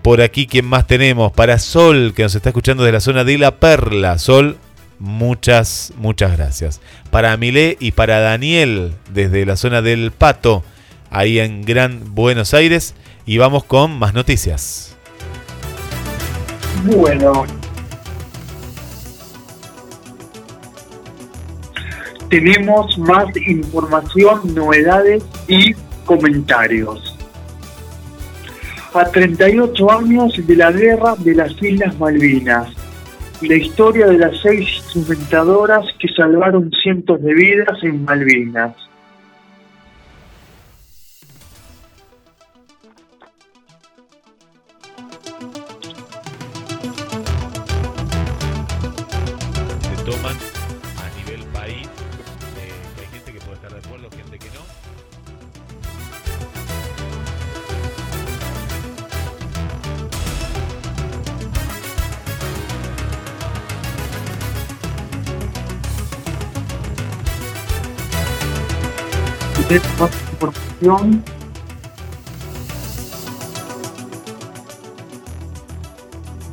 Por 0.00 0.22
aquí, 0.22 0.46
¿quién 0.46 0.64
más 0.64 0.86
tenemos? 0.86 1.30
Para 1.32 1.58
Sol, 1.58 2.14
que 2.16 2.22
nos 2.22 2.34
está 2.34 2.48
escuchando 2.48 2.84
desde 2.84 2.94
la 2.94 3.00
zona 3.00 3.22
de 3.22 3.36
La 3.36 3.56
Perla. 3.56 4.16
Sol, 4.16 4.56
muchas, 4.98 5.92
muchas 5.96 6.36
gracias. 6.36 6.80
Para 7.10 7.36
Milé 7.36 7.76
y 7.80 7.92
para 7.92 8.20
Daniel, 8.20 8.94
desde 9.12 9.46
la 9.46 9.56
zona 9.56 9.82
del 9.82 10.10
Pato, 10.10 10.62
ahí 11.10 11.38
en 11.38 11.62
Gran 11.62 12.14
Buenos 12.14 12.54
Aires. 12.54 12.94
Y 13.26 13.38
vamos 13.38 13.64
con 13.64 13.98
más 13.98 14.14
noticias. 14.14 14.96
Bueno. 16.84 17.44
Tenemos 22.30 22.98
más 22.98 23.26
información, 23.46 24.54
novedades 24.54 25.24
y 25.46 25.74
comentarios. 26.04 27.16
A 28.94 29.04
38 29.04 29.90
años 29.92 30.32
de 30.46 30.56
la 30.56 30.72
guerra 30.72 31.14
de 31.18 31.34
las 31.34 31.52
Islas 31.62 31.98
Malvinas, 31.98 32.68
la 33.42 33.54
historia 33.54 34.06
de 34.06 34.18
las 34.18 34.40
seis 34.40 34.68
instrumentadoras 34.76 35.86
que 35.98 36.08
salvaron 36.08 36.70
cientos 36.82 37.22
de 37.22 37.34
vidas 37.34 37.82
en 37.82 38.04
Malvinas. 38.04 38.87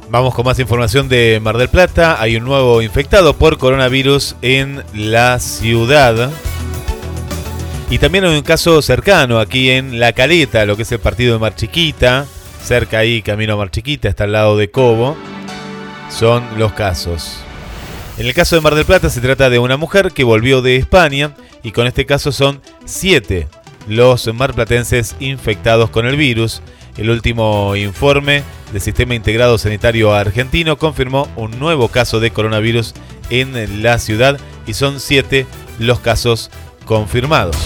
Vamos 0.10 0.34
con 0.34 0.46
más 0.46 0.60
información 0.60 1.08
de 1.08 1.40
Mar 1.42 1.58
del 1.58 1.70
Plata. 1.70 2.22
Hay 2.22 2.36
un 2.36 2.44
nuevo 2.44 2.82
infectado 2.82 3.38
por 3.38 3.58
coronavirus 3.58 4.36
en 4.42 4.84
la 4.94 5.40
ciudad. 5.40 6.32
Y 7.90 7.98
también 7.98 8.26
hay 8.26 8.36
un 8.36 8.44
caso 8.44 8.82
cercano 8.82 9.40
aquí 9.40 9.70
en 9.70 10.00
La 10.00 10.12
Caleta, 10.12 10.66
lo 10.66 10.76
que 10.76 10.82
es 10.82 10.92
el 10.92 11.00
partido 11.00 11.34
de 11.34 11.40
Mar 11.40 11.56
Chiquita. 11.56 12.26
Cerca 12.62 13.00
ahí, 13.00 13.22
camino 13.22 13.54
a 13.54 13.58
Mar 13.58 13.72
Chiquita, 13.72 14.10
está 14.10 14.26
al 14.26 14.34
lado 14.34 14.58
de 14.58 14.70
Cobo. 14.70 15.16
Son 16.10 16.44
los 16.58 16.74
casos. 16.74 17.40
En 18.18 18.26
el 18.26 18.34
caso 18.34 18.56
de 18.56 18.62
Mar 18.62 18.76
del 18.76 18.86
Plata 18.86 19.10
se 19.10 19.22
trata 19.22 19.50
de 19.50 19.60
una 19.60 19.78
mujer 19.78 20.12
que 20.12 20.24
volvió 20.24 20.62
de 20.62 20.76
España 20.76 21.36
y 21.64 21.72
con 21.72 21.88
este 21.88 22.06
caso 22.06 22.32
son 22.32 22.62
siete 22.86 23.48
los 23.88 24.34
marplatenses 24.34 25.16
infectados 25.20 25.90
con 25.90 26.06
el 26.06 26.18
virus. 26.18 26.62
El 26.98 27.10
último 27.10 27.76
informe 27.76 28.44
del 28.72 28.82
Sistema 28.82 29.16
Integrado 29.16 29.58
Sanitario 29.58 30.14
Argentino 30.14 30.78
confirmó 30.78 31.28
un 31.36 31.60
nuevo 31.60 31.90
caso 31.90 32.20
de 32.20 32.32
coronavirus 32.32 32.94
en 33.30 33.84
la 33.84 34.00
ciudad 34.00 34.40
y 34.66 34.74
son 34.74 35.00
siete 35.00 35.46
los 35.80 36.00
casos 36.00 36.52
confirmados. 36.86 37.58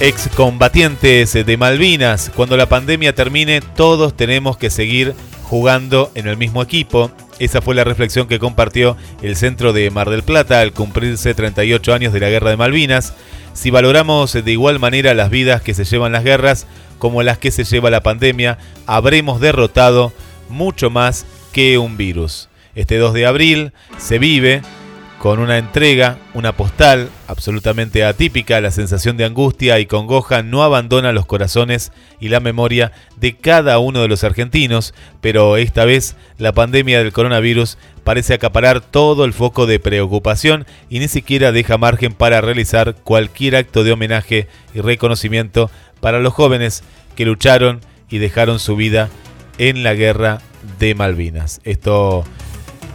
Excombatientes 0.00 1.32
de 1.32 1.56
Malvinas, 1.56 2.30
cuando 2.36 2.56
la 2.56 2.68
pandemia 2.68 3.16
termine, 3.16 3.60
todos 3.60 4.16
tenemos 4.16 4.56
que 4.56 4.70
seguir 4.70 5.12
jugando 5.48 6.10
en 6.14 6.28
el 6.28 6.36
mismo 6.36 6.62
equipo. 6.62 7.10
Esa 7.38 7.62
fue 7.62 7.74
la 7.74 7.84
reflexión 7.84 8.28
que 8.28 8.38
compartió 8.38 8.96
el 9.22 9.36
centro 9.36 9.72
de 9.72 9.90
Mar 9.90 10.10
del 10.10 10.22
Plata 10.22 10.60
al 10.60 10.72
cumplirse 10.72 11.34
38 11.34 11.94
años 11.94 12.12
de 12.12 12.20
la 12.20 12.28
Guerra 12.28 12.50
de 12.50 12.56
Malvinas. 12.56 13.14
Si 13.54 13.70
valoramos 13.70 14.32
de 14.32 14.52
igual 14.52 14.78
manera 14.78 15.14
las 15.14 15.30
vidas 15.30 15.62
que 15.62 15.74
se 15.74 15.84
llevan 15.84 16.12
las 16.12 16.24
guerras 16.24 16.66
como 16.98 17.22
las 17.22 17.38
que 17.38 17.50
se 17.50 17.64
lleva 17.64 17.90
la 17.90 18.02
pandemia, 18.02 18.58
habremos 18.86 19.40
derrotado 19.40 20.12
mucho 20.48 20.90
más 20.90 21.26
que 21.52 21.78
un 21.78 21.96
virus. 21.96 22.48
Este 22.74 22.98
2 22.98 23.14
de 23.14 23.26
abril 23.26 23.72
se 23.96 24.18
vive 24.18 24.62
con 25.18 25.40
una 25.40 25.58
entrega, 25.58 26.18
una 26.32 26.52
postal 26.52 27.10
absolutamente 27.26 28.04
atípica, 28.04 28.60
la 28.60 28.70
sensación 28.70 29.16
de 29.16 29.24
angustia 29.24 29.80
y 29.80 29.86
congoja 29.86 30.42
no 30.42 30.62
abandona 30.62 31.12
los 31.12 31.26
corazones 31.26 31.90
y 32.20 32.28
la 32.28 32.38
memoria 32.38 32.92
de 33.16 33.36
cada 33.36 33.80
uno 33.80 34.00
de 34.00 34.08
los 34.08 34.22
argentinos, 34.22 34.94
pero 35.20 35.56
esta 35.56 35.84
vez 35.84 36.14
la 36.38 36.52
pandemia 36.52 36.98
del 36.98 37.12
coronavirus 37.12 37.78
parece 38.04 38.34
acaparar 38.34 38.80
todo 38.80 39.24
el 39.24 39.32
foco 39.32 39.66
de 39.66 39.80
preocupación 39.80 40.66
y 40.88 41.00
ni 41.00 41.08
siquiera 41.08 41.50
deja 41.50 41.78
margen 41.78 42.12
para 42.12 42.40
realizar 42.40 42.94
cualquier 42.94 43.56
acto 43.56 43.82
de 43.82 43.92
homenaje 43.92 44.46
y 44.72 44.80
reconocimiento 44.80 45.68
para 46.00 46.20
los 46.20 46.32
jóvenes 46.32 46.84
que 47.16 47.26
lucharon 47.26 47.80
y 48.08 48.18
dejaron 48.18 48.60
su 48.60 48.76
vida 48.76 49.10
en 49.58 49.82
la 49.82 49.94
guerra 49.94 50.40
de 50.78 50.94
Malvinas. 50.94 51.60
Esto 51.64 52.24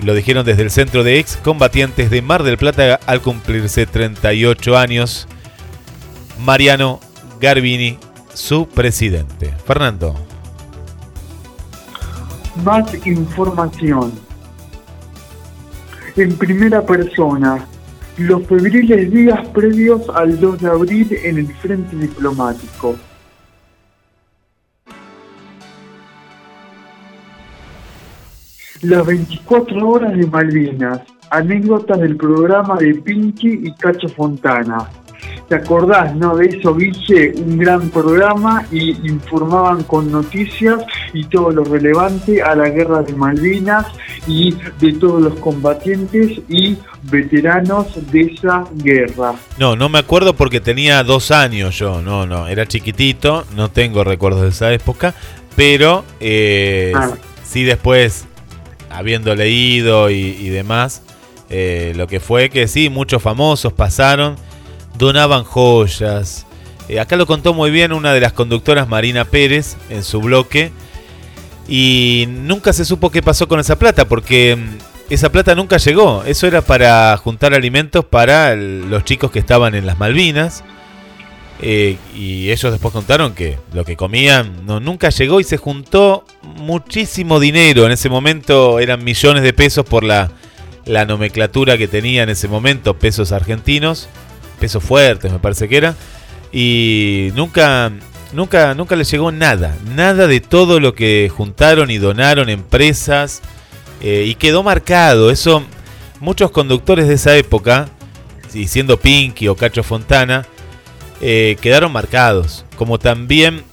lo 0.02 0.14
dijeron 0.14 0.46
desde 0.46 0.64
el 0.64 0.72
Centro 0.72 1.04
de 1.04 1.20
Excombatientes 1.20 2.10
de 2.10 2.22
Mar 2.22 2.44
del 2.44 2.58
Plata 2.58 3.00
al 3.06 3.22
cumplirse 3.22 3.86
38 3.86 4.78
años. 4.78 5.28
Mariano 6.40 7.00
Garbini, 7.40 7.98
su 8.34 8.68
presidente. 8.68 9.54
Fernando. 9.66 10.16
Más 12.64 12.94
información. 13.06 14.12
En 16.16 16.36
primera 16.38 16.86
persona, 16.86 17.66
los 18.18 18.46
febriles 18.46 19.12
días 19.12 19.48
previos 19.50 20.02
al 20.14 20.40
2 20.40 20.62
de 20.62 20.68
abril 20.68 21.20
en 21.24 21.38
el 21.40 21.54
frente 21.56 21.96
diplomático. 21.96 22.96
Las 28.84 29.06
24 29.06 29.88
horas 29.88 30.16
de 30.18 30.28
Malvinas, 30.28 31.00
anécdotas 31.30 32.00
del 32.00 32.18
programa 32.18 32.76
de 32.78 32.94
Pinky 32.96 33.62
y 33.64 33.74
Cacho 33.76 34.10
Fontana. 34.10 34.90
¿Te 35.48 35.56
acordás, 35.56 36.14
no? 36.16 36.36
De 36.36 36.48
eso, 36.48 36.76
Guille, 36.76 37.34
un 37.38 37.58
gran 37.58 37.90
programa 37.90 38.66
y 38.72 38.92
informaban 39.10 39.84
con 39.84 40.12
noticias 40.12 40.84
y 41.14 41.24
todo 41.26 41.52
lo 41.52 41.64
relevante 41.64 42.42
a 42.42 42.56
la 42.56 42.70
guerra 42.70 43.04
de 43.04 43.14
Malvinas 43.14 43.86
y 44.28 44.54
de 44.80 44.94
todos 44.94 45.22
los 45.22 45.36
combatientes 45.40 46.42
y 46.50 46.78
veteranos 47.04 47.88
de 48.12 48.22
esa 48.22 48.66
guerra. 48.76 49.34
No, 49.58 49.76
no 49.78 49.88
me 49.90 50.00
acuerdo 50.00 50.34
porque 50.36 50.60
tenía 50.60 51.04
dos 51.04 51.32
años 51.32 51.78
yo. 51.78 52.02
No, 52.02 52.26
no, 52.26 52.48
era 52.48 52.66
chiquitito. 52.66 53.46
No 53.56 53.70
tengo 53.70 54.04
recuerdos 54.04 54.42
de 54.42 54.50
esa 54.50 54.74
época. 54.74 55.14
Pero 55.56 56.04
eh, 56.20 56.92
Ah. 56.96 57.12
sí 57.44 57.64
después, 57.64 58.26
habiendo 58.94 59.36
leído 59.36 60.10
y, 60.10 60.50
demás, 60.50 61.02
eh, 61.50 61.94
lo 61.96 62.08
que 62.08 62.20
fue 62.20 62.50
que 62.50 62.68
sí, 62.68 62.90
muchos 62.90 63.22
famosos 63.22 63.74
pasaron, 63.74 64.36
donaban 64.98 65.44
joyas. 65.44 66.46
Eh, 66.90 67.00
acá 67.00 67.16
lo 67.16 67.26
contó 67.26 67.54
muy 67.54 67.72
bien 67.72 67.92
una 67.94 68.14
de 68.14 68.22
las 68.22 68.34
conductoras, 68.34 68.88
Marina 68.88 69.26
Pérez, 69.26 69.78
en 69.90 70.04
su 70.04 70.22
bloque. 70.22 70.72
Y 71.68 72.26
nunca 72.30 72.74
se 72.74 72.86
supo 72.86 73.10
qué 73.10 73.22
pasó 73.22 73.48
con 73.48 73.60
esa 73.60 73.78
plata, 73.78 74.06
porque 74.06 74.56
mm, 74.56 74.78
esa 75.14 75.32
plata 75.32 75.56
nunca 75.56 75.78
llegó. 75.78 76.24
Eso 76.26 76.46
era 76.46 76.62
para 76.62 77.16
juntar 77.18 77.54
alimentos 77.54 78.06
para 78.06 78.56
los 78.56 79.04
chicos 79.06 79.32
que 79.32 79.40
estaban 79.40 79.76
en 79.76 79.86
las 79.86 79.98
Malvinas. 79.98 80.64
Eh, 81.62 81.98
y 82.16 82.52
ellos 82.52 82.72
después 82.72 82.92
contaron 82.92 83.36
que 83.36 83.58
lo 83.74 83.86
que 83.86 83.96
comían 83.96 84.66
no, 84.66 84.80
nunca 84.80 85.10
llegó 85.10 85.40
y 85.40 85.44
se 85.44 85.58
juntó 85.58 86.26
muchísimo 86.42 87.40
dinero. 87.40 87.86
En 87.86 87.92
ese 87.92 88.10
momento 88.10 88.80
eran 88.80 89.04
millones 89.04 89.44
de 89.44 89.54
pesos 89.54 89.86
por 89.86 90.04
la, 90.04 90.32
la 90.86 91.06
nomenclatura 91.06 91.78
que 91.78 91.88
tenía 91.88 92.24
en 92.24 92.30
ese 92.30 92.48
momento, 92.48 92.98
pesos 92.98 93.32
argentinos, 93.32 94.10
pesos 94.60 94.84
fuertes 94.84 95.32
me 95.32 95.40
parece 95.40 95.70
que 95.70 95.78
era. 95.78 95.96
Y 96.52 97.30
nunca, 97.36 97.92
nunca, 98.34 98.76
nunca 98.76 98.96
les 98.96 99.10
llegó 99.10 99.32
nada, 99.32 99.76
nada 99.96 100.28
de 100.28 100.40
todo 100.40 100.80
lo 100.80 100.94
que 100.94 101.32
juntaron 101.34 101.90
y 101.92 101.98
donaron 101.98 102.50
empresas. 102.50 103.42
eh, 104.02 104.26
y 104.28 104.36
quedó 104.36 104.64
marcado, 104.64 105.32
eso 105.32 105.64
muchos 106.20 106.52
conductores 106.52 107.08
de 107.08 107.16
esa 107.16 107.36
época, 107.38 107.90
y 108.54 108.68
siendo 108.68 108.98
Pinky 109.00 109.48
o 109.48 109.56
Cacho 109.56 109.84
Fontana, 109.84 110.46
eh, 111.26 111.56
quedaron 111.62 111.92
marcados. 111.94 112.66
Como 112.76 113.00
también 113.00 113.64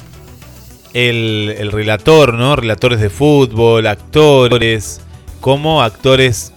el, 0.95 1.53
el 1.59 1.73
relator, 1.73 2.35
¿no? 2.35 2.55
Relatores 2.55 3.01
de 3.01 3.11
fútbol, 3.11 3.87
actores, 3.89 5.01
como 5.41 5.83
actores. 5.83 6.53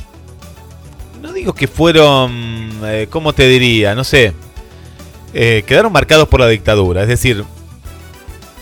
No 1.21 1.33
digo 1.33 1.53
que 1.53 1.67
fueron. 1.67 2.71
eh, 2.85 3.07
¿Cómo 3.09 3.33
te 3.33 3.47
diría? 3.47 3.95
No 3.95 4.03
sé. 4.03 4.33
eh, 5.33 5.63
quedaron 5.65 5.91
marcados 5.91 6.27
por 6.27 6.39
la 6.39 6.47
dictadura. 6.47 7.01
Es 7.01 7.07
decir, 7.07 7.43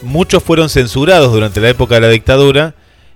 muchos 0.02 0.42
fueron 0.42 0.70
censurados 0.70 1.34
durante 1.34 1.60
la 1.60 1.70
época 1.70 1.96
de 1.96 2.02
la 2.02 2.08
dictadura 2.10 2.76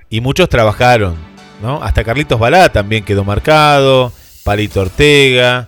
y 0.09 0.19
muchos 0.19 0.49
trabajaron. 0.49 1.15
¿no? 1.61 1.81
Hasta 1.81 2.03
Carlitos 2.03 2.37
Balá 2.37 2.67
también 2.69 3.05
quedó 3.05 3.23
marcado. 3.23 4.11
Palito 4.43 4.81
Ortega. 4.81 5.67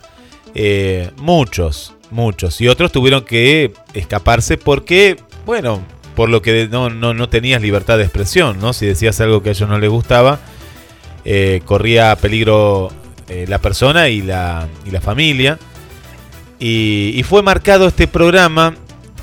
muchos, 1.16 1.94
muchos. 2.10 2.60
Y 2.60 2.68
otros 2.68 2.92
tuvieron 2.92 3.24
que 3.24 3.72
escaparse 3.94 4.56
porque, 4.56 5.16
bueno, 5.46 5.82
por 6.14 6.28
lo 6.28 6.42
que 6.42 6.68
no, 6.68 6.90
no, 6.90 7.14
no 7.14 7.28
tenías 7.28 7.62
libertad 7.62 7.98
de 7.98 8.04
expresión, 8.04 8.58
¿no? 8.60 8.72
Si 8.72 8.86
decías 8.86 9.20
algo 9.20 9.42
que 9.42 9.50
a 9.50 9.52
ellos 9.52 9.68
no 9.68 9.78
les 9.78 9.90
gustaba, 9.90 10.40
eh, 11.24 11.60
corría 11.64 12.16
peligro 12.16 12.90
eh, 13.28 13.44
la 13.48 13.58
persona 13.58 14.08
y 14.08 14.22
la, 14.22 14.68
y 14.86 14.90
la 14.90 15.00
familia. 15.00 15.58
Y, 16.58 17.22
fue 17.22 17.42
marcado 17.42 17.86
este 17.86 18.08
programa. 18.08 18.74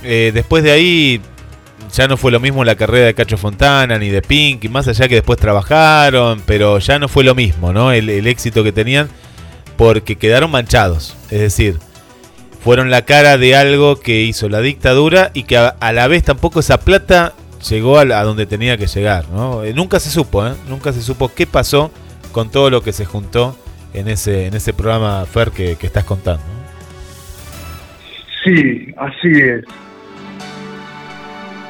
eh, 0.03 0.31
después 0.33 0.63
de 0.63 0.71
ahí 0.71 1.21
ya 1.93 2.07
no 2.07 2.17
fue 2.17 2.31
lo 2.31 2.39
mismo 2.39 2.63
la 2.63 2.75
carrera 2.75 3.07
de 3.07 3.13
Cacho 3.13 3.37
Fontana 3.37 3.97
ni 3.97 4.09
de 4.09 4.21
Pink, 4.21 4.63
y 4.63 4.69
más 4.69 4.87
allá 4.87 5.07
que 5.07 5.15
después 5.15 5.39
trabajaron, 5.39 6.41
pero 6.45 6.79
ya 6.79 6.99
no 6.99 7.07
fue 7.07 7.23
lo 7.23 7.35
mismo, 7.35 7.73
¿no? 7.73 7.91
El, 7.91 8.09
el 8.09 8.27
éxito 8.27 8.63
que 8.63 8.71
tenían 8.71 9.09
porque 9.77 10.15
quedaron 10.15 10.51
manchados. 10.51 11.15
Es 11.29 11.39
decir, 11.39 11.79
fueron 12.65 12.89
la 12.89 13.03
cara 13.03 13.37
de 13.37 13.55
algo 13.55 13.99
que 13.99 14.23
hizo 14.23 14.49
la 14.49 14.59
dictadura 14.59 15.29
y 15.35 15.43
que 15.43 15.55
a, 15.55 15.91
la 15.93 16.07
vez 16.07 16.23
tampoco 16.23 16.61
esa 16.61 16.79
plata 16.79 17.33
llegó 17.69 17.99
a 17.99 18.23
donde 18.23 18.47
tenía 18.47 18.75
que 18.75 18.87
llegar. 18.87 19.29
¿no? 19.29 19.63
Eh, 19.63 19.71
nunca 19.71 19.99
se 19.99 20.09
supo, 20.09 20.47
¿eh? 20.47 20.53
nunca 20.67 20.91
se 20.91 21.03
supo 21.03 21.31
qué 21.31 21.45
pasó 21.45 21.91
con 22.31 22.49
todo 22.49 22.71
lo 22.71 22.81
que 22.81 22.91
se 22.91 23.05
juntó 23.05 23.55
en 23.93 24.07
ese, 24.07 24.47
en 24.47 24.55
ese 24.55 24.73
programa 24.73 25.27
Fer 25.27 25.51
que, 25.51 25.75
que 25.75 25.85
estás 25.85 26.05
contando. 26.05 26.41
Sí, 28.43 28.87
así 28.97 29.31
es. 29.39 29.63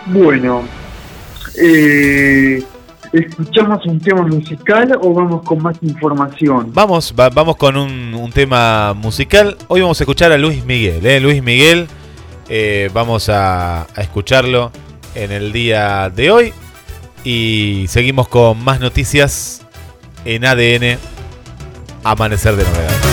Bueno, 0.05 0.63
eh, 1.61 2.63
¿escuchamos 3.19 3.85
un 3.85 3.99
tema 3.99 4.21
musical 4.23 4.97
o 5.01 5.13
vamos 5.13 5.41
con 5.43 5.61
más 5.63 5.77
información? 5.81 6.71
Vamos, 6.73 7.13
va- 7.17 7.29
vamos 7.29 7.55
con 7.55 7.77
un, 7.77 8.31
tema 8.33 8.93
musical. 8.93 9.55
Hoy 9.67 9.81
vamos 9.81 9.99
a 9.99 10.03
escuchar 10.03 10.31
a 10.31 10.37
Luis 10.37 10.65
Miguel. 10.65 11.05
¿eh? 11.05 11.19
Luis 11.19 11.41
Miguel, 11.41 11.87
eh, 12.49 12.89
vamos 12.93 13.29
a, 13.29 13.83
a 13.83 14.01
escucharlo 14.01 14.71
en 15.15 15.31
el 15.31 15.51
día 15.53 16.09
de 16.09 16.31
hoy. 16.31 16.53
Y 17.23 17.85
seguimos 17.87 18.27
con 18.27 18.63
más 18.63 18.79
noticias 18.79 19.65
en 20.25 20.45
ADN 20.45 20.99
Amanecer 22.03 22.55
de 22.55 22.63
Novedad. 22.63 23.04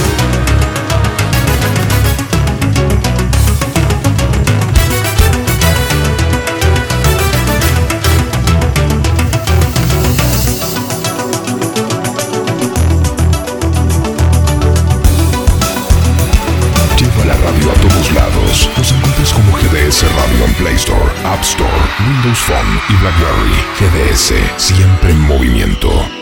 Windows 22.07 22.38
Phone 22.40 22.80
y 22.88 22.94
BlackBerry. 22.96 23.55
GDS, 23.78 24.32
siempre 24.57 25.11
en 25.12 25.20
movimiento. 25.20 26.21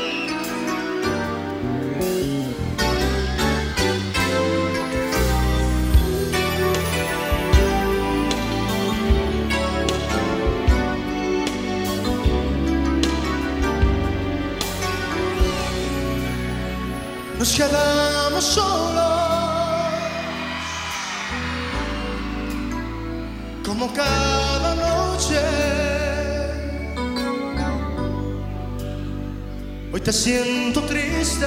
Te 30.11 30.16
siento 30.16 30.82
triste, 30.86 31.46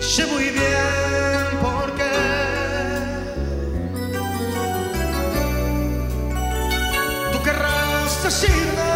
sé 0.00 0.26
muy 0.26 0.46
bien 0.50 1.44
por 1.60 1.94
qué. 1.94 2.16
Tú 7.30 7.42
querrás 7.44 8.24
decirme 8.24 8.92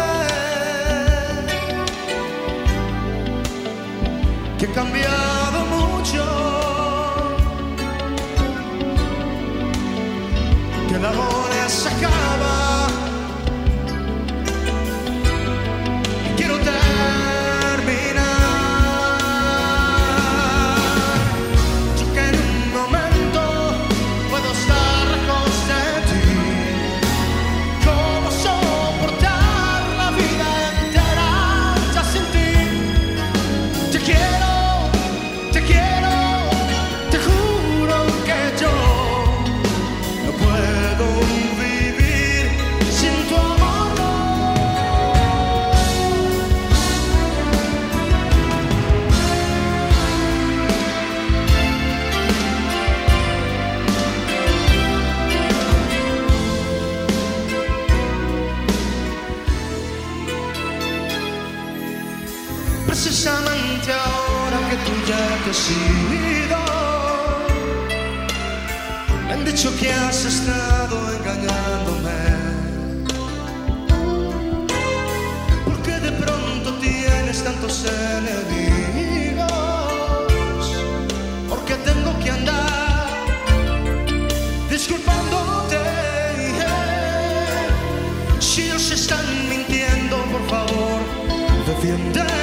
que 4.59 4.65
he 4.65 4.71
cambiado 4.73 5.59
mucho, 5.67 6.25
que 10.89 10.95
el 10.95 11.05
amor 11.05 11.36
Me 69.25 69.31
han 69.33 69.45
dicho 69.45 69.71
que 69.79 69.93
has 69.93 70.25
estado 70.25 71.13
engañándome. 71.13 72.19
Porque 75.63 75.91
de 76.01 76.11
pronto 76.11 76.73
tienes 76.81 77.41
tantos 77.45 77.85
enemigos. 77.85 79.47
Porque 81.47 81.75
tengo 81.75 82.19
que 82.19 82.29
andar 82.29 83.07
disculpándote. 84.69 85.79
Si 88.39 88.69
os 88.71 88.91
están 88.91 89.47
mintiendo, 89.47 90.17
por 90.25 90.45
favor, 90.49 90.99
defiende. 91.65 92.36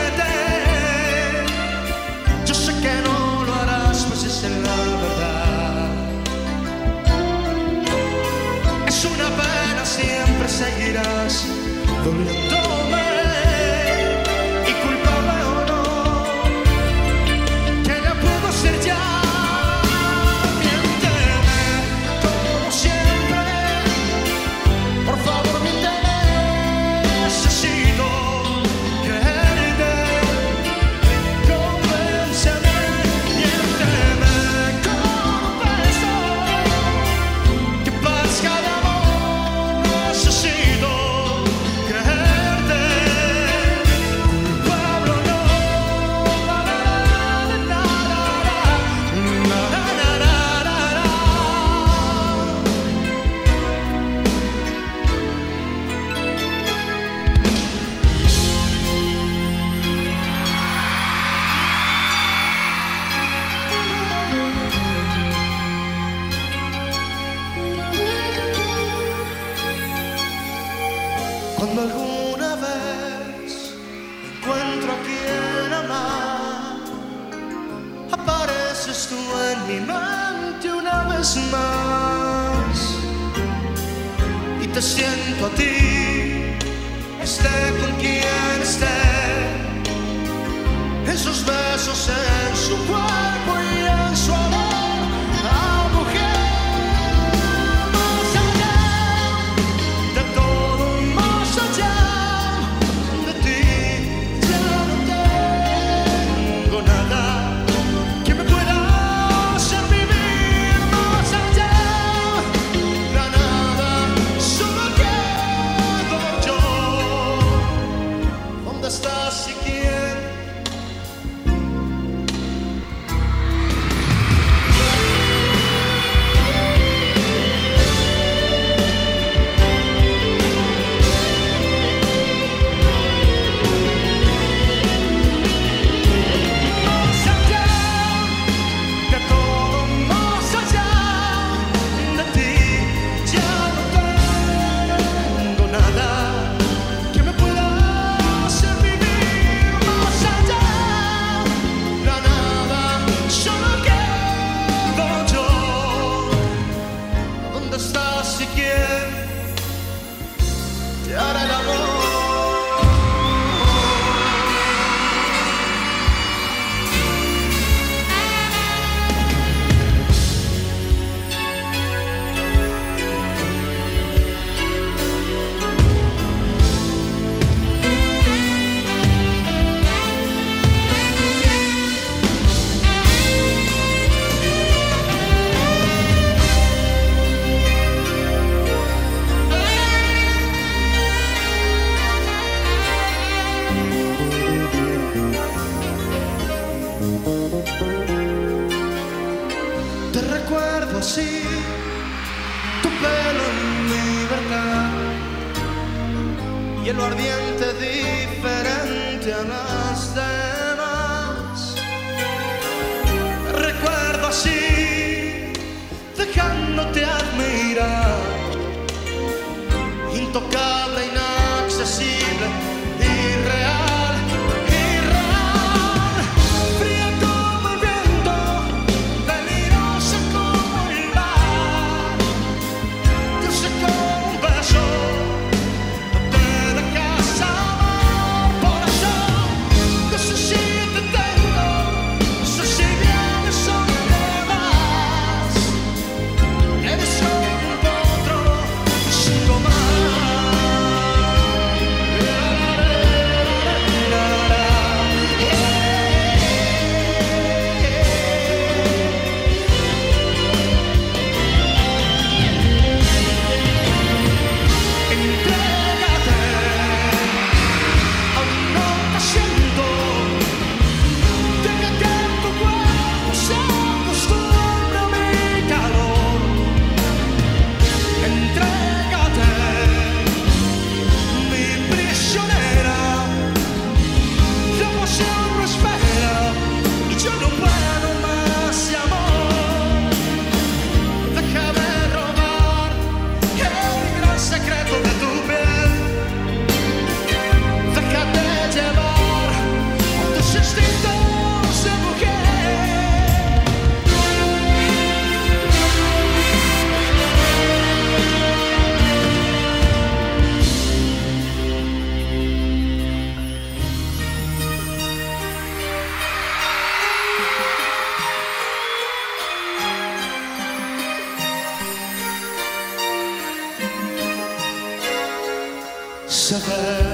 heaven. 326.67 327.14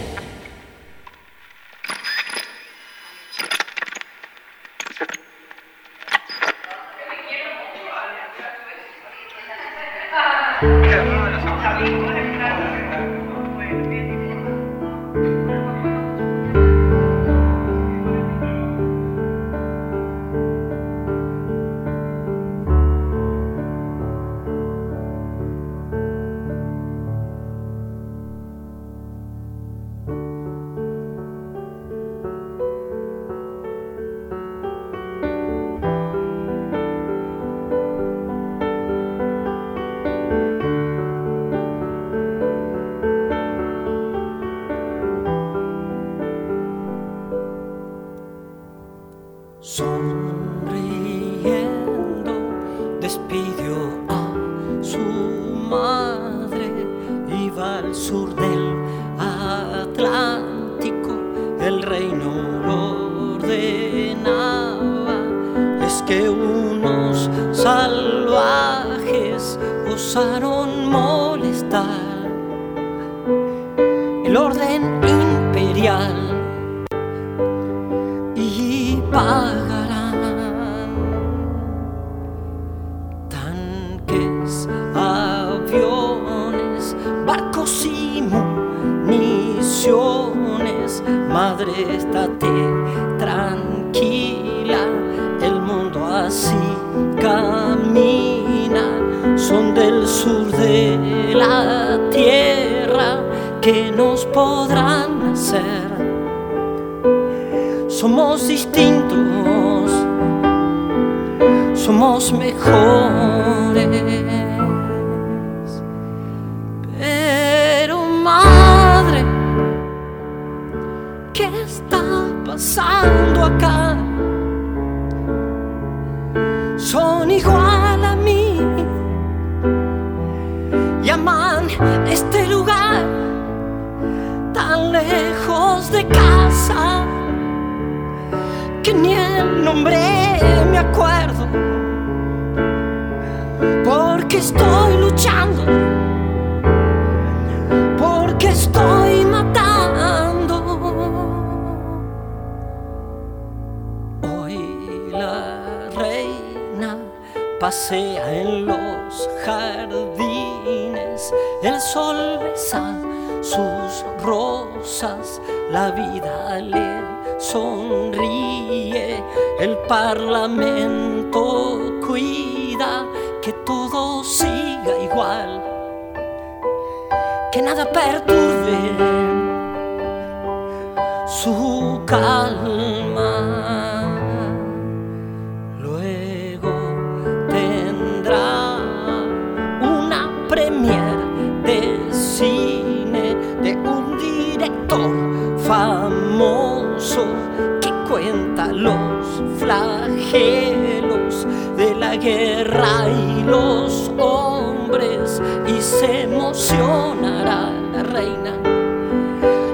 De 200.31 201.95
la 201.99 202.15
guerra 202.15 203.05
y 203.09 203.43
los 203.43 204.09
hombres 204.17 205.41
y 205.67 205.81
se 205.81 206.21
emocionará 206.21 207.69
la 207.91 208.03
reina. 208.03 208.53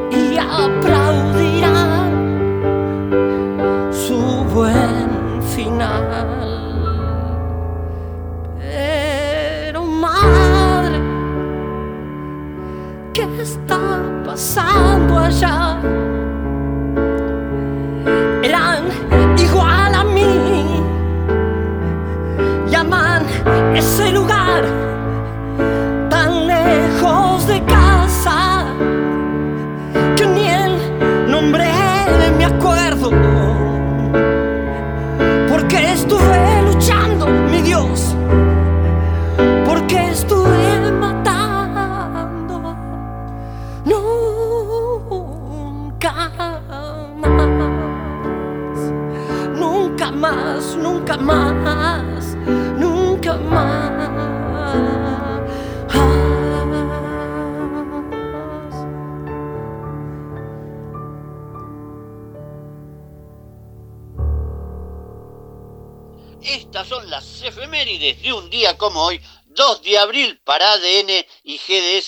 Y 0.09 0.35
aplaudirá 0.37 1.06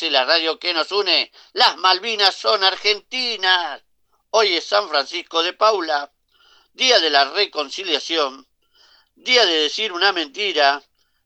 la 0.08 0.24
radio 0.24 0.60
que 0.60 0.74
nos 0.74 0.92
une. 0.92 1.32
Las 1.54 1.76
Malvinas 1.78 2.36
son 2.36 2.64
argentinas. 2.64 3.84
Hoy 4.30 4.56
es 4.56 4.66
San 4.66 4.88
Francisco 4.88 5.44
de 5.44 5.54
Paula, 5.54 6.12
Día 6.74 7.00
de 7.00 7.10
la 7.10 7.26
Reconciliación, 7.26 8.48
Día 9.16 9.46
de 9.46 9.64
decir 9.64 9.92
una 9.92 10.14
mentira, 10.14 10.82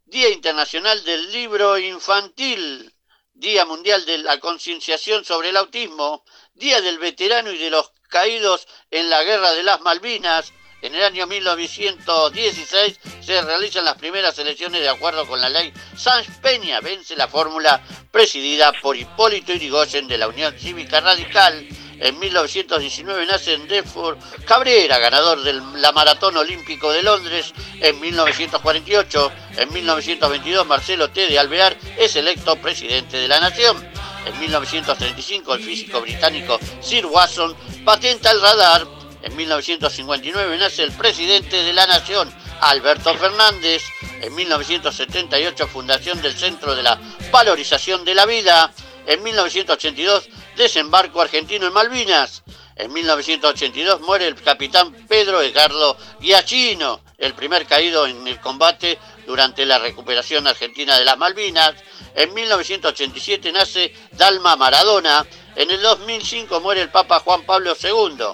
Día 0.06 0.30
Internacional 0.30 1.04
del 1.04 1.32
Libro 1.32 1.78
Infantil, 1.78 2.94
Día 3.34 3.66
Mundial 3.66 4.06
de 4.06 4.20
la 4.20 4.40
Concienciación 4.40 5.26
sobre 5.26 5.50
el 5.50 5.58
Autismo, 5.58 6.24
Día 6.54 6.82
del 6.82 6.98
Veterano 6.98 7.52
y 7.52 7.58
de 7.58 7.70
los 7.70 7.92
Caídos 8.10 8.68
en 8.90 9.10
la 9.10 9.24
Guerra 9.24 9.52
de 9.54 9.64
las 9.64 9.82
Malvinas. 9.82 10.54
En 10.84 10.94
el 10.94 11.02
año 11.02 11.26
1916 11.28 13.00
se 13.22 13.42
realizan 13.42 13.86
las 13.86 13.96
primeras 13.96 14.38
elecciones 14.38 14.82
de 14.82 14.90
acuerdo 14.90 15.26
con 15.26 15.40
la 15.40 15.48
ley 15.48 15.72
Sanz 15.96 16.28
Peña. 16.42 16.82
Vence 16.82 17.16
la 17.16 17.30
fórmula 17.30 17.82
presidida 18.12 18.74
por 18.82 18.98
Hipólito 18.98 19.54
Yrigoyen 19.54 20.10
de 20.10 20.18
la 20.18 20.28
Unión 20.28 20.54
Cívica 20.60 21.00
Radical. 21.00 21.66
En 22.00 22.20
1919 22.20 23.26
nace 23.26 23.54
en 23.54 23.66
Deford 23.66 24.18
Cabrera, 24.46 25.00
ganador 25.00 25.42
de 25.42 25.54
la 25.54 25.94
Maratón 25.94 26.36
Olímpico 26.36 26.92
de 26.92 27.02
Londres. 27.02 27.54
En 27.80 27.98
1948, 28.02 29.32
en 29.60 29.72
1922, 29.72 30.68
Marcelo 30.68 31.10
T. 31.12 31.28
de 31.28 31.40
Alvear 31.40 31.78
es 31.98 32.14
electo 32.18 32.58
presidente 32.58 33.16
de 33.16 33.30
la 33.30 33.40
Nación. 33.40 33.78
En 34.26 34.38
1935, 34.38 35.54
el 35.54 35.64
físico 35.64 36.02
británico 36.02 36.60
Sir 36.82 37.06
Watson 37.06 37.56
patenta 37.86 38.32
el 38.32 38.42
radar. 38.42 39.03
En 39.24 39.38
1959 39.38 40.58
nace 40.58 40.84
el 40.84 40.92
presidente 40.92 41.64
de 41.64 41.72
la 41.72 41.88
Nación, 41.88 42.30
Alberto 42.60 43.16
Fernández. 43.16 43.82
En 44.22 44.36
1978, 44.36 45.66
fundación 45.68 46.22
del 46.22 46.36
Centro 46.36 46.76
de 46.76 46.84
la 46.84 47.00
Valorización 47.32 48.04
de 48.04 48.16
la 48.16 48.26
Vida. 48.26 48.74
En 49.06 49.24
1982, 49.24 50.28
desembarco 50.58 51.22
argentino 51.22 51.68
en 51.68 51.74
Malvinas. 51.74 52.44
En 52.76 52.92
1982 52.92 54.02
muere 54.02 54.28
el 54.28 54.36
capitán 54.36 54.92
Pedro 55.08 55.42
Edgardo 55.42 55.96
Giachino, 56.20 57.00
el 57.18 57.34
primer 57.34 57.66
caído 57.66 58.06
en 58.06 58.28
el 58.28 58.42
combate 58.42 59.00
durante 59.26 59.66
la 59.66 59.80
recuperación 59.80 60.48
argentina 60.48 60.98
de 60.98 61.06
las 61.06 61.18
Malvinas. 61.18 61.76
En 62.14 62.34
1987 62.34 63.54
nace 63.54 63.94
Dalma 64.12 64.58
Maradona. 64.58 65.26
En 65.56 65.72
el 65.72 65.82
2005 65.82 66.60
muere 66.60 66.82
el 66.82 66.90
Papa 66.90 67.20
Juan 67.22 67.46
Pablo 67.46 67.74
II. 67.82 68.26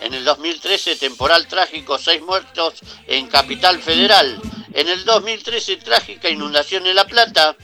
En 0.00 0.14
el 0.14 0.24
2013, 0.24 0.96
temporal 0.96 1.46
trágico, 1.48 1.98
seis 1.98 2.22
muertos 2.22 2.74
en 3.06 3.26
Capital 3.26 3.80
Federal. 3.80 4.40
En 4.72 4.88
el 4.88 5.04
2013, 5.04 5.76
trágica 5.78 6.28
inundación 6.28 6.86
en 6.86 6.94
La 6.94 7.06
Plata. 7.06 7.56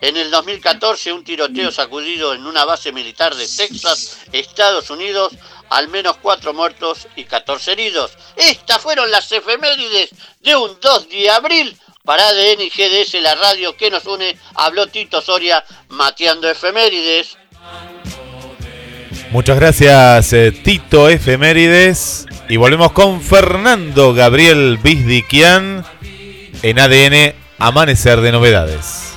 En 0.00 0.16
el 0.16 0.30
2014, 0.30 1.12
un 1.12 1.24
tiroteo 1.24 1.72
sacudido 1.72 2.34
en 2.34 2.46
una 2.46 2.64
base 2.64 2.92
militar 2.92 3.34
de 3.34 3.48
Texas, 3.48 4.18
Estados 4.32 4.90
Unidos, 4.90 5.32
al 5.70 5.88
menos 5.88 6.18
cuatro 6.18 6.52
muertos 6.52 7.08
y 7.16 7.24
14 7.24 7.72
heridos. 7.72 8.12
Estas 8.36 8.80
fueron 8.80 9.10
las 9.10 9.32
efemérides 9.32 10.10
de 10.40 10.56
un 10.56 10.78
2 10.80 11.08
de 11.08 11.30
abril 11.30 11.76
para 12.04 12.28
ADN 12.28 12.60
y 12.60 12.70
GDS, 12.70 13.14
la 13.22 13.34
radio 13.34 13.76
que 13.76 13.90
nos 13.90 14.04
une. 14.06 14.38
Habló 14.54 14.86
Tito 14.86 15.20
Soria, 15.20 15.64
mateando 15.88 16.48
efemérides. 16.48 17.37
Muchas 19.30 19.60
gracias, 19.60 20.32
eh, 20.32 20.52
Tito 20.52 21.08
Efemérides. 21.08 22.26
Y 22.48 22.56
volvemos 22.56 22.92
con 22.92 23.20
Fernando 23.20 24.14
Gabriel 24.14 24.78
Bizdiquian 24.82 25.84
en 26.62 26.78
ADN 26.78 27.34
Amanecer 27.58 28.22
de 28.22 28.32
Novedades. 28.32 29.14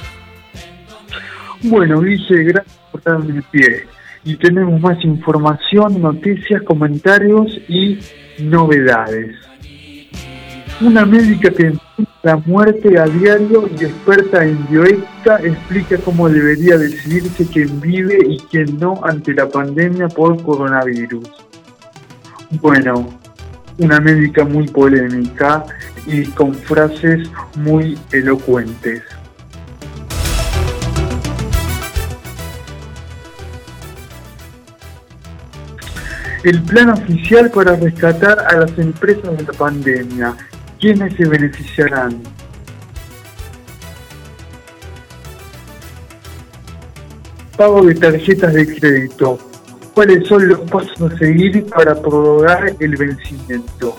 Bueno, 1.64 2.02
Guille, 2.02 2.44
gracias 2.44 2.80
por 2.92 3.02
darme 3.04 3.38
el 3.38 3.44
pie. 3.44 3.88
Y 4.26 4.36
tenemos 4.36 4.82
más 4.82 5.02
información, 5.06 6.02
noticias, 6.02 6.62
comentarios 6.64 7.58
y 7.70 8.00
novedades. 8.40 9.36
Una 10.82 11.06
médica 11.06 11.52
que 11.52 11.68
enfrenta 11.68 12.12
la 12.24 12.38
muerte 12.38 12.98
a 12.98 13.06
diario 13.06 13.70
y 13.70 13.86
experta 13.86 14.44
en 14.44 14.68
bioética 14.68 15.38
explica 15.44 15.98
cómo 15.98 16.28
debería 16.28 16.76
decidirse 16.76 17.46
quién 17.46 17.80
vive 17.80 18.18
y 18.28 18.40
quién 18.50 18.80
no 18.80 19.00
ante 19.04 19.36
la 19.36 19.48
pandemia 19.48 20.08
por 20.08 20.42
coronavirus. 20.42 21.30
Bueno, 22.62 23.08
una 23.78 24.00
médica 24.00 24.44
muy 24.44 24.68
polémica 24.70 25.66
y 26.08 26.26
con 26.26 26.56
frases 26.56 27.30
muy 27.58 27.96
elocuentes. 28.12 29.04
El 36.44 36.60
plan 36.64 36.90
oficial 36.90 37.52
para 37.52 37.76
rescatar 37.76 38.40
a 38.40 38.62
las 38.62 38.76
empresas 38.80 39.38
de 39.38 39.44
la 39.44 39.54
pandemia. 39.54 40.36
¿Quiénes 40.82 41.14
se 41.14 41.26
beneficiarán? 41.26 42.24
Pago 47.56 47.84
de 47.84 47.94
tarjetas 47.94 48.52
de 48.52 48.80
crédito. 48.80 49.38
¿Cuáles 49.94 50.28
son 50.28 50.48
los 50.48 50.60
pasos 50.62 51.00
a 51.00 51.18
seguir 51.20 51.68
para 51.68 51.94
prorrogar 51.94 52.76
el 52.80 52.98
vencimiento? 52.98 53.96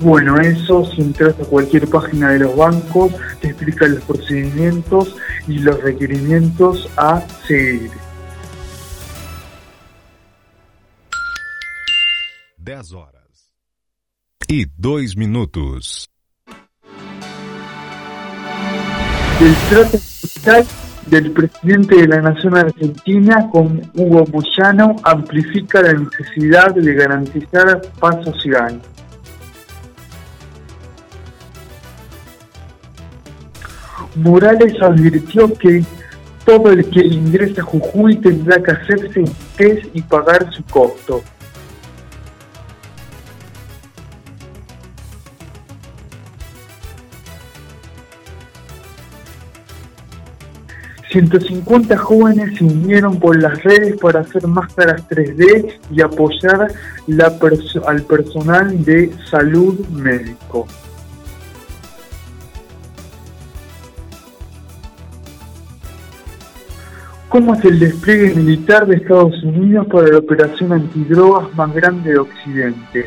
Bueno, 0.00 0.40
eso 0.40 0.84
si 0.84 1.02
entras 1.02 1.38
a 1.40 1.44
cualquier 1.44 1.88
página 1.88 2.32
de 2.32 2.40
los 2.40 2.56
bancos, 2.56 3.12
te 3.40 3.50
explica 3.50 3.86
los 3.86 4.02
procedimientos 4.02 5.14
y 5.46 5.60
los 5.60 5.80
requerimientos 5.80 6.90
a 6.96 7.22
seguir. 7.46 7.92
10 12.56 12.92
horas 12.94 13.13
e 14.48 14.66
2 14.78 15.14
minutos. 15.16 16.08
El 19.40 19.54
trato 19.68 19.98
social 19.98 20.64
del 21.06 21.30
presidente 21.32 21.96
de 21.96 22.08
la 22.08 22.20
Nación 22.20 22.56
Argentina 22.56 23.48
con 23.50 23.82
Hugo 23.94 24.24
Moyano 24.32 24.96
amplifica 25.02 25.82
la 25.82 25.92
necesidad 25.92 26.74
de 26.74 26.94
garantizar 26.94 27.82
paz 28.00 28.24
social. 28.24 28.80
Morales 34.16 34.74
advirtió 34.80 35.52
que 35.54 35.84
todo 36.44 36.70
el 36.70 36.88
que 36.90 37.04
ingresa 37.04 37.62
a 37.62 37.64
Jujuy 37.64 38.16
tendrá 38.16 38.62
que 38.62 38.70
hacerse 38.70 39.20
un 39.20 39.32
test 39.56 39.84
y 39.94 40.02
pagar 40.02 40.52
su 40.52 40.62
costo. 40.64 41.22
...150 51.14 51.96
jóvenes 51.96 52.58
se 52.58 52.64
unieron 52.64 53.20
por 53.20 53.40
las 53.40 53.62
redes 53.62 53.96
para 54.00 54.20
hacer 54.20 54.48
máscaras 54.48 55.08
3D 55.08 55.78
y 55.92 56.02
apoyar 56.02 56.72
al 57.86 58.02
personal 58.02 58.84
de 58.84 59.12
salud 59.30 59.78
médico. 59.90 60.66
¿Cómo 67.28 67.54
es 67.54 67.64
el 67.64 67.78
despliegue 67.78 68.34
militar 68.34 68.84
de 68.86 68.96
Estados 68.96 69.40
Unidos 69.44 69.86
para 69.86 70.08
la 70.08 70.18
operación 70.18 70.72
antidrogas 70.72 71.54
más 71.54 71.72
grande 71.74 72.12
de 72.12 72.18
Occidente? 72.18 73.06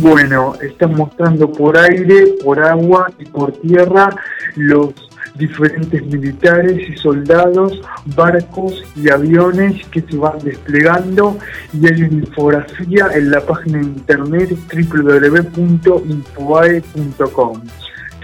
Bueno, 0.00 0.54
están 0.62 0.94
mostrando 0.94 1.52
por 1.52 1.76
aire, 1.76 2.34
por 2.42 2.58
agua 2.58 3.10
y 3.18 3.26
por 3.26 3.52
tierra 3.52 4.08
los 4.56 4.94
diferentes 5.34 6.02
militares 6.06 6.88
y 6.88 6.96
soldados, 6.96 7.80
barcos 8.16 8.82
y 8.96 9.10
aviones 9.10 9.86
que 9.88 10.00
se 10.02 10.16
van 10.16 10.38
desplegando 10.38 11.36
y 11.72 11.86
hay 11.86 12.04
una 12.04 12.24
infografía 12.24 13.08
en 13.14 13.30
la 13.30 13.40
página 13.40 13.78
de 13.78 13.84
internet 13.84 14.56
www.infobae.com 14.72 17.62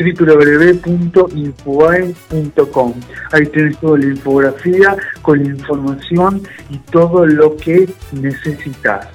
www.infobae.com 0.00 2.94
Ahí 3.32 3.46
tenés 3.46 3.76
toda 3.78 3.98
la 3.98 4.06
infografía 4.06 4.96
con 5.22 5.42
la 5.42 5.48
información 5.50 6.42
y 6.70 6.78
todo 6.90 7.26
lo 7.26 7.56
que 7.56 7.88
necesitas. 8.12 9.08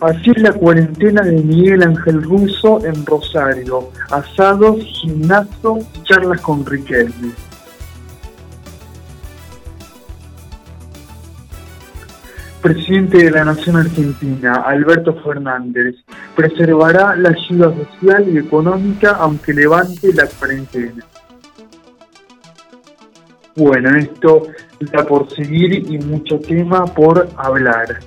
Así 0.00 0.30
es 0.34 0.40
la 0.40 0.52
cuarentena 0.52 1.20
de 1.20 1.42
Miguel 1.42 1.82
Ángel 1.82 2.22
Russo 2.22 2.82
en 2.86 3.04
Rosario. 3.04 3.90
Asados, 4.10 4.78
gimnasio 4.82 5.78
charlas 6.04 6.40
con 6.40 6.64
Riquelme. 6.64 7.32
Presidente 12.62 13.24
de 13.24 13.30
la 13.30 13.44
Nación 13.44 13.76
Argentina, 13.76 14.54
Alberto 14.66 15.14
Fernández, 15.22 15.96
preservará 16.34 17.14
la 17.16 17.30
ayuda 17.30 17.74
social 17.74 18.26
y 18.26 18.38
económica 18.38 19.16
aunque 19.18 19.52
levante 19.52 20.14
la 20.14 20.26
cuarentena. 20.26 21.04
Bueno, 23.54 23.96
esto 23.96 24.48
está 24.78 25.04
por 25.04 25.28
seguir 25.34 25.72
y 25.90 25.98
mucho 25.98 26.38
tema 26.38 26.86
por 26.86 27.28
hablar. 27.36 27.98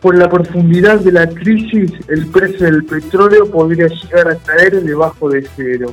Por 0.00 0.16
la 0.16 0.28
profundidad 0.28 1.00
de 1.00 1.10
la 1.10 1.28
crisis, 1.28 1.90
el 2.06 2.28
precio 2.28 2.66
del 2.66 2.84
petróleo 2.84 3.50
podría 3.50 3.88
llegar 3.88 4.28
a 4.28 4.36
caer 4.36 4.80
debajo 4.80 5.28
de 5.28 5.44
cero. 5.56 5.92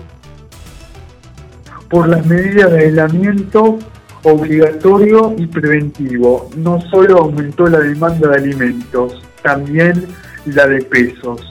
Por 1.90 2.08
las 2.08 2.24
medidas 2.28 2.72
de 2.72 2.80
aislamiento 2.86 3.80
obligatorio 4.22 5.34
y 5.38 5.48
preventivo, 5.48 6.52
no 6.56 6.80
solo 6.82 7.18
aumentó 7.18 7.66
la 7.66 7.80
demanda 7.80 8.30
de 8.30 8.36
alimentos, 8.36 9.24
también 9.42 10.06
la 10.46 10.68
de 10.68 10.84
pesos. 10.84 11.42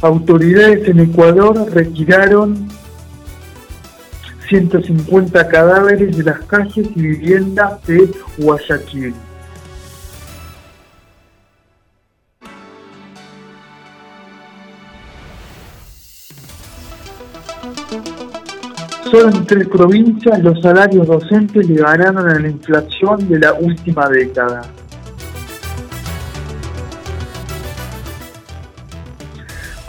Autoridades 0.00 0.88
en 0.88 1.00
Ecuador 1.00 1.70
retiraron 1.70 2.69
150 4.50 5.46
cadáveres 5.46 6.16
de 6.16 6.24
las 6.24 6.40
calles 6.40 6.88
y 6.96 7.00
viviendas 7.00 7.86
de 7.86 8.10
Guayaquil. 8.36 9.14
Solo 19.04 19.28
en 19.28 19.46
tres 19.46 19.68
provincias 19.68 20.42
los 20.42 20.60
salarios 20.60 21.06
docentes 21.06 21.68
le 21.68 21.80
ganaron 21.80 22.28
a 22.28 22.38
la 22.38 22.48
inflación 22.48 23.28
de 23.28 23.38
la 23.38 23.52
última 23.54 24.08
década. 24.08 24.62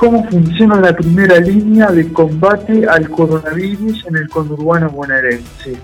¿Cómo 0.02 0.28
funciona 0.32 0.82
la 0.82 0.96
primera 0.96 1.40
línea 1.40 1.92
de 1.92 2.12
combate 2.12 2.88
al 2.88 3.08
coronavirus 3.08 4.04
en 4.08 4.16
el 4.16 4.30
conurbano 4.30 4.90
bonaerense? 4.90 5.78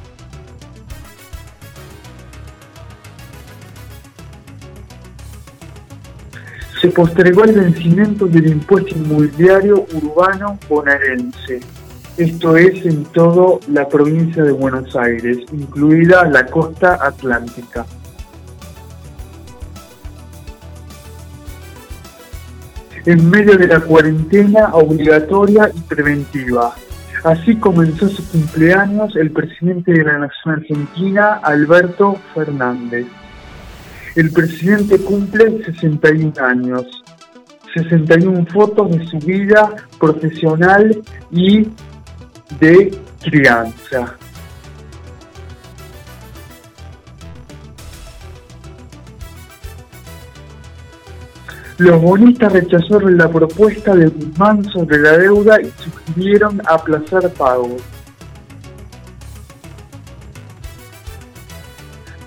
Se 6.81 6.87
postergó 6.87 7.43
el 7.43 7.59
vencimiento 7.59 8.25
del 8.25 8.47
impuesto 8.47 8.95
inmobiliario 8.95 9.85
urbano 9.93 10.57
bonaerense. 10.67 11.59
Esto 12.17 12.57
es 12.57 12.87
en 12.87 13.03
toda 13.05 13.59
la 13.67 13.87
provincia 13.87 14.41
de 14.43 14.51
Buenos 14.51 14.95
Aires, 14.95 15.45
incluida 15.51 16.27
la 16.27 16.47
costa 16.47 16.97
atlántica. 16.99 17.85
En 23.07 23.29
medio 23.29 23.57
de 23.57 23.67
la 23.67 23.79
cuarentena 23.79 24.67
obligatoria 24.73 25.71
y 25.73 25.79
preventiva. 25.79 26.75
Así 27.23 27.55
comenzó 27.55 28.09
su 28.09 28.27
cumpleaños 28.29 29.15
el 29.15 29.31
presidente 29.31 29.93
de 29.93 30.03
la 30.03 30.17
Nación 30.17 30.55
Argentina, 30.55 31.39
Alberto 31.41 32.17
Fernández. 32.35 33.07
El 34.15 34.29
presidente 34.31 34.99
cumple 34.99 35.63
61 35.63 36.33
años. 36.39 36.85
61 37.73 38.45
fotos 38.47 38.91
de 38.91 39.07
su 39.07 39.19
vida 39.19 39.73
profesional 39.99 41.01
y 41.31 41.65
de 42.59 42.93
crianza. 43.23 44.17
Los 51.77 52.01
bonistas 52.01 52.53
rechazaron 52.53 53.17
la 53.17 53.29
propuesta 53.29 53.95
de 53.95 54.07
Guzmán 54.07 54.63
sobre 54.65 54.97
la 54.97 55.15
deuda 55.15 55.61
y 55.61 55.71
sugirieron 55.77 56.59
aplazar 56.65 57.29
pagos. 57.33 57.83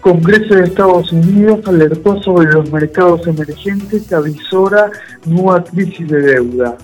Congreso 0.01 0.55
de 0.55 0.65
Estados 0.65 1.13
Unidos 1.13 1.67
alertó 1.67 2.23
sobre 2.23 2.53
los 2.53 2.71
mercados 2.71 3.27
emergentes 3.27 4.07
que 4.07 4.15
avisora 4.15 4.89
nueva 5.27 5.65
crisis 5.65 6.09
de 6.09 6.21
deuda. 6.23 6.79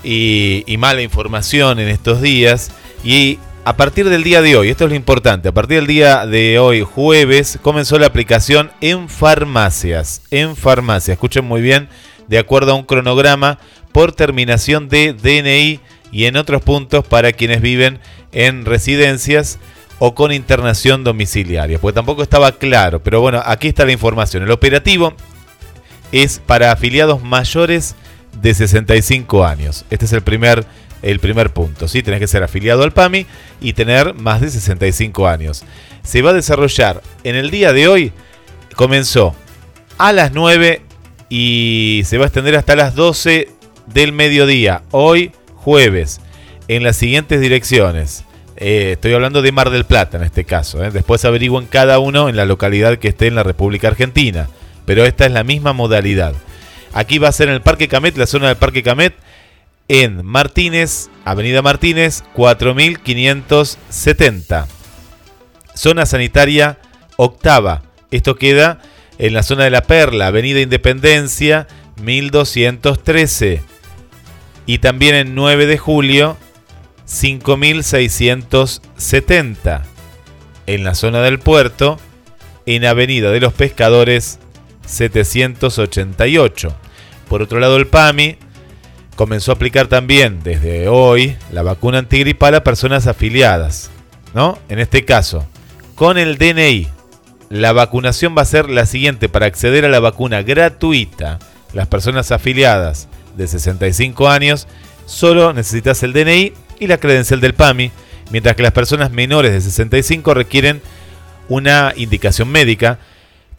y, 0.05 0.63
y 0.67 0.77
mala 0.77 1.03
información 1.03 1.79
en 1.79 1.89
estos 1.89 2.23
días. 2.23 2.71
Y 3.03 3.39
a 3.65 3.77
partir 3.77 4.09
del 4.09 4.23
día 4.23 4.43
de 4.43 4.57
hoy, 4.57 4.71
esto 4.71 4.85
es 4.85 4.91
lo 4.91 4.97
importante, 4.97 5.49
a 5.49 5.53
partir 5.53 5.77
del 5.77 5.87
día 5.87 6.27
de 6.27 6.59
hoy, 6.59 6.83
jueves, 6.83 7.59
comenzó 7.63 7.99
la 7.99 8.07
aplicación 8.07 8.71
en 8.81 9.09
farmacias. 9.09 10.23
En 10.31 10.57
farmacias, 10.57 11.15
escuchen 11.15 11.45
muy 11.45 11.61
bien, 11.61 11.89
de 12.29 12.39
acuerdo 12.39 12.73
a 12.73 12.77
un 12.77 12.85
cronograma 12.85 13.59
por 13.93 14.13
terminación 14.13 14.89
de 14.89 15.13
DNI 15.13 15.81
y 16.13 16.25
en 16.25 16.37
otros 16.37 16.63
puntos 16.63 17.07
para 17.07 17.33
quienes 17.33 17.61
viven 17.61 17.99
en 18.33 18.65
residencias 18.65 19.59
o 19.99 20.15
con 20.15 20.33
internación 20.33 21.05
domiciliaria, 21.05 21.79
porque 21.79 21.95
tampoco 21.95 22.23
estaba 22.23 22.53
claro, 22.53 23.03
pero 23.03 23.21
bueno, 23.21 23.43
aquí 23.45 23.69
está 23.69 23.85
la 23.85 23.93
información. 23.93 24.43
El 24.43 24.51
operativo 24.51 25.13
es 26.13 26.39
para 26.39 26.73
afiliados 26.73 27.23
mayores 27.23 27.95
de 28.41 28.55
65 28.55 29.45
años. 29.45 29.85
Este 29.91 30.07
es 30.07 30.13
el 30.15 30.23
primer, 30.23 30.65
el 31.03 31.21
primer 31.21 31.51
punto. 31.51 31.89
¿sí? 31.89 32.03
Tenés 32.03 32.21
que 32.21 32.27
ser 32.27 32.43
afiliado 32.43 32.83
al 32.83 32.93
PAMI 32.93 33.27
y 33.61 33.73
tener 33.73 34.15
más 34.15 34.41
de 34.41 34.51
65 34.51 35.29
años. 35.29 35.65
Se 36.03 36.23
va 36.23 36.31
a 36.31 36.35
desarrollar 36.35 37.03
en 37.25 37.37
el 37.37 37.51
día 37.51 37.73
de 37.73 37.89
hoy. 37.89 38.13
Comenzó 38.75 39.35
a 39.99 40.13
las 40.13 40.33
9 40.33 40.83
y 41.29 42.03
se 42.05 42.19
va 42.19 42.25
a 42.25 42.27
extender 42.29 42.57
hasta 42.57 42.77
las 42.77 42.95
12 42.95 43.49
del 43.87 44.13
mediodía. 44.13 44.83
Hoy, 44.91 45.33
jueves, 45.55 46.21
en 46.69 46.83
las 46.83 46.97
siguientes 46.97 47.41
direcciones. 47.41 48.25
Eh, 48.57 48.93
estoy 48.93 49.15
hablando 49.15 49.41
de 49.41 49.53
Mar 49.53 49.71
del 49.71 49.87
Plata 49.87 50.19
en 50.19 50.23
este 50.23 50.45
caso. 50.45 50.85
¿eh? 50.85 50.91
Después 50.91 51.25
averigüen 51.25 51.67
cada 51.67 51.99
uno 51.99 52.29
en 52.29 52.37
la 52.37 52.45
localidad 52.45 52.99
que 52.99 53.09
esté 53.09 53.27
en 53.27 53.35
la 53.35 53.43
República 53.43 53.89
Argentina. 53.89 54.49
Pero 54.85 55.05
esta 55.05 55.27
es 55.27 55.33
la 55.33 55.45
misma 55.45 55.73
modalidad. 55.73 56.35
Aquí 56.93 57.19
va 57.19 57.29
a 57.29 57.33
ser 57.33 57.49
en 57.49 57.55
el 57.55 57.63
Parque 57.63 57.89
Camet, 57.89 58.17
la 58.17 58.27
zona 58.27 58.49
del 58.49 58.57
Parque 58.57 58.83
Camet, 58.83 59.15
en 59.93 60.25
Martínez, 60.25 61.11
Avenida 61.25 61.63
Martínez, 61.63 62.23
4570. 62.35 64.69
Zona 65.75 66.07
sanitaria 66.07 66.79
octava. 67.17 67.83
Esto 68.13 68.37
queda 68.37 68.79
en 69.19 69.35
la 69.35 69.43
zona 69.43 69.65
de 69.65 69.71
la 69.71 69.83
Perla, 69.83 70.29
Avenida 70.29 70.61
Independencia, 70.61 71.67
1213. 72.01 73.65
Y 74.65 74.79
también 74.79 75.17
en 75.17 75.35
9 75.35 75.67
de 75.67 75.77
julio, 75.77 76.37
5670. 77.05 79.83
En 80.67 80.85
la 80.85 80.95
zona 80.95 81.21
del 81.21 81.41
puerto, 81.41 81.99
en 82.65 82.85
Avenida 82.85 83.33
de 83.33 83.41
los 83.41 83.55
Pescadores, 83.55 84.39
788. 84.87 86.77
Por 87.29 87.43
otro 87.43 87.59
lado, 87.59 87.77
el 87.77 87.89
PAMI 87.89 88.39
comenzó 89.21 89.53
a 89.53 89.55
aplicar 89.57 89.87
también 89.87 90.41
desde 90.43 90.89
hoy 90.89 91.37
la 91.53 91.63
vacuna 91.63 91.99
antigripal 91.99 92.55
a 92.55 92.65
personas 92.65 93.07
afiliadas. 93.07 93.91
¿no? 94.33 94.59
En 94.71 94.79
este 94.79 95.05
caso, 95.05 95.47
con 95.95 96.17
el 96.17 96.39
DNI, 96.39 96.89
la 97.51 97.75
vacunación 97.75 98.35
va 98.35 98.41
a 98.41 98.47
ser 98.47 98.71
la 98.71 98.87
siguiente. 98.87 99.29
Para 99.29 99.45
acceder 99.45 99.85
a 99.85 99.91
la 99.91 100.01
vacuna 100.01 100.41
gratuita, 100.41 101.39
las 101.75 101.87
personas 101.87 102.33
afiliadas 102.33 103.09
de 103.37 103.47
65 103.47 104.27
años, 104.31 104.67
solo 105.05 105.53
necesitas 105.53 106.03
el 106.03 106.15
DNI 106.15 106.55
y 106.79 106.87
la 106.87 106.97
credencial 106.97 107.43
del 107.43 107.53
PAMI, 107.53 107.93
mientras 108.31 108.57
que 108.57 108.63
las 108.63 108.73
personas 108.73 109.11
menores 109.11 109.53
de 109.53 109.61
65 109.61 110.33
requieren 110.33 110.81
una 111.47 111.93
indicación 111.95 112.49
médica 112.49 112.99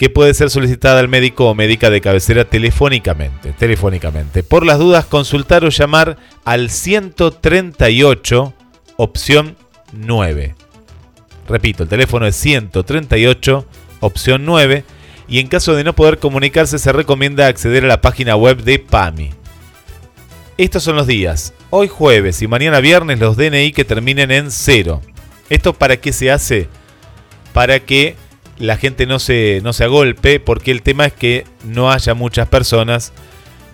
que 0.01 0.09
puede 0.09 0.33
ser 0.33 0.49
solicitada 0.49 0.99
al 0.99 1.09
médico 1.09 1.47
o 1.47 1.53
médica 1.53 1.91
de 1.91 2.01
cabecera 2.01 2.43
telefónicamente. 2.45 3.51
Telefónicamente. 3.51 4.41
Por 4.41 4.65
las 4.65 4.79
dudas, 4.79 5.05
consultar 5.05 5.63
o 5.63 5.69
llamar 5.69 6.17
al 6.43 6.71
138, 6.71 8.51
opción 8.97 9.57
9. 9.93 10.55
Repito, 11.47 11.83
el 11.83 11.89
teléfono 11.89 12.25
es 12.25 12.35
138, 12.35 13.67
opción 13.99 14.43
9. 14.43 14.85
Y 15.27 15.37
en 15.37 15.45
caso 15.45 15.75
de 15.75 15.83
no 15.83 15.93
poder 15.93 16.17
comunicarse, 16.17 16.79
se 16.79 16.91
recomienda 16.91 17.45
acceder 17.45 17.85
a 17.85 17.87
la 17.87 18.01
página 18.01 18.35
web 18.35 18.63
de 18.63 18.79
PAMI. 18.79 19.29
Estos 20.57 20.81
son 20.81 20.95
los 20.95 21.05
días. 21.05 21.53
Hoy 21.69 21.87
jueves 21.87 22.41
y 22.41 22.47
mañana 22.47 22.79
viernes 22.79 23.19
los 23.19 23.37
DNI 23.37 23.71
que 23.71 23.85
terminen 23.85 24.31
en 24.31 24.49
0. 24.49 24.99
¿Esto 25.51 25.73
para 25.73 25.97
qué 25.97 26.11
se 26.11 26.31
hace? 26.31 26.69
Para 27.53 27.81
que 27.81 28.15
la 28.61 28.77
gente 28.77 29.05
no 29.05 29.19
se, 29.19 29.59
no 29.63 29.73
se 29.73 29.83
agolpe, 29.83 30.39
porque 30.39 30.71
el 30.71 30.81
tema 30.81 31.05
es 31.07 31.13
que 31.13 31.45
no 31.65 31.91
haya 31.91 32.13
muchas 32.13 32.47
personas 32.47 33.11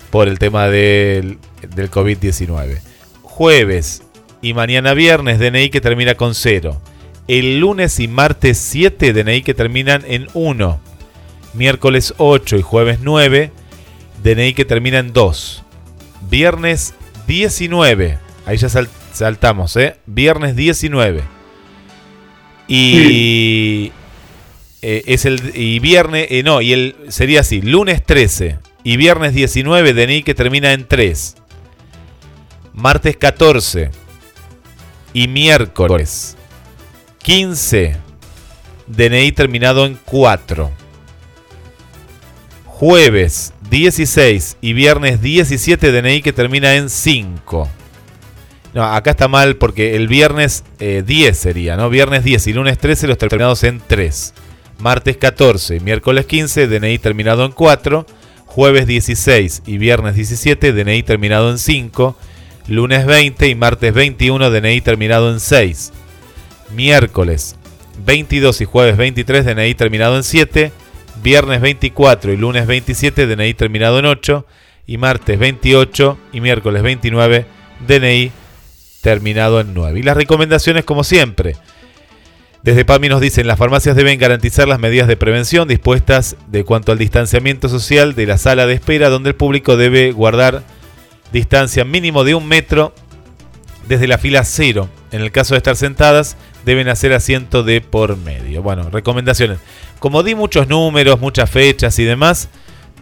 por 0.09 0.27
el 0.27 0.39
tema 0.39 0.67
del, 0.67 1.37
del 1.75 1.91
COVID-19. 1.91 2.79
Jueves 3.21 4.03
y 4.41 4.53
mañana 4.53 4.93
viernes 4.93 5.39
DNI 5.39 5.69
que 5.69 5.81
termina 5.81 6.15
con 6.15 6.33
0. 6.33 6.81
El 7.27 7.59
lunes 7.59 7.99
y 7.99 8.07
martes 8.07 8.57
7 8.57 9.11
DNI 9.13 9.41
que 9.41 9.53
terminan 9.53 10.03
en 10.07 10.27
1. 10.33 10.79
Miércoles 11.53 12.13
8 12.17 12.57
y 12.57 12.61
jueves 12.61 12.99
9 13.01 13.51
DNI 14.23 14.53
que 14.53 14.63
termina 14.65 14.99
en 14.99 15.11
2. 15.11 15.63
Viernes 16.29 16.93
19. 17.27 18.19
Ahí 18.45 18.57
ya 18.57 18.69
sal- 18.69 18.89
saltamos, 19.11 19.75
¿eh? 19.75 19.97
Viernes 20.05 20.55
19. 20.55 21.23
Y 22.69 23.91
eh, 24.81 25.03
es 25.07 25.25
el 25.25 25.53
y 25.55 25.79
viernes, 25.79 26.27
eh, 26.29 26.43
no, 26.43 26.61
y 26.61 26.73
el 26.73 26.95
sería 27.09 27.41
así, 27.41 27.61
lunes 27.61 28.03
13 28.03 28.59
y 28.83 28.97
viernes 28.97 29.33
19 29.33 29.93
DNI 29.93 30.23
que 30.23 30.35
termina 30.35 30.73
en 30.73 30.87
3. 30.87 31.35
Martes 32.73 33.17
14 33.17 33.89
y 35.13 35.27
miércoles 35.27 36.37
15 37.23 37.97
DNI 38.87 39.31
terminado 39.31 39.85
en 39.85 39.99
4. 40.05 40.71
Jueves 42.65 43.53
16 43.69 44.57
y 44.61 44.73
viernes 44.73 45.21
17 45.21 45.91
DNI 45.91 46.21
que 46.21 46.33
termina 46.33 46.75
en 46.75 46.89
5. 46.89 47.67
No, 48.73 48.83
acá 48.83 49.11
está 49.11 49.27
mal 49.27 49.55
porque 49.55 49.95
el 49.95 50.07
viernes 50.07 50.63
eh, 50.79 51.03
10 51.05 51.35
sería, 51.35 51.75
¿no? 51.77 51.89
Viernes 51.89 52.23
10 52.23 52.45
y 52.45 52.53
lunes 52.53 52.77
13 52.77 53.07
los 53.07 53.17
terminados 53.17 53.63
en 53.63 53.81
3. 53.85 54.33
Martes 54.79 55.17
14 55.17 55.77
y 55.77 55.79
miércoles 55.79 56.25
15, 56.25 56.67
DNI 56.67 56.99
terminado 56.99 57.45
en 57.45 57.51
4. 57.51 58.05
Jueves 58.45 58.87
16 58.87 59.63
y 59.65 59.77
viernes 59.77 60.15
17, 60.15 60.71
DNI 60.71 61.03
terminado 61.03 61.51
en 61.51 61.57
5. 61.57 62.15
Lunes 62.67 63.05
20 63.05 63.47
y 63.47 63.55
martes 63.55 63.93
21, 63.93 64.49
DNI 64.49 64.81
terminado 64.81 65.31
en 65.31 65.39
6. 65.39 65.93
Miércoles 66.73 67.55
22 68.05 68.61
y 68.61 68.65
jueves 68.65 68.97
23, 68.97 69.45
DNI 69.45 69.73
terminado 69.75 70.15
en 70.15 70.23
7. 70.23 70.71
Viernes 71.23 71.61
24 71.61 72.33
y 72.33 72.37
lunes 72.37 72.67
27, 72.67 73.25
DNI 73.25 73.53
terminado 73.55 73.99
en 73.99 74.05
8. 74.05 74.45
Y 74.85 74.97
martes 74.97 75.39
28 75.39 76.17
y 76.33 76.41
miércoles 76.41 76.83
29, 76.83 77.45
DNI 77.87 78.31
terminado 79.01 79.59
en 79.59 79.73
9. 79.73 79.99
Y 79.99 80.03
las 80.03 80.15
recomendaciones 80.15 80.85
como 80.85 81.03
siempre. 81.03 81.55
Desde 82.67 82.83
PAMI 82.83 83.07
nos 83.07 83.21
dicen, 83.21 83.47
las 83.47 83.57
farmacias 83.57 83.95
deben 83.95 84.19
garantizar 84.19 84.67
las 84.67 84.77
medidas 84.77 85.07
de 85.07 85.15
prevención 85.15 85.69
dispuestas 85.69 86.35
de 86.47 86.65
cuanto 86.65 86.91
al 86.91 86.97
distanciamiento 86.97 87.69
social 87.69 88.13
de 88.13 88.25
la 88.25 88.37
sala 88.37 88.65
de 88.65 88.73
espera, 88.73 89.07
donde 89.07 89.29
el 89.29 89.37
público 89.37 89.77
debe 89.77 90.11
guardar 90.11 90.63
distancia 91.31 91.85
mínimo 91.85 92.25
de 92.25 92.35
un 92.35 92.45
metro 92.45 92.93
desde 93.87 94.05
la 94.05 94.17
fila 94.17 94.43
cero. 94.43 94.89
En 95.13 95.21
el 95.21 95.31
caso 95.31 95.53
de 95.53 95.59
estar 95.59 95.77
sentadas, 95.77 96.35
deben 96.65 96.89
hacer 96.89 97.13
asiento 97.13 97.63
de 97.63 97.79
por 97.79 98.17
medio. 98.17 98.61
Bueno, 98.61 98.89
recomendaciones. 98.89 99.59
Como 99.99 100.21
di 100.21 100.35
muchos 100.35 100.67
números, 100.67 101.21
muchas 101.21 101.49
fechas 101.49 101.97
y 101.99 102.03
demás, 102.03 102.49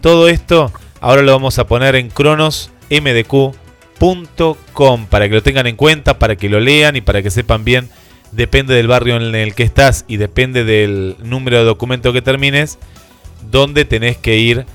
todo 0.00 0.28
esto 0.28 0.70
ahora 1.00 1.22
lo 1.22 1.32
vamos 1.32 1.58
a 1.58 1.66
poner 1.66 1.96
en 1.96 2.08
cronosmdq.com 2.08 5.06
para 5.06 5.28
que 5.28 5.34
lo 5.34 5.42
tengan 5.42 5.66
en 5.66 5.74
cuenta, 5.74 6.20
para 6.20 6.36
que 6.36 6.48
lo 6.48 6.60
lean 6.60 6.94
y 6.94 7.00
para 7.00 7.20
que 7.20 7.32
sepan 7.32 7.64
bien, 7.64 7.90
depende 8.32 8.74
del 8.74 8.88
barrio 8.88 9.16
en 9.16 9.34
el 9.34 9.54
que 9.54 9.62
estás 9.62 10.04
y 10.08 10.16
depende 10.16 10.64
del 10.64 11.16
número 11.22 11.58
de 11.58 11.64
documento 11.64 12.12
que 12.12 12.22
termines, 12.22 12.78
dónde 13.50 13.84
tenés 13.84 14.16
que 14.16 14.38
ir 14.38 14.66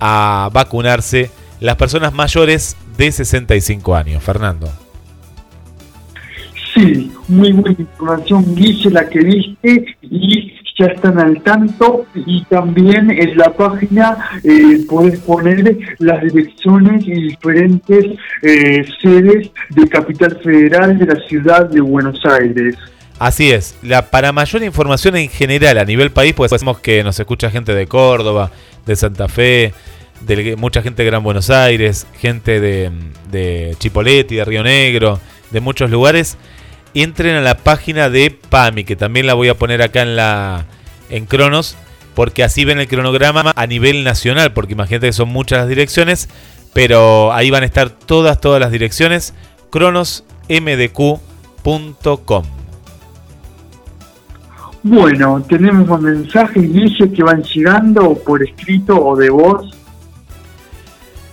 a 0.00 0.48
vacunarse 0.52 1.30
las 1.60 1.76
personas 1.76 2.12
mayores 2.12 2.76
de 2.96 3.12
65 3.12 3.94
años. 3.94 4.22
Fernando. 4.22 4.68
Sí, 6.74 7.10
muy 7.28 7.52
buena 7.52 7.76
información, 7.78 8.54
Guille, 8.54 8.90
la 8.90 9.08
que 9.08 9.18
diste 9.20 9.96
y 10.02 10.54
ya 10.78 10.86
están 10.86 11.18
al 11.18 11.42
tanto 11.42 12.06
y 12.14 12.42
también 12.44 13.10
en 13.10 13.36
la 13.36 13.52
página 13.52 14.16
eh, 14.42 14.84
puedes 14.88 15.18
poner 15.20 15.76
las 15.98 16.22
direcciones 16.22 17.06
y 17.06 17.12
diferentes 17.12 18.06
eh, 18.42 18.84
sedes 19.02 19.50
de 19.70 19.88
Capital 19.88 20.38
Federal 20.42 20.98
de 20.98 21.06
la 21.06 21.20
ciudad 21.28 21.68
de 21.68 21.80
Buenos 21.80 22.24
Aires. 22.24 22.76
Así 23.20 23.52
es, 23.52 23.76
la, 23.82 24.10
para 24.10 24.32
mayor 24.32 24.64
información 24.64 25.14
en 25.14 25.28
general 25.28 25.78
a 25.78 25.84
nivel 25.84 26.10
país, 26.10 26.32
pues 26.34 26.50
sabemos 26.50 26.80
que 26.80 27.04
nos 27.04 27.20
escucha 27.20 27.50
gente 27.50 27.74
de 27.74 27.86
Córdoba, 27.86 28.50
de 28.86 28.96
Santa 28.96 29.28
Fe, 29.28 29.72
de 30.22 30.56
mucha 30.56 30.82
gente 30.82 31.04
de 31.04 31.10
Gran 31.10 31.22
Buenos 31.22 31.50
Aires, 31.50 32.08
gente 32.18 32.60
de, 32.60 32.90
de 33.30 33.76
Chipoleti, 33.78 34.34
de 34.34 34.44
Río 34.44 34.64
Negro, 34.64 35.20
de 35.52 35.60
muchos 35.60 35.90
lugares 35.90 36.36
entren 36.94 37.36
a 37.36 37.40
la 37.40 37.56
página 37.56 38.10
de 38.10 38.30
PAMI, 38.30 38.84
que 38.84 38.94
también 38.96 39.26
la 39.26 39.34
voy 39.34 39.48
a 39.48 39.54
poner 39.54 39.82
acá 39.82 40.02
en 40.02 40.14
la 40.16 40.66
en 41.08 41.24
Cronos, 41.26 41.76
porque 42.14 42.44
así 42.44 42.64
ven 42.64 42.80
el 42.80 42.88
cronograma 42.88 43.52
a 43.54 43.66
nivel 43.66 44.02
nacional, 44.04 44.52
porque 44.52 44.72
imagínate 44.74 45.08
que 45.08 45.12
son 45.12 45.28
muchas 45.28 45.58
las 45.60 45.68
direcciones, 45.68 46.28
pero 46.72 47.32
ahí 47.32 47.50
van 47.50 47.64
a 47.64 47.66
estar 47.66 47.90
todas, 47.90 48.40
todas 48.40 48.60
las 48.60 48.70
direcciones, 48.70 49.34
cronosmdq.com. 49.70 52.59
Bueno, 54.82 55.44
tenemos 55.46 56.00
mensajes, 56.00 56.72
dice 56.72 57.12
que 57.12 57.22
van 57.22 57.42
llegando 57.42 58.14
por 58.14 58.42
escrito 58.42 58.98
o 58.98 59.14
de 59.14 59.28
voz. 59.28 59.76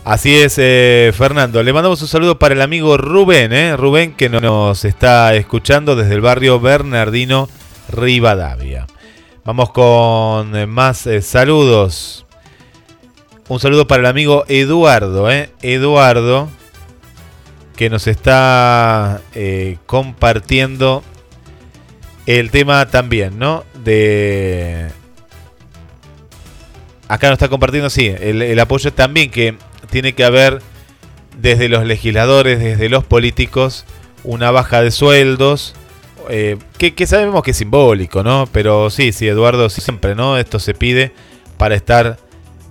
Así 0.03 0.35
es, 0.35 0.55
eh, 0.57 1.11
Fernando. 1.13 1.63
Le 1.63 1.71
mandamos 1.71 2.01
un 2.01 2.07
saludo 2.07 2.39
para 2.39 2.53
el 2.53 2.61
amigo 2.61 2.97
Rubén, 2.97 3.53
eh, 3.53 3.75
Rubén 3.75 4.13
que 4.13 4.29
nos 4.29 4.83
está 4.83 5.33
escuchando 5.35 5.95
desde 5.95 6.15
el 6.15 6.21
barrio 6.21 6.59
Bernardino 6.59 7.47
Rivadavia. 7.89 8.85
Vamos 9.45 9.71
con 9.71 10.55
eh, 10.55 10.65
más 10.65 11.07
saludos. 11.21 12.25
Un 13.47 13.59
saludo 13.61 13.87
para 13.87 14.01
el 14.01 14.07
amigo 14.07 14.43
Eduardo, 14.49 15.29
Eduardo, 15.61 16.49
que 17.77 17.89
nos 17.89 18.07
está 18.07 19.21
compartiendo 19.85 21.01
el 22.27 22.51
tema 22.51 22.85
también, 22.87 23.39
¿no? 23.39 23.63
De 23.83 24.87
acá 27.07 27.27
nos 27.27 27.35
está 27.35 27.47
compartiendo, 27.47 27.89
sí, 27.89 28.07
el, 28.07 28.59
apoyo 28.59 28.93
también 28.93 29.31
que 29.31 29.55
tiene 29.89 30.13
que 30.13 30.23
haber 30.23 30.61
desde 31.39 31.69
los 31.69 31.85
legisladores, 31.85 32.59
desde 32.59 32.89
los 32.89 33.03
políticos, 33.03 33.85
una 34.23 34.51
baja 34.51 34.81
de 34.81 34.91
sueldos, 34.91 35.73
eh, 36.29 36.57
que, 36.77 36.93
que, 36.93 37.07
sabemos 37.07 37.41
que 37.43 37.51
es 37.51 37.57
simbólico, 37.57 38.21
¿no? 38.23 38.47
Pero 38.51 38.89
sí, 38.89 39.13
sí, 39.13 39.27
Eduardo, 39.27 39.69
siempre, 39.69 40.13
¿no? 40.13 40.37
Esto 40.37 40.59
se 40.59 40.73
pide 40.73 41.13
para 41.57 41.75
estar 41.75 42.17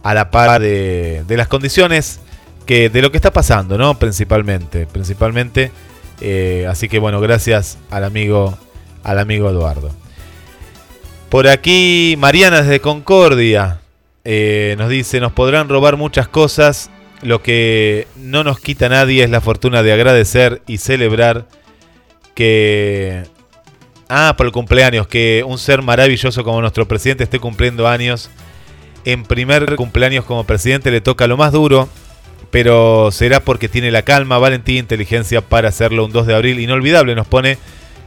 a 0.02 0.14
la 0.14 0.30
par 0.30 0.60
de, 0.60 1.24
de 1.26 1.36
las 1.36 1.48
condiciones 1.48 2.20
que 2.66 2.90
de 2.90 3.00
lo 3.00 3.10
que 3.10 3.16
está 3.16 3.32
pasando, 3.32 3.78
¿no? 3.78 3.98
Principalmente, 3.98 4.86
principalmente. 4.86 5.70
Eh, 6.20 6.66
así 6.68 6.88
que 6.88 6.98
bueno, 6.98 7.20
gracias 7.20 7.78
al 7.90 8.04
amigo, 8.04 8.58
al 9.06 9.20
amigo 9.20 9.48
Eduardo. 9.48 9.92
Por 11.28 11.46
aquí, 11.46 12.16
Mariana 12.18 12.62
desde 12.62 12.80
Concordia 12.80 13.80
eh, 14.24 14.74
nos 14.78 14.90
dice, 14.90 15.20
nos 15.20 15.32
podrán 15.32 15.68
robar 15.68 15.96
muchas 15.96 16.26
cosas, 16.26 16.90
lo 17.22 17.40
que 17.40 18.08
no 18.16 18.42
nos 18.42 18.58
quita 18.58 18.88
nadie 18.88 19.22
es 19.22 19.30
la 19.30 19.40
fortuna 19.40 19.82
de 19.82 19.92
agradecer 19.92 20.62
y 20.66 20.78
celebrar 20.78 21.46
que... 22.34 23.22
Ah, 24.08 24.34
por 24.36 24.46
el 24.46 24.52
cumpleaños, 24.52 25.08
que 25.08 25.44
un 25.46 25.58
ser 25.58 25.82
maravilloso 25.82 26.44
como 26.44 26.60
nuestro 26.60 26.86
presidente 26.86 27.24
esté 27.24 27.40
cumpliendo 27.40 27.88
años. 27.88 28.30
En 29.04 29.24
primer 29.24 29.74
cumpleaños 29.74 30.24
como 30.24 30.44
presidente 30.44 30.92
le 30.92 31.00
toca 31.00 31.26
lo 31.26 31.36
más 31.36 31.52
duro, 31.52 31.88
pero 32.52 33.10
será 33.10 33.40
porque 33.40 33.68
tiene 33.68 33.90
la 33.90 34.02
calma, 34.02 34.38
valentía 34.38 34.76
e 34.76 34.80
inteligencia 34.80 35.40
para 35.40 35.68
hacerlo 35.68 36.04
un 36.04 36.12
2 36.12 36.26
de 36.26 36.34
abril 36.34 36.60
inolvidable, 36.60 37.16
nos 37.16 37.26
pone 37.26 37.58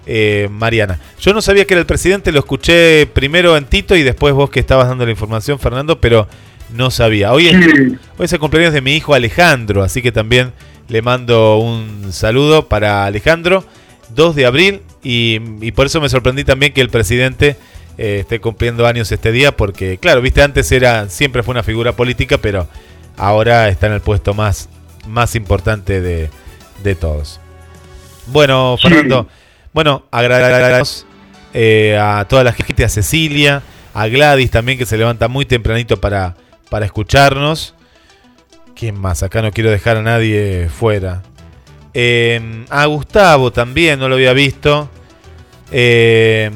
eh, 0.05 0.47
Mariana. 0.51 0.99
Yo 1.19 1.33
no 1.33 1.41
sabía 1.41 1.65
que 1.65 1.73
era 1.73 1.81
el 1.81 1.87
presidente, 1.87 2.31
lo 2.31 2.39
escuché 2.39 3.05
primero 3.07 3.57
en 3.57 3.65
Tito 3.65 3.95
y 3.95 4.03
después 4.03 4.33
vos 4.33 4.49
que 4.49 4.59
estabas 4.59 4.87
dando 4.87 5.05
la 5.05 5.11
información, 5.11 5.59
Fernando, 5.59 5.99
pero 5.99 6.27
no 6.73 6.91
sabía. 6.91 7.33
Hoy 7.33 7.47
es, 7.47 7.55
hoy 8.17 8.25
es 8.25 8.33
el 8.33 8.39
cumpleaños 8.39 8.73
de 8.73 8.81
mi 8.81 8.95
hijo 8.95 9.13
Alejandro, 9.13 9.83
así 9.83 10.01
que 10.01 10.11
también 10.11 10.51
le 10.87 11.01
mando 11.01 11.57
un 11.57 12.11
saludo 12.11 12.67
para 12.67 13.05
Alejandro, 13.05 13.63
2 14.15 14.35
de 14.35 14.45
abril, 14.45 14.81
y, 15.03 15.39
y 15.61 15.71
por 15.71 15.85
eso 15.85 16.01
me 16.01 16.09
sorprendí 16.09 16.43
también 16.43 16.73
que 16.73 16.81
el 16.81 16.89
presidente 16.89 17.55
eh, 18.01 18.19
esté 18.21 18.39
cumpliendo 18.39 18.87
años 18.87 19.11
este 19.11 19.33
día, 19.33 19.57
porque 19.57 19.97
claro, 19.97 20.21
viste, 20.21 20.41
antes 20.41 20.71
era 20.71 21.09
siempre 21.09 21.43
fue 21.43 21.51
una 21.51 21.63
figura 21.63 21.91
política, 21.97 22.37
pero 22.37 22.65
ahora 23.17 23.67
está 23.67 23.87
en 23.87 23.93
el 23.93 23.99
puesto 23.99 24.33
más, 24.33 24.69
más 25.05 25.35
importante 25.35 25.99
de, 25.99 26.29
de 26.81 26.95
todos. 26.95 27.41
Bueno, 28.27 28.77
Fernando, 28.81 29.27
sí. 29.29 29.38
Bueno, 29.73 30.05
agradecemos 30.11 31.05
eh, 31.53 31.97
a 31.99 32.25
toda 32.27 32.43
la 32.43 32.53
gente, 32.53 32.83
a 32.83 32.89
Cecilia, 32.89 33.61
a 33.93 34.07
Gladys 34.07 34.51
también 34.51 34.77
que 34.77 34.85
se 34.85 34.97
levanta 34.97 35.27
muy 35.27 35.45
tempranito 35.45 35.99
para, 35.99 36.35
para 36.69 36.85
escucharnos. 36.85 37.75
¿Quién 38.75 38.99
más? 38.99 39.23
Acá 39.23 39.41
no 39.41 39.51
quiero 39.51 39.71
dejar 39.71 39.97
a 39.97 40.01
nadie 40.01 40.69
fuera. 40.69 41.21
Eh, 41.93 42.65
a 42.69 42.85
Gustavo 42.85 43.51
también, 43.51 43.99
no 43.99 44.07
lo 44.07 44.15
había 44.15 44.33
visto. 44.33 44.89
Eh, 45.71 46.49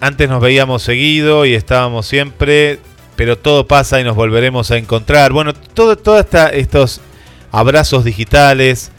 antes 0.00 0.28
nos 0.28 0.40
veíamos 0.40 0.82
seguido 0.82 1.44
y 1.44 1.54
estábamos 1.54 2.06
siempre, 2.06 2.78
pero 3.16 3.36
todo 3.36 3.66
pasa 3.66 4.00
y 4.00 4.04
nos 4.04 4.16
volveremos 4.16 4.70
a 4.70 4.78
encontrar. 4.78 5.32
Bueno, 5.32 5.52
todos 5.52 6.02
todo 6.02 6.18
estos 6.18 7.00
abrazos 7.52 8.04
digitales, 8.04 8.90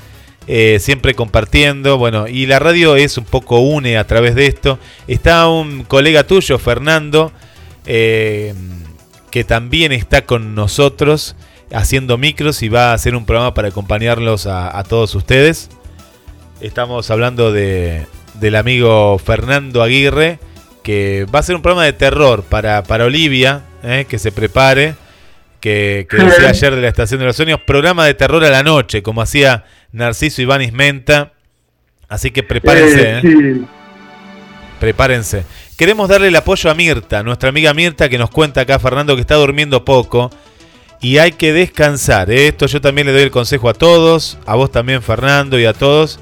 eh, 0.48 0.78
siempre 0.80 1.14
compartiendo. 1.14 1.98
Bueno, 1.98 2.28
y 2.28 2.46
la 2.46 2.60
radio 2.60 2.96
es 2.96 3.18
un 3.18 3.26
poco 3.26 3.60
une 3.60 3.98
a 3.98 4.06
través 4.06 4.36
de 4.36 4.48
esto. 4.48 4.80
Está 5.08 5.48
un 5.48 5.84
colega 5.84 6.26
tuyo, 6.26 6.58
Fernando, 6.60 7.32
eh, 7.86 8.54
que 9.30 9.44
también 9.44 9.92
está 9.92 10.26
con 10.26 10.56
nosotros 10.56 11.36
haciendo 11.74 12.18
micros 12.18 12.64
y 12.64 12.70
va 12.70 12.92
a 12.92 12.94
hacer 12.94 13.16
un 13.16 13.26
programa 13.26 13.54
para 13.54 13.70
acompañarlos 13.70 14.48
a, 14.48 14.78
a 14.78 14.84
todos 14.84 15.16
ustedes. 15.16 15.70
Estamos 16.60 17.10
hablando 17.10 17.52
de, 17.52 18.06
del 18.36 18.56
amigo 18.56 19.18
Fernando 19.20 19.82
Aguirre, 19.82 20.40
que 20.84 21.26
va 21.34 21.40
a 21.40 21.44
ser 21.44 21.56
un 21.56 21.62
programa 21.62 21.86
de 21.86 21.94
terror 21.94 22.44
para, 22.44 22.84
para 22.84 23.06
Olivia, 23.06 23.62
eh, 23.84 24.06
que 24.08 24.20
se 24.20 24.32
prepare, 24.32 24.96
que, 25.60 26.08
que 26.10 26.18
decía 26.24 26.50
ayer 26.50 26.76
de 26.76 26.82
la 26.82 26.88
Estación 26.88 27.20
de 27.20 27.26
los 27.26 27.36
Sueños, 27.36 27.60
programa 27.66 28.06
de 28.06 28.14
terror 28.14 28.44
a 28.44 28.50
la 28.50 28.64
noche, 28.64 29.02
como 29.02 29.22
hacía 29.22 29.66
Narciso 29.92 30.42
Iván 30.42 30.62
Menta. 30.74 31.34
Así 32.08 32.32
que 32.32 32.44
prepárense. 32.44 33.02
Eh, 33.02 33.18
¿eh? 33.18 33.22
sí. 33.22 33.66
Prepárense. 34.80 35.46
Queremos 35.78 36.10
darle 36.10 36.28
el 36.28 36.36
apoyo 36.36 36.70
a 36.70 36.74
Mirta, 36.74 37.24
nuestra 37.24 37.50
amiga 37.50 37.74
Mirta, 37.74 38.10
que 38.10 38.18
nos 38.18 38.30
cuenta 38.30 38.62
acá, 38.62 38.80
Fernando, 38.80 39.16
que 39.16 39.22
está 39.22 39.36
durmiendo 39.36 39.86
poco. 39.86 40.30
Y 41.02 41.18
hay 41.18 41.32
que 41.32 41.54
descansar. 41.54 42.30
¿eh? 42.32 42.48
Esto 42.48 42.68
yo 42.68 42.82
también 42.82 43.08
le 43.08 43.14
doy 43.14 43.24
el 43.24 43.32
consejo 43.32 43.70
a 43.70 43.74
todos, 43.74 44.38
a 44.46 44.56
vos 44.56 44.72
también, 44.72 45.02
Fernando, 45.02 45.60
y 45.60 45.66
a 45.66 45.74
todos. 45.74 46.20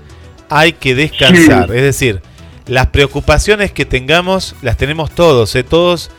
Hay 0.50 0.74
que 0.74 0.96
descansar. 0.96 1.70
Sí. 1.70 1.76
Es 1.76 1.84
decir, 1.84 2.22
las 2.68 2.88
preocupaciones 2.88 3.72
que 3.72 3.86
tengamos, 3.86 4.56
las 4.62 4.78
tenemos 4.78 5.12
todos. 5.12 5.56
¿eh? 5.56 5.64
Todos 5.64 6.12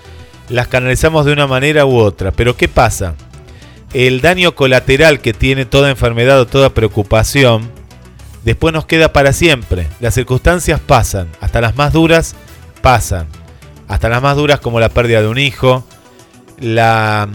las 0.48 0.68
canalizamos 0.68 1.24
de 1.26 1.32
una 1.32 1.46
manera 1.46 1.86
u 1.86 1.96
otra. 1.96 2.32
Pero 2.32 2.56
¿qué 2.56 2.68
pasa? 2.68 3.14
El 3.92 4.20
daño 4.20 4.54
colateral 4.54 5.20
que 5.20 5.32
tiene 5.32 5.64
toda 5.64 5.90
enfermedad 5.90 6.40
o 6.40 6.46
toda 6.46 6.74
preocupación, 6.74 7.70
después 8.44 8.72
nos 8.72 8.86
queda 8.86 9.12
para 9.12 9.32
siempre. 9.32 9.88
Las 10.00 10.14
circunstancias 10.14 10.80
pasan, 10.80 11.28
hasta 11.40 11.60
las 11.60 11.76
más 11.76 11.92
duras 11.92 12.36
pasan. 12.82 13.26
Hasta 13.88 14.08
las 14.08 14.22
más 14.22 14.36
duras 14.36 14.60
como 14.60 14.78
la 14.78 14.88
pérdida 14.88 15.20
de 15.20 15.26
un 15.26 15.38
hijo, 15.38 15.84
la, 16.60 17.28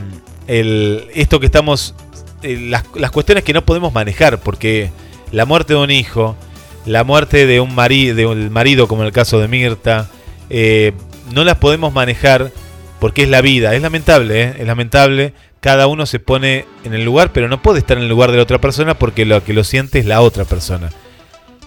el, 0.47 1.09
esto 1.13 1.41
que 1.41 1.47
estamos, 1.47 1.95
eh, 2.43 2.69
las, 2.69 3.11
cuestiones 3.11 3.43
que 3.43 3.51
no 3.51 3.65
podemos 3.65 3.93
manejar, 3.93 4.39
porque 4.39 4.89
la 5.33 5.45
muerte 5.45 5.73
de 5.73 5.79
un 5.79 5.91
hijo, 5.91 6.37
la 6.85 7.03
muerte 7.03 7.45
de 7.45 7.59
un, 7.59 7.75
mari, 7.75 8.13
de 8.13 8.25
un 8.25 8.53
marido, 8.53 8.87
como 8.87 9.01
en 9.01 9.07
el 9.07 9.13
caso 9.13 9.39
de 9.39 9.49
Mirta, 9.49 10.07
eh, 10.49 10.93
no 11.33 11.43
las 11.43 11.57
podemos 11.57 11.91
manejar 11.91 12.51
porque 12.99 13.23
es 13.23 13.29
la 13.29 13.41
vida. 13.41 13.75
Es 13.75 13.81
lamentable, 13.81 14.41
¿eh? 14.41 14.55
es 14.59 14.67
lamentable. 14.67 15.33
Cada 15.65 15.87
uno 15.87 16.05
se 16.05 16.19
pone 16.19 16.67
en 16.83 16.93
el 16.93 17.03
lugar, 17.03 17.31
pero 17.33 17.47
no 17.47 17.59
puede 17.59 17.79
estar 17.79 17.97
en 17.97 18.03
el 18.03 18.09
lugar 18.09 18.29
de 18.29 18.37
la 18.37 18.43
otra 18.43 18.61
persona 18.61 18.93
porque 18.93 19.25
lo 19.25 19.43
que 19.43 19.51
lo 19.51 19.63
siente 19.63 19.97
es 19.97 20.05
la 20.05 20.21
otra 20.21 20.45
persona. 20.45 20.91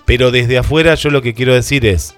Pero 0.05 0.31
desde 0.31 0.57
afuera 0.57 0.95
yo 0.95 1.11
lo 1.11 1.21
que 1.21 1.35
quiero 1.35 1.53
decir 1.53 1.85
es, 1.85 2.15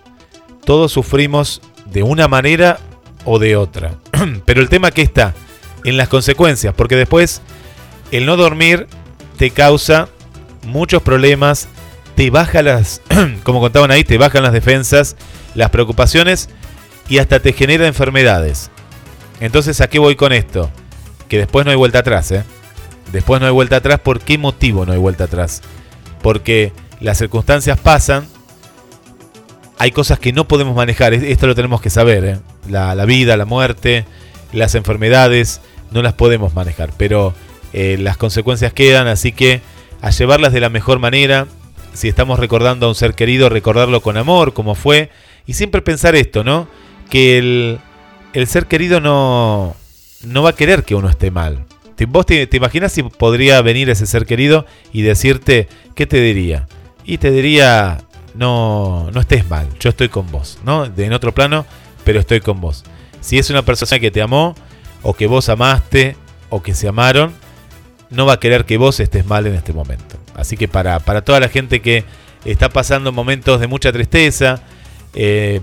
todos 0.67 0.93
sufrimos 0.93 1.63
de 1.87 2.03
una 2.03 2.29
manera 2.29 2.81
o 3.25 3.39
de 3.39 3.57
otra. 3.57 3.95
pero 4.45 4.61
el 4.61 4.69
tema 4.69 4.91
que 4.91 5.01
está 5.01 5.33
en 5.85 5.97
las 5.97 6.09
consecuencias, 6.09 6.75
porque 6.77 6.97
después 6.97 7.41
el 8.13 8.27
no 8.27 8.37
dormir 8.37 8.87
te 9.39 9.49
causa 9.49 10.11
muchos 10.67 11.01
problemas, 11.01 11.67
te 12.15 12.29
baja 12.29 12.61
las, 12.61 13.01
como 13.43 13.59
contaban 13.59 13.91
ahí, 13.91 14.05
te 14.05 14.19
bajan 14.19 14.43
las 14.43 14.53
defensas, 14.53 15.17
las 15.55 15.71
preocupaciones 15.71 16.51
y 17.09 17.21
hasta 17.21 17.41
te 17.41 17.55
genera 17.55 17.87
enfermedades. 17.87 18.71
Entonces, 19.41 19.81
¿a 19.81 19.89
qué 19.89 19.99
voy 19.99 20.15
con 20.15 20.35
esto? 20.35 20.71
Que 21.31 21.39
después 21.39 21.65
no 21.65 21.71
hay 21.71 21.77
vuelta 21.79 22.01
atrás, 22.01 22.31
¿eh? 22.33 22.45
Después 23.13 23.41
no 23.41 23.47
hay 23.47 23.53
vuelta 23.53 23.77
atrás. 23.77 24.01
¿Por 24.01 24.21
qué 24.21 24.37
motivo 24.37 24.85
no 24.85 24.93
hay 24.93 24.99
vuelta 24.99 25.25
atrás? 25.25 25.63
Porque 26.21 26.73
las 27.01 27.17
circunstancias 27.17 27.79
pasan, 27.81 28.27
hay 29.79 29.93
cosas 29.93 30.19
que 30.19 30.33
no 30.33 30.47
podemos 30.47 30.77
manejar, 30.77 31.15
es- 31.15 31.23
esto 31.23 31.47
lo 31.47 31.55
tenemos 31.55 31.81
que 31.81 31.89
saber, 31.89 32.25
¿eh? 32.25 32.39
la, 32.69 32.95
vida, 33.07 33.37
la 33.39 33.47
muerte, 33.47 34.05
las 34.53 34.75
enfermedades, 34.75 35.61
no 35.91 36.03
las 36.03 36.13
podemos 36.13 36.53
manejar, 36.55 36.91
pero 36.99 37.33
eh, 37.73 37.97
las 37.99 38.19
consecuencias 38.19 38.75
quedan, 38.75 39.07
así 39.07 39.33
que 39.33 39.63
a 40.03 40.11
llevarlas 40.11 40.53
de 40.53 40.61
la 40.61 40.69
mejor 40.69 40.99
manera, 40.99 41.47
si 41.95 42.09
estamos 42.09 42.39
recordando 42.39 42.85
a 42.87 42.89
un 42.91 42.95
ser 42.95 43.15
querido, 43.15 43.49
recordarlo 43.49 44.03
con 44.03 44.19
amor, 44.19 44.53
como 44.53 44.75
fue, 44.75 45.09
y 45.47 45.55
siempre 45.55 45.81
pensar 45.81 46.15
esto, 46.15 46.45
¿no? 46.45 46.69
Que 47.09 47.39
el 48.35 48.47
ser 48.47 48.67
querido 48.67 49.01
no, 49.01 49.75
no 50.25 50.43
va 50.43 50.51
a 50.51 50.55
querer 50.57 50.85
que 50.85 50.95
uno 50.95 51.09
esté 51.09 51.31
mal. 51.31 51.65
¿Te- 51.97 52.07
¿Vos 52.07 52.27
te, 52.27 52.47
te 52.47 52.57
imaginas 52.57 52.93
si 52.93 53.03
podría 53.03 53.61
venir 53.63 53.91
ese 53.91 54.07
ser 54.07 54.27
querido 54.27 54.67
y 54.93 55.03
decirte, 55.03 55.69
¿qué 55.95 56.07
te 56.07 56.21
diría? 56.21 56.67
Y 57.05 57.19
te 57.19 57.31
diría, 57.31 57.99
no, 58.35 59.11
no 59.13 59.21
estés 59.21 59.49
mal, 59.49 59.67
yo 59.81 59.91
estoy 59.91 60.09
con 60.09 60.31
vos, 60.31 60.59
¿no? 60.65 60.89
De 60.89 61.05
en 61.07 61.13
otro 61.13 61.33
plano, 61.33 61.67
pero 62.05 62.21
estoy 62.21 62.41
con 62.41 62.61
vos. 62.61 62.85
Si 63.21 63.39
es 63.39 63.51
una 63.51 63.63
persona 63.63 63.99
que 63.99 64.11
te 64.11 64.23
amó, 64.23 64.55
o 65.03 65.15
que 65.15 65.27
vos 65.27 65.49
amaste, 65.49 66.17
o 66.51 66.63
que 66.63 66.75
se 66.75 66.89
amaron, 66.89 67.33
no 68.11 68.27
va 68.27 68.35
a 68.35 68.41
querer 68.41 68.65
que 68.65 68.77
vos 68.77 68.99
estés 69.01 69.25
mal 69.27 69.47
en 69.47 69.55
este 69.55 69.73
momento. 69.73 70.17
Así 70.35 70.57
que 70.57 70.69
para, 70.69 71.01
para 71.01 71.23
toda 71.23 71.41
la 71.41 71.49
gente 71.49 71.81
que 71.81 72.05
está 72.45 72.69
pasando 72.71 73.13
momentos 73.13 73.61
de 73.61 73.67
mucha 73.67 73.93
tristeza, 73.93 74.63
eh, 75.15 75.61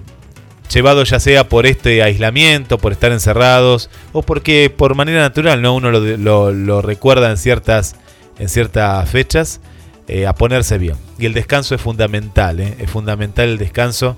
llevado 0.69 1.03
ya 1.03 1.19
sea 1.19 1.47
por 1.47 1.65
este 1.65 2.03
aislamiento, 2.03 2.77
por 2.77 2.91
estar 2.91 3.11
encerrados, 3.11 3.89
o 4.13 4.21
porque 4.21 4.71
por 4.75 4.95
manera 4.95 5.21
natural, 5.21 5.61
¿no? 5.61 5.75
Uno 5.75 5.91
lo, 5.91 6.81
recuerda 6.81 7.29
en 7.29 7.37
ciertas, 7.37 7.95
en 8.39 8.49
ciertas 8.49 9.09
fechas, 9.09 9.61
eh, 10.07 10.25
a 10.25 10.33
ponerse 10.33 10.77
bien. 10.77 10.95
Y 11.17 11.25
el 11.25 11.33
descanso 11.33 11.75
es 11.75 11.81
fundamental, 11.81 12.59
¿eh? 12.59 12.75
es 12.79 12.89
fundamental 12.89 13.49
el 13.49 13.57
descanso. 13.57 14.17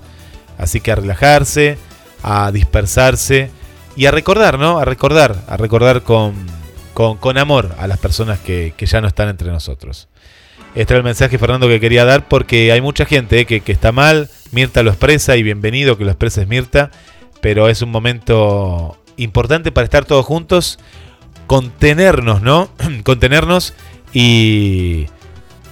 Así 0.58 0.80
que 0.80 0.92
a 0.92 0.96
relajarse, 0.96 1.78
a 2.22 2.52
dispersarse 2.52 3.50
y 3.96 4.06
a 4.06 4.10
recordar, 4.10 4.58
¿no? 4.58 4.78
A 4.78 4.84
recordar, 4.84 5.36
a 5.48 5.56
recordar 5.56 6.02
con, 6.02 6.34
con, 6.94 7.16
con 7.16 7.38
amor 7.38 7.74
a 7.78 7.86
las 7.86 7.98
personas 7.98 8.38
que, 8.38 8.74
que 8.76 8.86
ya 8.86 9.00
no 9.00 9.08
están 9.08 9.28
entre 9.28 9.50
nosotros. 9.50 10.08
Este 10.74 10.94
era 10.94 10.98
el 10.98 11.04
mensaje, 11.04 11.38
Fernando, 11.38 11.66
que 11.66 11.80
quería 11.80 12.04
dar 12.04 12.28
porque 12.28 12.70
hay 12.70 12.80
mucha 12.80 13.04
gente 13.04 13.40
eh, 13.40 13.46
que, 13.46 13.60
que 13.60 13.72
está 13.72 13.90
mal. 13.90 14.30
Mirta 14.52 14.82
lo 14.82 14.90
expresa 14.90 15.36
y 15.36 15.42
bienvenido 15.42 15.96
que 15.96 16.04
lo 16.04 16.10
expreses, 16.10 16.48
Mirta. 16.48 16.90
Pero 17.40 17.68
es 17.68 17.82
un 17.82 17.90
momento 17.90 18.98
importante 19.16 19.72
para 19.72 19.84
estar 19.84 20.04
todos 20.04 20.26
juntos, 20.26 20.78
contenernos, 21.46 22.42
¿no? 22.42 22.70
contenernos 23.04 23.74
y, 24.12 25.06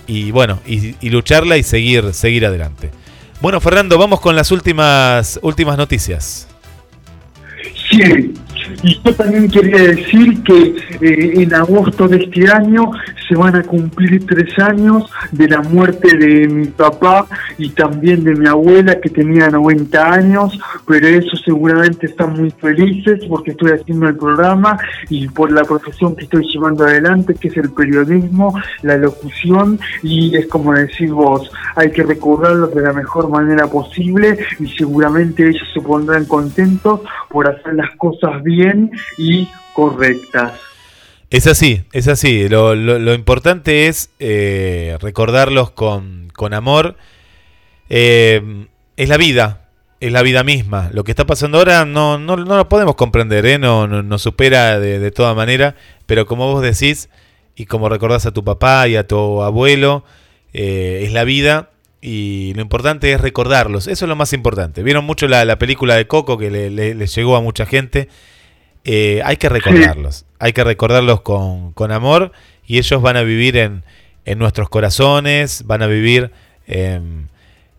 y 0.07 0.31
bueno, 0.31 0.61
y, 0.67 1.11
lucharla 1.11 1.57
y 1.57 1.63
seguir, 1.63 2.15
seguir 2.15 2.47
adelante. 2.47 2.91
Bueno, 3.41 3.61
Fernando, 3.61 3.99
vamos 3.99 4.21
con 4.21 4.35
las 4.35 4.51
últimas, 4.51 5.39
últimas 5.43 5.77
noticias. 5.77 6.49
Sí, 7.91 8.35
y 8.83 9.01
yo 9.03 9.15
también 9.15 9.49
quería 9.49 9.83
decir 9.83 10.43
que 10.43 10.77
eh, 11.01 11.43
en 11.43 11.55
agosto 11.55 12.09
de 12.09 12.19
este 12.19 12.51
año 12.51 12.91
se 13.29 13.35
van 13.35 13.57
a 13.57 13.63
cumplir 13.63 14.27
tres 14.27 14.59
años 14.59 15.11
de 15.33 15.49
la 15.49 15.61
muerte 15.61 16.17
de 16.17 16.49
mi 16.49 16.67
papá 16.67 17.27
y 17.59 17.71
también 17.71 18.25
de 18.25 18.35
mi 18.35 18.47
abuela 18.47 19.01
que 19.01 19.11
tenía 19.11 19.49
90 19.49 20.13
años, 20.13 20.59
pero 20.87 21.07
eso 21.07 21.37
seguramente 21.45 22.07
están 22.07 22.35
muy 22.35 22.51
felices 22.51 23.21
porque 23.29 23.51
estoy 23.51 23.73
haciendo 23.73 24.09
el 24.09 24.17
programa 24.17 24.79
y 25.09 25.29
por 25.29 25.53
la 25.53 25.65
profesión 25.65 26.17
que 26.17 26.25
estoy 26.25 26.47
llevando 26.49 26.85
adelante, 26.85 27.35
que 27.35 27.49
es 27.49 27.57
el 27.57 27.71
periodismo, 27.71 28.55
la 28.83 28.97
locución 28.97 29.79
y 30.03 30.37
es 30.37 30.47
como 30.47 30.73
decís 30.73 31.11
vos, 31.11 31.51
hay 31.77 31.91
que 31.91 32.03
recordarlos 32.03 32.75
de 32.75 32.83
la 32.83 32.93
mejor 32.93 33.29
manera 33.29 33.67
posible 33.67 34.39
y 34.59 34.69
seguramente 34.69 35.49
ellos 35.49 35.69
se 35.75 35.81
pondrán 35.81 36.25
contentos 36.25 37.01
por 37.29 37.49
hacer 37.49 37.75
las 37.75 37.95
cosas 37.97 38.43
y 39.17 39.49
correctas. 39.75 40.53
Es 41.31 41.47
así, 41.47 41.83
es 41.93 42.09
así. 42.09 42.49
Lo, 42.49 42.75
lo- 42.75 43.15
importante 43.15 43.87
es 43.87 44.11
eh, 44.19 44.97
recordarlos 45.01 45.71
con, 45.71 46.31
con 46.35 46.55
amor. 46.55 46.97
Eh, 47.91 48.67
es 48.97 49.09
la 49.09 49.17
vida, 49.17 49.69
es 50.01 50.11
la 50.13 50.23
vida 50.23 50.43
misma. 50.43 50.91
Lo 50.93 51.05
que 51.05 51.13
está 51.13 51.27
pasando 51.27 51.59
ahora 51.59 51.85
no, 51.85 52.19
no, 52.19 52.37
no 52.37 52.57
lo 52.57 52.69
podemos 52.69 52.95
comprender, 52.97 53.45
¿eh? 53.47 53.59
no, 53.59 53.87
no- 53.87 54.03
nos 54.03 54.23
supera 54.23 54.79
de, 54.81 54.99
de 54.99 55.11
toda 55.11 55.35
manera, 55.35 55.75
pero 56.07 56.27
como 56.27 56.51
vos 56.53 56.63
decís, 56.63 57.09
y 57.57 57.67
como 57.67 57.89
recordás 57.89 58.25
a 58.27 58.33
tu 58.33 58.45
papá 58.45 58.89
y 58.89 58.97
a 58.97 59.07
tu 59.07 59.43
abuelo, 59.43 60.05
es 60.53 61.13
la 61.13 61.25
vida 61.25 61.71
y 62.01 62.53
lo 62.55 62.63
importante 62.63 63.13
es 63.13 63.21
recordarlos. 63.21 63.87
Eso 63.87 64.05
es 64.05 64.09
lo 64.09 64.17
más 64.17 64.33
importante. 64.33 64.83
Vieron 64.83 65.05
mucho 65.05 65.29
la, 65.29 65.45
la 65.45 65.59
película 65.59 65.95
de 65.97 66.07
Coco 66.07 66.39
que 66.39 66.51
le- 66.51 66.71
le 66.95 67.07
llegó 67.07 67.37
a 67.37 67.41
mucha 67.43 67.67
gente. 67.67 68.09
Eh, 68.85 69.21
hay 69.25 69.37
que 69.37 69.49
recordarlos. 69.49 70.25
Hay 70.39 70.53
que 70.53 70.65
recordarlos 70.65 71.21
con, 71.21 71.73
con 71.73 71.93
amor 71.93 72.33
y 72.67 72.79
ellos 72.79 73.03
van 73.03 73.17
a 73.17 73.23
vivir 73.23 73.57
en, 73.57 73.85
en 74.25 74.39
nuestros 74.39 74.69
corazones, 74.69 75.65
van 75.67 75.83
a 75.83 75.87
vivir... 75.87 76.33
em, 76.67 77.27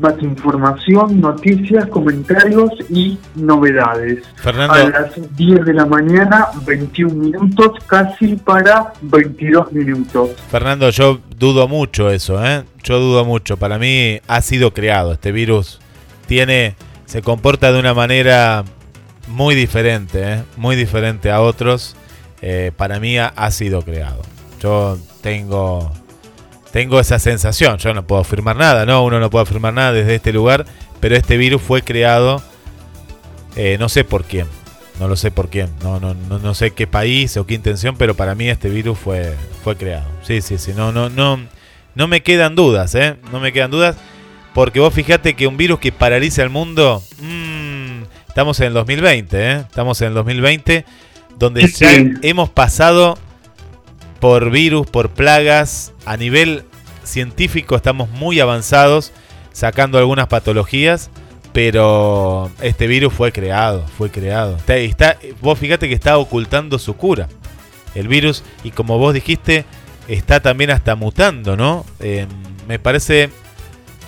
Más 0.00 0.20
información, 0.20 1.20
noticias, 1.20 1.86
comentarios 1.86 2.72
y 2.90 3.16
novedades. 3.36 4.24
Fernando. 4.34 4.74
A 4.74 4.88
las 4.88 5.36
10 5.36 5.64
de 5.64 5.74
la 5.74 5.86
mañana, 5.86 6.48
21 6.66 7.14
minutos, 7.14 7.78
casi 7.86 8.34
para 8.34 8.94
22 9.02 9.70
minutos. 9.70 10.30
Fernando, 10.50 10.90
yo 10.90 11.20
dudo 11.38 11.68
mucho 11.68 12.10
eso, 12.10 12.44
¿eh? 12.44 12.64
Yo 12.82 12.98
dudo 12.98 13.24
mucho. 13.24 13.56
Para 13.58 13.78
mí 13.78 14.18
ha 14.26 14.40
sido 14.40 14.74
creado. 14.74 15.12
Este 15.12 15.30
virus 15.30 15.78
tiene, 16.26 16.74
se 17.12 17.20
comporta 17.20 17.70
de 17.72 17.78
una 17.78 17.92
manera 17.92 18.64
muy 19.26 19.54
diferente, 19.54 20.32
¿eh? 20.32 20.44
muy 20.56 20.76
diferente 20.76 21.30
a 21.30 21.42
otros. 21.42 21.94
Eh, 22.40 22.72
para 22.74 23.00
mí 23.00 23.18
ha, 23.18 23.50
sido 23.50 23.82
creado. 23.82 24.22
Yo 24.62 24.96
tengo, 25.20 25.92
tengo 26.70 26.98
esa 26.98 27.18
sensación. 27.18 27.76
Yo 27.76 27.92
no 27.92 28.06
puedo 28.06 28.22
afirmar 28.22 28.56
nada, 28.56 28.86
¿no? 28.86 29.04
Uno 29.04 29.20
no 29.20 29.28
puede 29.28 29.42
afirmar 29.42 29.74
nada 29.74 29.92
desde 29.92 30.14
este 30.14 30.32
lugar. 30.32 30.64
Pero 31.00 31.14
este 31.14 31.36
virus 31.36 31.60
fue 31.60 31.82
creado, 31.82 32.42
eh, 33.56 33.76
no 33.78 33.90
sé 33.90 34.04
por 34.04 34.24
quién. 34.24 34.46
No 34.98 35.06
lo 35.06 35.16
sé 35.16 35.30
por 35.30 35.50
quién. 35.50 35.68
No, 35.82 36.00
no, 36.00 36.14
no, 36.14 36.38
no 36.38 36.54
sé 36.54 36.70
qué 36.70 36.86
país 36.86 37.36
o 37.36 37.44
qué 37.44 37.52
intención, 37.52 37.94
pero 37.98 38.14
para 38.14 38.34
mí 38.34 38.48
este 38.48 38.70
virus 38.70 38.98
fue, 38.98 39.34
fue 39.62 39.76
creado. 39.76 40.08
Sí, 40.22 40.40
sí, 40.40 40.56
sí. 40.56 40.72
No, 40.74 40.92
no, 40.92 41.10
no, 41.10 41.38
no 41.94 42.08
me 42.08 42.22
quedan 42.22 42.54
dudas, 42.54 42.94
¿eh? 42.94 43.16
No 43.30 43.38
me 43.38 43.52
quedan 43.52 43.70
dudas. 43.70 43.96
Porque 44.54 44.80
vos 44.80 44.92
fijate 44.92 45.34
que 45.34 45.46
un 45.46 45.56
virus 45.56 45.78
que 45.80 45.92
paraliza 45.92 46.42
el 46.42 46.50
mundo. 46.50 47.02
mm, 47.20 48.02
estamos 48.28 48.60
en 48.60 48.66
el 48.68 48.72
2020, 48.74 49.50
¿eh? 49.52 49.56
Estamos 49.60 50.00
en 50.02 50.08
el 50.08 50.14
2020, 50.14 50.84
donde 51.38 51.66
ya 51.68 51.90
hemos 52.22 52.50
pasado 52.50 53.16
por 54.20 54.50
virus, 54.50 54.86
por 54.86 55.10
plagas. 55.10 55.92
A 56.04 56.16
nivel 56.16 56.64
científico 57.04 57.76
estamos 57.76 58.10
muy 58.10 58.40
avanzados, 58.40 59.12
sacando 59.52 59.98
algunas 59.98 60.26
patologías. 60.28 61.10
Pero 61.52 62.50
este 62.62 62.86
virus 62.86 63.12
fue 63.12 63.30
creado, 63.30 63.86
fue 63.98 64.10
creado. 64.10 64.56
Está, 64.56 64.76
está- 64.76 65.18
vos 65.42 65.58
fíjate 65.58 65.86
que 65.86 65.94
está 65.94 66.16
ocultando 66.16 66.78
su 66.78 66.94
cura. 66.96 67.28
El 67.94 68.08
virus, 68.08 68.42
y 68.64 68.70
como 68.70 68.96
vos 68.98 69.12
dijiste, 69.12 69.66
está 70.08 70.40
también 70.40 70.70
hasta 70.70 70.94
mutando, 70.94 71.54
¿no? 71.56 71.84
Eh, 72.00 72.26
me 72.66 72.78
parece 72.78 73.28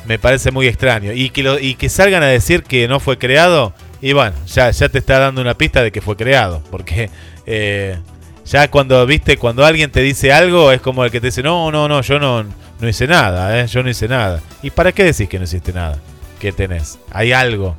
me 0.07 0.19
parece 0.19 0.51
muy 0.51 0.67
extraño. 0.67 1.13
Y 1.13 1.31
que, 1.31 1.43
lo- 1.43 1.59
y 1.59 1.75
que 1.75 1.89
salgan 1.89 2.23
a 2.23 2.27
decir 2.27 2.63
que 2.63 2.89
no 2.89 3.01
fue 3.01 3.19
creado, 3.19 3.73
y 4.01 4.13
bueno, 4.13 4.35
ya, 4.47 4.71
ya 4.71 4.89
te 4.89 4.99
está 4.99 5.19
dando 5.19 5.41
una 5.41 5.55
pista 5.55 5.83
de 5.83 5.91
que 5.93 6.01
fue 6.01 6.17
creado. 6.17 6.63
Porque 6.71 7.11
eh, 7.47 7.97
ya 8.45 8.71
cuando, 8.71 9.05
viste, 9.07 9.37
cuando 9.37 9.65
alguien 9.65 9.91
te 9.91 10.01
dice 10.01 10.33
algo, 10.33 10.73
es 10.73 10.81
como 10.81 11.05
el 11.05 11.11
que 11.11 11.21
te 11.21 11.29
dice, 11.29 11.43
no, 11.43 11.71
no, 11.73 11.89
no, 11.89 12.03
yo 12.03 12.19
no, 12.19 12.45
no 12.81 12.89
hice 12.89 13.07
nada, 13.07 13.61
¿eh? 13.61 13.67
yo 13.67 13.83
no 13.83 13.89
hice 13.91 14.09
nada. 14.09 14.41
¿Y 14.63 14.71
para 14.71 14.93
qué 14.93 15.05
decís 15.05 15.29
que 15.29 15.39
no 15.39 15.45
hiciste 15.45 15.73
nada? 15.73 15.99
¿Qué 16.39 16.53
tenés? 16.53 16.99
Hay 17.11 17.33
algo, 17.33 17.77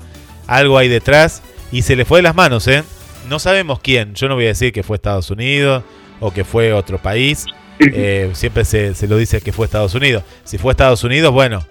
algo 0.47 0.77
ahí 0.77 0.88
detrás, 0.88 1.43
y 1.72 1.84
se 1.84 1.95
le 1.95 2.06
fue 2.06 2.19
de 2.19 2.23
las 2.23 2.35
manos, 2.35 2.68
¿eh? 2.68 2.84
No 3.30 3.38
sabemos 3.39 3.80
quién, 3.80 4.15
yo 4.15 4.27
no 4.27 4.35
voy 4.35 4.45
a 4.45 4.49
decir 4.49 4.72
que 4.73 4.81
fue 4.84 4.95
Estados 4.97 5.30
Unidos 5.30 5.84
o 6.19 6.31
que 6.31 6.43
fue 6.43 6.73
otro 6.73 6.97
país. 6.99 7.45
Eh, 7.80 8.30
siempre 8.34 8.64
se, 8.65 8.95
se 8.95 9.07
lo 9.07 9.18
dice 9.18 9.41
que 9.41 9.52
fue 9.52 9.65
Estados 9.65 9.93
Unidos. 9.95 10.23
Si 10.43 10.57
fue 10.57 10.72
Estados 10.72 11.03
Unidos, 11.03 11.31
bueno, 11.34 11.65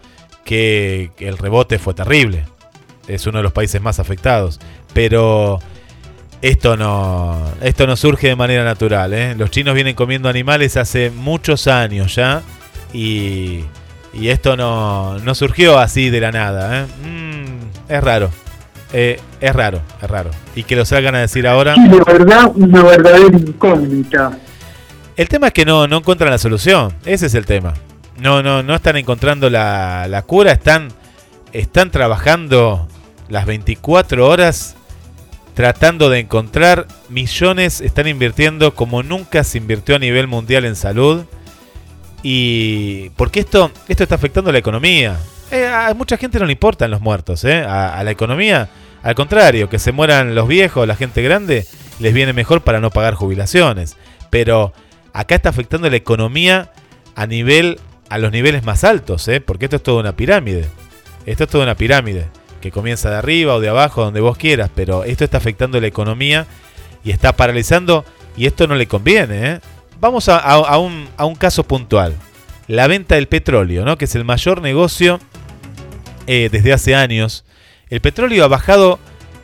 que, 0.44 1.10
el 1.18 1.38
rebote 1.38 1.78
fue 1.78 1.94
terrible. 1.94 2.44
Es 3.08 3.26
uno 3.26 3.38
de 3.38 3.44
los 3.44 3.52
países 3.52 3.80
más 3.82 3.98
afectados. 3.98 4.60
Pero 4.92 5.58
esto 6.42 6.76
no, 6.76 7.42
esto 7.60 7.86
no 7.86 7.96
surge 7.96 8.28
de 8.28 8.36
manera 8.36 8.64
natural. 8.64 9.12
¿eh? 9.12 9.34
Los 9.36 9.50
chinos 9.50 9.74
vienen 9.74 9.94
comiendo 9.94 10.28
animales 10.28 10.76
hace 10.76 11.10
muchos 11.10 11.66
años 11.66 12.14
ya. 12.14 12.42
Y, 12.92 13.64
y 14.12 14.28
esto 14.28 14.56
no, 14.56 15.18
no 15.18 15.34
surgió 15.34 15.78
así 15.78 16.10
de 16.10 16.20
la 16.20 16.32
nada. 16.32 16.82
¿eh? 16.82 16.86
Mm, 17.04 17.92
es 17.92 18.04
raro. 18.04 18.30
Eh, 18.92 19.18
es 19.40 19.52
raro, 19.52 19.80
es 20.00 20.08
raro. 20.08 20.30
Y 20.54 20.62
que 20.62 20.76
lo 20.76 20.84
salgan 20.84 21.16
a 21.16 21.20
decir 21.20 21.48
ahora. 21.48 21.74
Sí, 21.74 21.88
de 21.88 22.00
verdad, 22.06 22.52
una 22.54 22.82
verdadera 22.84 23.36
incógnita. 23.36 24.38
El 25.16 25.28
tema 25.28 25.48
es 25.48 25.52
que 25.52 25.64
no, 25.64 25.88
no 25.88 25.98
encuentran 25.98 26.30
la 26.30 26.38
solución. 26.38 26.92
Ese 27.04 27.26
es 27.26 27.34
el 27.34 27.44
tema. 27.44 27.74
No, 28.24 28.42
no, 28.42 28.62
no 28.62 28.74
están 28.74 28.96
encontrando 28.96 29.50
la, 29.50 30.24
cura. 30.26 30.52
Están, 30.52 30.88
están 31.52 31.90
trabajando 31.90 32.88
las 33.28 33.44
24 33.44 34.26
horas 34.26 34.76
tratando 35.52 36.08
de 36.08 36.20
encontrar 36.20 36.86
millones. 37.10 37.82
Están 37.82 38.08
invirtiendo 38.08 38.74
como 38.74 39.02
nunca 39.02 39.44
se 39.44 39.58
invirtió 39.58 39.96
a 39.96 39.98
nivel 39.98 40.26
mundial 40.26 40.64
en 40.64 40.74
salud. 40.74 41.26
Y 42.22 43.10
porque 43.10 43.40
esto, 43.40 43.70
esto 43.88 44.04
está 44.04 44.14
afectando 44.14 44.50
la 44.50 44.58
economía. 44.58 45.18
Eh, 45.50 45.66
a 45.66 45.92
mucha 45.92 46.16
gente 46.16 46.38
no 46.38 46.46
le 46.46 46.52
importan 46.52 46.90
los 46.90 47.02
muertos, 47.02 47.44
¿eh? 47.44 47.62
A, 47.62 47.98
a 47.98 48.04
la 48.04 48.10
economía, 48.10 48.70
al 49.02 49.14
contrario, 49.14 49.68
que 49.68 49.78
se 49.78 49.92
mueran 49.92 50.34
los 50.34 50.48
viejos, 50.48 50.88
la 50.88 50.96
gente 50.96 51.20
grande, 51.20 51.66
les 51.98 52.14
viene 52.14 52.32
mejor 52.32 52.62
para 52.62 52.80
no 52.80 52.88
pagar 52.88 53.12
jubilaciones. 53.12 53.98
Pero 54.30 54.72
acá 55.12 55.34
está 55.34 55.50
afectando 55.50 55.90
la 55.90 55.96
economía 55.96 56.70
a 57.14 57.26
nivel, 57.26 57.78
a 58.08 58.18
los 58.18 58.32
niveles 58.32 58.64
más 58.64 58.84
altos, 58.84 59.26
¿eh? 59.28 59.40
Porque 59.40 59.66
esto 59.66 59.76
es 59.76 59.82
toda 59.82 60.00
una 60.00 60.16
pirámide. 60.16 60.66
Esto 61.26 61.44
es 61.44 61.50
toda 61.50 61.64
una 61.64 61.74
pirámide 61.74 62.26
que 62.60 62.70
comienza 62.70 63.10
de 63.10 63.16
arriba 63.16 63.54
o 63.54 63.60
de 63.60 63.68
abajo, 63.68 64.04
donde 64.04 64.20
vos 64.20 64.38
quieras, 64.38 64.70
pero 64.74 65.04
esto 65.04 65.24
está 65.24 65.36
afectando 65.36 65.80
la 65.80 65.86
economía 65.86 66.46
y 67.04 67.10
está 67.10 67.36
paralizando 67.36 68.04
y 68.36 68.46
esto 68.46 68.66
no 68.66 68.74
le 68.74 68.86
conviene. 68.86 69.50
¿eh? 69.52 69.60
Vamos 70.00 70.28
a, 70.28 70.78
un, 70.78 71.08
a 71.16 71.24
un 71.24 71.34
caso 71.34 71.64
puntual. 71.64 72.14
La 72.66 72.86
venta 72.86 73.16
del 73.16 73.28
petróleo, 73.28 73.84
¿no? 73.84 73.98
que 73.98 74.06
es 74.06 74.14
el 74.14 74.24
mayor 74.24 74.62
negocio 74.62 75.20
eh, 76.26 76.48
desde 76.50 76.72
hace 76.72 76.94
años. 76.94 77.44
El 77.90 78.00
petróleo 78.00 78.44
ha 78.44 78.48
bajado, 78.48 78.98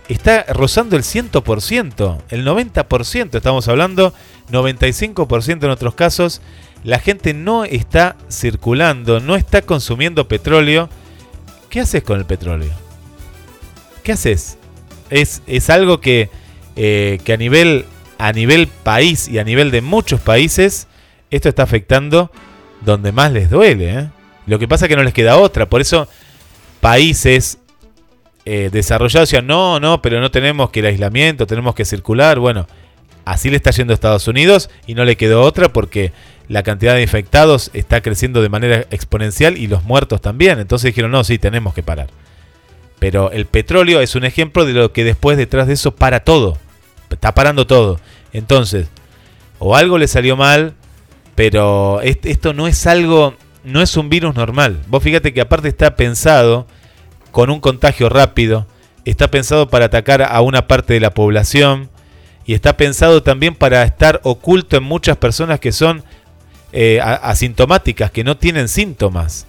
está 0.09 0.45
rozando 0.49 0.97
el 0.97 1.03
100%, 1.03 2.23
el 2.31 2.47
90%, 2.47 3.35
estamos 3.37 3.69
hablando, 3.69 4.15
95% 4.51 5.65
en 5.65 5.71
otros 5.71 5.95
casos. 5.95 6.41
La 6.83 6.99
gente 6.99 7.35
no 7.35 7.65
está 7.65 8.17
circulando, 8.31 9.21
no 9.21 9.37
está 9.37 9.63
consumiendo 9.63 10.29
petróleo. 10.29 10.89
¿Qué 11.69 11.81
haces 11.81 12.03
con 12.03 12.19
el 12.19 12.25
petróleo? 12.25 12.73
¿Qué 14.03 14.13
haces? 14.13 14.57
Es, 15.11 15.43
es 15.47 15.71
algo 15.71 16.01
que, 16.01 16.31
eh, 16.77 17.21
que 17.25 17.33
a, 17.33 17.37
nivel, 17.37 17.85
a 18.19 18.33
nivel 18.33 18.67
país 18.67 19.29
y 19.29 19.39
a 19.39 19.45
nivel 19.45 19.71
de 19.71 19.83
muchos 19.83 20.21
países, 20.21 20.87
esto 21.31 21.49
está 21.49 21.65
afectando 21.65 22.31
donde 22.81 23.13
más 23.13 23.33
les 23.33 23.51
duele. 23.51 23.99
¿eh? 23.99 24.09
Lo 24.47 24.59
que 24.59 24.67
pasa 24.67 24.87
es 24.87 24.89
que 24.89 24.97
no 24.97 25.03
les 25.03 25.15
queda 25.15 25.37
otra. 25.37 25.69
Por 25.69 25.81
eso 25.81 26.09
países 26.81 27.59
eh, 28.47 28.71
desarrollados 28.73 29.29
decían, 29.29 29.47
no, 29.47 29.81
no, 29.81 30.01
pero 30.01 30.21
no 30.21 30.31
tenemos 30.31 30.71
que 30.71 30.81
el 30.81 30.87
aislamiento, 30.87 31.47
tenemos 31.47 31.75
que 31.75 31.85
circular. 31.85 32.39
Bueno, 32.39 32.67
así 33.25 33.51
le 33.51 33.57
está 33.57 33.71
yendo 33.71 33.93
a 33.93 33.95
Estados 33.95 34.27
Unidos 34.29 34.71
y 34.87 34.95
no 34.95 35.05
le 35.05 35.17
quedó 35.17 35.43
otra 35.43 35.73
porque 35.73 36.13
la 36.51 36.63
cantidad 36.65 36.95
de 36.97 37.03
infectados 37.03 37.71
está 37.75 38.01
creciendo 38.03 38.43
de 38.43 38.49
manera 38.49 38.85
exponencial 38.91 39.57
y 39.57 39.69
los 39.69 39.85
muertos 39.85 40.21
también. 40.21 40.59
Entonces 40.59 40.89
dijeron, 40.89 41.13
no, 41.13 41.23
sí, 41.25 41.39
tenemos 41.39 41.75
que 41.75 41.83
parar. 41.85 42.09
Pero 42.99 43.31
el 43.31 43.47
petróleo 43.47 44.01
es 44.01 44.17
un 44.17 44.25
ejemplo 44.25 44.67
de 44.67 44.73
lo 44.75 44.93
que 44.93 45.05
después 45.05 45.39
detrás 45.39 45.69
de 45.69 45.75
eso 45.75 45.95
para 45.95 46.21
todo. 46.21 46.59
Está 47.09 47.33
parando 47.35 47.67
todo. 47.67 48.01
Entonces, 48.33 48.89
o 49.61 49.77
algo 49.77 49.97
le 49.97 50.09
salió 50.09 50.37
mal, 50.37 50.75
Pero 51.37 52.01
est- 52.03 52.27
esto 52.27 52.53
no 52.53 52.67
es 52.67 52.87
algo, 52.87 53.35
no 53.65 53.81
es 53.81 53.97
un 53.97 54.11
virus 54.11 54.35
normal. 54.35 54.81
Vos 54.89 55.03
fíjate 55.03 55.33
que 55.33 55.41
aparte 55.41 55.69
está 55.69 55.97
pensado 55.97 56.67
con 57.31 57.49
un 57.49 57.61
contagio 57.61 58.09
rápido, 58.11 58.67
está 59.07 59.31
pensado 59.31 59.71
para 59.71 59.87
atacar 59.87 60.21
a 60.23 60.41
una 60.43 60.67
parte 60.67 60.93
de 60.95 61.01
la 61.01 61.15
población 61.15 61.89
y 62.45 62.53
está 62.55 62.77
pensado 62.77 63.23
también 63.23 63.55
para 63.55 63.85
estar 63.85 64.21
oculto 64.25 64.77
en 64.77 64.83
muchas 64.83 65.17
personas 65.17 65.61
que 65.61 65.73
son 65.73 66.03
eh, 66.73 67.01
asintomáticas, 67.01 68.11
que 68.11 68.25
no 68.25 68.37
tienen 68.37 68.69
síntomas. 68.69 69.47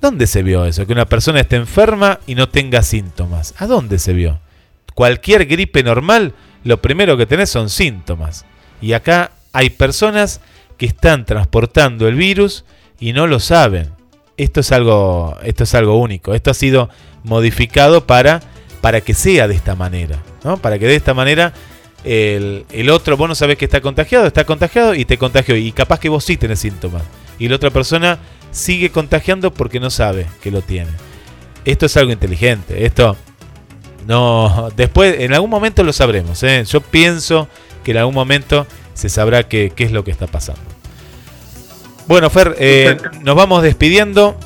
¿Dónde 0.00 0.26
se 0.26 0.42
vio 0.42 0.64
eso? 0.64 0.86
Que 0.86 0.92
una 0.92 1.06
persona 1.06 1.40
esté 1.40 1.56
enferma 1.56 2.20
y 2.26 2.34
no 2.34 2.48
tenga 2.48 2.82
síntomas. 2.82 3.54
¿A 3.58 3.66
dónde 3.66 3.98
se 3.98 4.12
vio? 4.12 4.40
Cualquier 4.94 5.46
gripe 5.46 5.82
normal, 5.82 6.34
lo 6.64 6.80
primero 6.80 7.16
que 7.16 7.26
tenés 7.26 7.50
son 7.50 7.70
síntomas. 7.70 8.44
Y 8.80 8.92
acá 8.92 9.32
hay 9.52 9.70
personas 9.70 10.40
que 10.76 10.86
están 10.86 11.24
transportando 11.24 12.08
el 12.08 12.14
virus 12.14 12.64
y 13.00 13.12
no 13.12 13.26
lo 13.26 13.40
saben. 13.40 13.90
Esto 14.36 14.60
es 14.60 14.72
algo, 14.72 15.36
esto 15.42 15.64
es 15.64 15.74
algo 15.74 15.98
único. 15.98 16.34
Esto 16.34 16.50
ha 16.50 16.54
sido 16.54 16.90
modificado 17.24 18.06
para, 18.06 18.42
para 18.80 19.00
que 19.00 19.14
sea 19.14 19.48
de 19.48 19.54
esta 19.54 19.74
manera. 19.74 20.18
¿no? 20.44 20.58
Para 20.58 20.78
que 20.78 20.86
de 20.86 20.96
esta 20.96 21.14
manera 21.14 21.54
el, 22.06 22.64
el 22.70 22.90
otro, 22.90 23.16
vos 23.16 23.28
no 23.28 23.34
sabés 23.34 23.58
que 23.58 23.64
está 23.64 23.80
contagiado, 23.80 24.26
está 24.26 24.44
contagiado 24.44 24.94
y 24.94 25.04
te 25.04 25.18
contagió. 25.18 25.56
Y 25.56 25.72
capaz 25.72 26.00
que 26.00 26.08
vos 26.08 26.24
sí 26.24 26.36
tenés 26.36 26.60
síntomas. 26.60 27.02
Y 27.38 27.48
la 27.48 27.56
otra 27.56 27.70
persona 27.70 28.18
sigue 28.52 28.90
contagiando 28.90 29.52
porque 29.52 29.80
no 29.80 29.90
sabe 29.90 30.26
que 30.42 30.50
lo 30.50 30.62
tiene. 30.62 30.90
Esto 31.64 31.86
es 31.86 31.96
algo 31.96 32.12
inteligente. 32.12 32.86
Esto 32.86 33.16
no. 34.06 34.70
Después, 34.76 35.16
en 35.20 35.34
algún 35.34 35.50
momento 35.50 35.82
lo 35.82 35.92
sabremos. 35.92 36.42
¿eh? 36.42 36.64
Yo 36.64 36.80
pienso 36.80 37.48
que 37.84 37.90
en 37.90 37.98
algún 37.98 38.14
momento 38.14 38.66
se 38.94 39.08
sabrá 39.08 39.48
qué, 39.48 39.72
es 39.76 39.92
lo 39.92 40.04
que 40.04 40.10
está 40.10 40.26
pasando. 40.26 40.62
Bueno, 42.06 42.30
Fer, 42.30 42.54
eh, 42.58 42.96
nos 43.22 43.34
vamos 43.34 43.62
despidiendo. 43.62 44.36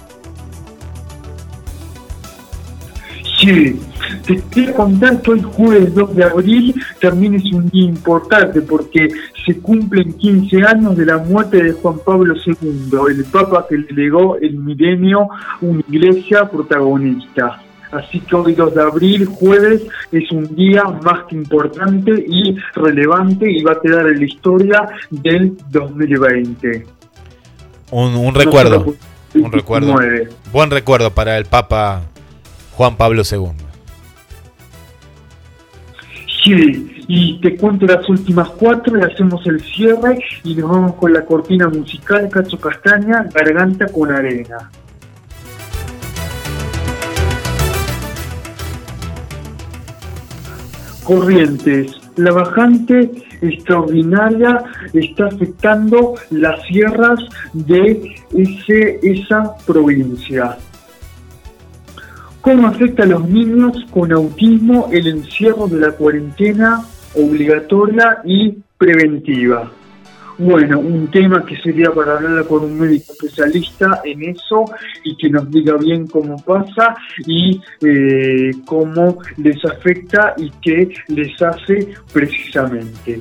Sí, 3.51 3.81
te 4.27 4.41
quiero 4.51 4.75
contar 4.75 5.21
que 5.23 5.33
hoy 5.33 5.43
jueves 5.43 5.93
2 5.93 6.15
de 6.15 6.25
abril 6.25 6.75
también 7.01 7.35
es 7.35 7.53
un 7.53 7.69
día 7.71 7.87
importante 7.87 8.63
porque 8.63 9.09
se 9.45 9.59
cumplen 9.59 10.13
15 10.13 10.63
años 10.63 10.97
de 10.97 11.07
la 11.07 11.19
muerte 11.19 11.61
de 11.61 11.73
Juan 11.73 11.99
Pablo 12.05 12.35
II, 12.47 12.91
el 13.09 13.25
Papa 13.25 13.67
que 13.69 13.77
le 13.77 13.93
legó 13.93 14.37
el 14.37 14.55
milenio 14.55 15.29
una 15.63 15.83
iglesia 15.89 16.49
protagonista. 16.49 17.61
Así 17.91 18.21
que 18.21 18.37
hoy 18.37 18.55
2 18.55 18.73
de 18.73 18.83
abril, 18.83 19.27
jueves, 19.27 19.83
es 20.13 20.31
un 20.31 20.55
día 20.55 20.85
más 21.03 21.25
que 21.25 21.35
importante 21.35 22.25
y 22.29 22.57
relevante 22.75 23.51
y 23.51 23.65
va 23.65 23.73
a 23.73 23.81
quedar 23.81 24.07
en 24.07 24.21
la 24.21 24.27
historia 24.27 24.89
del 25.11 25.57
2020. 25.71 26.87
Un, 27.91 28.15
un 28.15 28.33
recuerdo. 28.33 28.95
Un 29.35 29.51
recuerdo. 29.51 29.99
19. 29.99 30.29
Buen 30.53 30.71
recuerdo 30.71 31.11
para 31.11 31.37
el 31.37 31.47
Papa 31.47 32.03
Juan 32.81 32.97
Pablo 32.97 33.21
II. 33.31 33.51
Sí, 36.43 37.05
y 37.07 37.39
te 37.43 37.55
cuento 37.59 37.85
las 37.85 38.09
últimas 38.09 38.49
cuatro 38.53 38.99
y 38.99 39.03
hacemos 39.03 39.47
el 39.47 39.61
cierre 39.61 40.19
y 40.45 40.55
nos 40.55 40.71
vamos 40.71 40.95
con 40.95 41.13
la 41.13 41.27
cortina 41.27 41.69
musical 41.69 42.31
Cacho 42.31 42.59
Castaña, 42.59 43.27
Garganta 43.35 43.85
con 43.89 44.11
Arena. 44.11 44.71
Corrientes. 51.05 52.01
La 52.17 52.33
bajante 52.33 53.11
extraordinaria 53.43 54.65
está 54.95 55.27
afectando 55.27 56.15
las 56.31 56.63
sierras 56.63 57.21
de 57.53 58.17
ese, 58.33 59.01
esa 59.03 59.55
provincia. 59.67 60.57
¿Cómo 62.41 62.69
afecta 62.69 63.03
a 63.03 63.07
los 63.07 63.29
niños 63.29 63.85
con 63.91 64.13
autismo 64.13 64.89
el 64.91 65.07
encierro 65.07 65.69
de 65.69 65.79
la 65.79 65.93
cuarentena 65.93 66.83
obligatoria 67.15 68.19
y 68.25 68.57
preventiva? 68.79 69.71
Bueno, 70.39 70.79
un 70.79 71.11
tema 71.11 71.45
que 71.45 71.55
sería 71.61 71.91
para 71.91 72.17
hablar 72.17 72.47
con 72.47 72.65
un 72.65 72.81
médico 72.81 73.13
especialista 73.13 74.01
en 74.05 74.23
eso 74.23 74.65
y 75.05 75.15
que 75.17 75.29
nos 75.29 75.51
diga 75.51 75.77
bien 75.77 76.07
cómo 76.07 76.43
pasa 76.43 76.97
y 77.27 77.61
eh, 77.83 78.51
cómo 78.65 79.19
les 79.37 79.63
afecta 79.67 80.33
y 80.39 80.51
qué 80.63 80.89
les 81.09 81.43
hace 81.43 81.89
precisamente. 82.11 83.21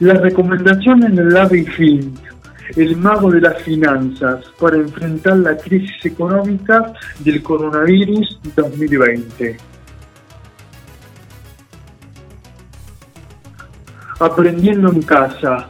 Las 0.00 0.20
recomendaciones 0.20 1.16
de 1.16 1.24
Larry 1.24 1.64
Fink, 1.64 2.18
el 2.76 2.96
mago 2.96 3.30
de 3.30 3.40
las 3.40 3.62
finanzas, 3.62 4.44
para 4.58 4.76
enfrentar 4.76 5.36
la 5.38 5.56
crisis 5.56 6.04
económica 6.04 6.92
del 7.20 7.42
coronavirus 7.42 8.40
2020. 8.56 9.56
Aprendiendo 14.20 14.92
en 14.92 15.02
casa. 15.02 15.68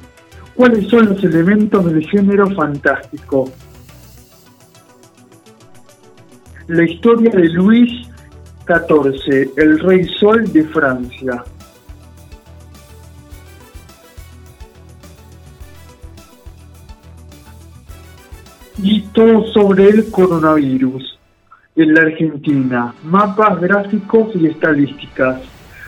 ¿Cuáles 0.54 0.88
son 0.88 1.08
los 1.08 1.24
elementos 1.24 1.84
del 1.86 2.06
género 2.08 2.50
fantástico? 2.54 3.50
La 6.68 6.84
historia 6.84 7.30
de 7.30 7.48
Luis 7.48 8.08
XIV, 8.66 9.52
el 9.56 9.78
rey 9.80 10.06
sol 10.20 10.52
de 10.52 10.64
Francia. 10.64 11.42
Todo 19.12 19.46
sobre 19.52 19.88
el 19.88 20.10
coronavirus 20.10 21.18
en 21.76 21.94
la 21.94 22.02
Argentina, 22.02 22.94
mapas 23.04 23.60
gráficos 23.60 24.34
y 24.34 24.46
estadísticas. 24.46 25.40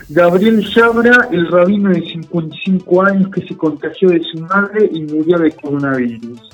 Gabriel 0.07 0.65
Chabra, 0.69 1.27
el 1.31 1.47
rabino 1.47 1.89
de 1.89 2.01
55 2.01 3.05
años 3.05 3.29
que 3.31 3.41
se 3.41 3.57
contagió 3.57 4.09
de 4.09 4.21
su 4.23 4.39
madre 4.39 4.89
y 4.93 5.01
murió 5.01 5.39
de 5.39 5.51
coronavirus. 5.51 6.51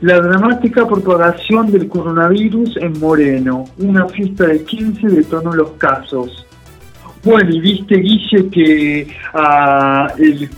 La 0.00 0.20
dramática 0.20 0.86
propagación 0.86 1.70
del 1.72 1.88
coronavirus 1.88 2.76
en 2.78 2.98
Moreno. 3.00 3.64
Una 3.78 4.06
fiesta 4.08 4.46
de 4.46 4.62
15 4.62 5.08
detonó 5.08 5.52
los 5.52 5.70
casos. 5.72 6.46
Bueno, 7.22 7.50
y 7.50 7.60
viste, 7.60 7.96
Guille, 7.96 8.50
que 8.50 9.08
a 9.32 10.08
el 10.18 10.48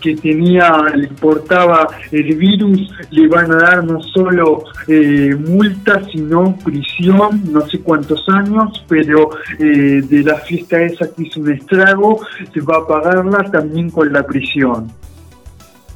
que 0.00 0.16
tenía, 0.16 0.70
le 0.94 1.08
importaba 1.08 1.88
el 2.10 2.34
virus, 2.36 2.90
le 3.10 3.28
van 3.28 3.52
a 3.52 3.56
dar 3.56 3.84
no 3.84 4.02
solo 4.02 4.64
eh, 4.86 5.34
multa, 5.38 6.02
sino 6.10 6.56
prisión, 6.64 7.42
no 7.50 7.66
sé 7.68 7.80
cuántos 7.80 8.28
años, 8.28 8.84
pero 8.88 9.30
eh, 9.58 10.02
de 10.02 10.22
la 10.22 10.36
fiesta 10.36 10.80
esa 10.82 11.06
que 11.12 11.24
hizo 11.24 11.40
un 11.40 11.52
estrago, 11.52 12.20
se 12.52 12.60
va 12.60 12.78
a 12.78 12.86
pagarla 12.86 13.50
también 13.50 13.90
con 13.90 14.12
la 14.12 14.22
prisión. 14.24 14.90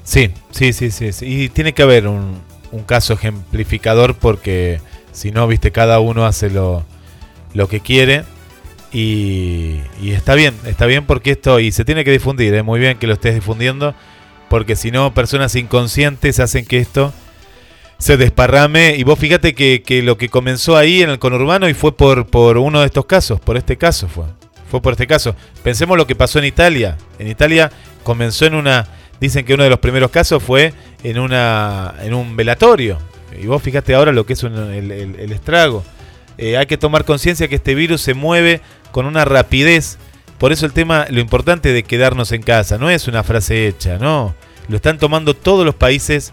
Sí, 0.04 0.30
sí, 0.50 0.72
sí, 0.72 0.90
sí. 0.90 1.12
sí. 1.12 1.26
Y 1.26 1.48
tiene 1.48 1.72
que 1.72 1.82
haber 1.82 2.06
un, 2.06 2.36
un 2.72 2.82
caso 2.82 3.14
ejemplificador 3.14 4.14
porque 4.14 4.80
si 5.12 5.30
no, 5.30 5.46
viste, 5.46 5.70
cada 5.70 6.00
uno 6.00 6.24
hace 6.24 6.50
lo, 6.50 6.84
lo 7.54 7.68
que 7.68 7.80
quiere. 7.80 8.24
Y, 8.92 9.80
y 10.02 10.10
está 10.10 10.34
bien, 10.34 10.54
está 10.66 10.86
bien 10.86 11.06
porque 11.06 11.30
esto, 11.30 11.60
y 11.60 11.72
se 11.72 11.84
tiene 11.84 12.04
que 12.04 12.10
difundir, 12.10 12.54
es 12.54 12.64
muy 12.64 12.78
bien 12.78 12.98
que 12.98 13.06
lo 13.06 13.14
estés 13.14 13.34
difundiendo, 13.34 13.94
porque 14.50 14.76
si 14.76 14.90
no, 14.90 15.14
personas 15.14 15.54
inconscientes 15.56 16.40
hacen 16.40 16.66
que 16.66 16.78
esto 16.78 17.12
se 18.02 18.16
desparrame. 18.16 18.96
Y 18.96 19.04
vos 19.04 19.18
fíjate 19.18 19.54
que, 19.54 19.82
que 19.82 20.02
lo 20.02 20.18
que 20.18 20.28
comenzó 20.28 20.76
ahí 20.76 21.02
en 21.02 21.10
el 21.10 21.18
conurbano 21.18 21.68
y 21.68 21.74
fue 21.74 21.96
por, 21.96 22.26
por 22.26 22.58
uno 22.58 22.80
de 22.80 22.86
estos 22.86 23.06
casos, 23.06 23.40
por 23.40 23.56
este 23.56 23.76
caso 23.76 24.08
fue. 24.08 24.24
Fue 24.70 24.80
por 24.80 24.92
este 24.92 25.06
caso. 25.06 25.36
Pensemos 25.62 25.96
lo 25.96 26.06
que 26.06 26.14
pasó 26.14 26.38
en 26.38 26.46
Italia. 26.46 26.96
En 27.18 27.28
Italia 27.28 27.70
comenzó 28.02 28.46
en 28.46 28.54
una. 28.54 28.88
Dicen 29.20 29.44
que 29.44 29.54
uno 29.54 29.64
de 29.64 29.70
los 29.70 29.78
primeros 29.78 30.10
casos 30.10 30.42
fue 30.42 30.72
en 31.04 31.18
una. 31.18 31.94
en 32.02 32.14
un 32.14 32.36
velatorio. 32.36 32.98
Y 33.38 33.46
vos 33.46 33.62
fíjate 33.62 33.94
ahora 33.94 34.12
lo 34.12 34.24
que 34.24 34.32
es 34.32 34.42
el 34.42 35.30
estrago. 35.30 35.84
Eh, 36.38 36.56
hay 36.56 36.64
que 36.64 36.78
tomar 36.78 37.04
conciencia 37.04 37.48
que 37.48 37.56
este 37.56 37.74
virus 37.74 38.00
se 38.00 38.14
mueve 38.14 38.62
con 38.92 39.06
una 39.06 39.24
rapidez. 39.24 39.98
Por 40.38 40.52
eso 40.52 40.66
el 40.66 40.72
tema, 40.72 41.06
lo 41.10 41.20
importante 41.20 41.72
de 41.72 41.82
quedarnos 41.82 42.32
en 42.32 42.42
casa, 42.42 42.78
no 42.78 42.90
es 42.90 43.08
una 43.08 43.22
frase 43.22 43.66
hecha, 43.66 43.98
no. 43.98 44.34
Lo 44.68 44.76
están 44.76 44.98
tomando 44.98 45.34
todos 45.34 45.64
los 45.66 45.74
países 45.74 46.32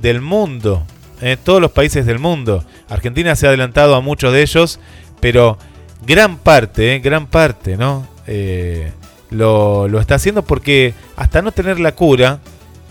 del 0.00 0.20
mundo. 0.20 0.84
eh, 1.20 1.36
todos 1.42 1.60
los 1.60 1.70
países 1.70 2.06
del 2.06 2.18
mundo. 2.18 2.64
Argentina 2.88 3.36
se 3.36 3.46
ha 3.46 3.50
adelantado 3.50 3.94
a 3.94 4.00
muchos 4.00 4.32
de 4.32 4.42
ellos, 4.42 4.80
pero 5.20 5.58
gran 6.06 6.38
parte, 6.38 6.94
eh, 6.94 6.98
gran 7.00 7.26
parte, 7.26 7.76
¿no? 7.76 8.08
Eh, 8.26 8.92
lo, 9.30 9.86
lo 9.88 10.00
está 10.00 10.16
haciendo 10.16 10.42
porque 10.42 10.94
hasta 11.16 11.42
no 11.42 11.52
tener 11.52 11.78
la 11.78 11.92
cura, 11.92 12.40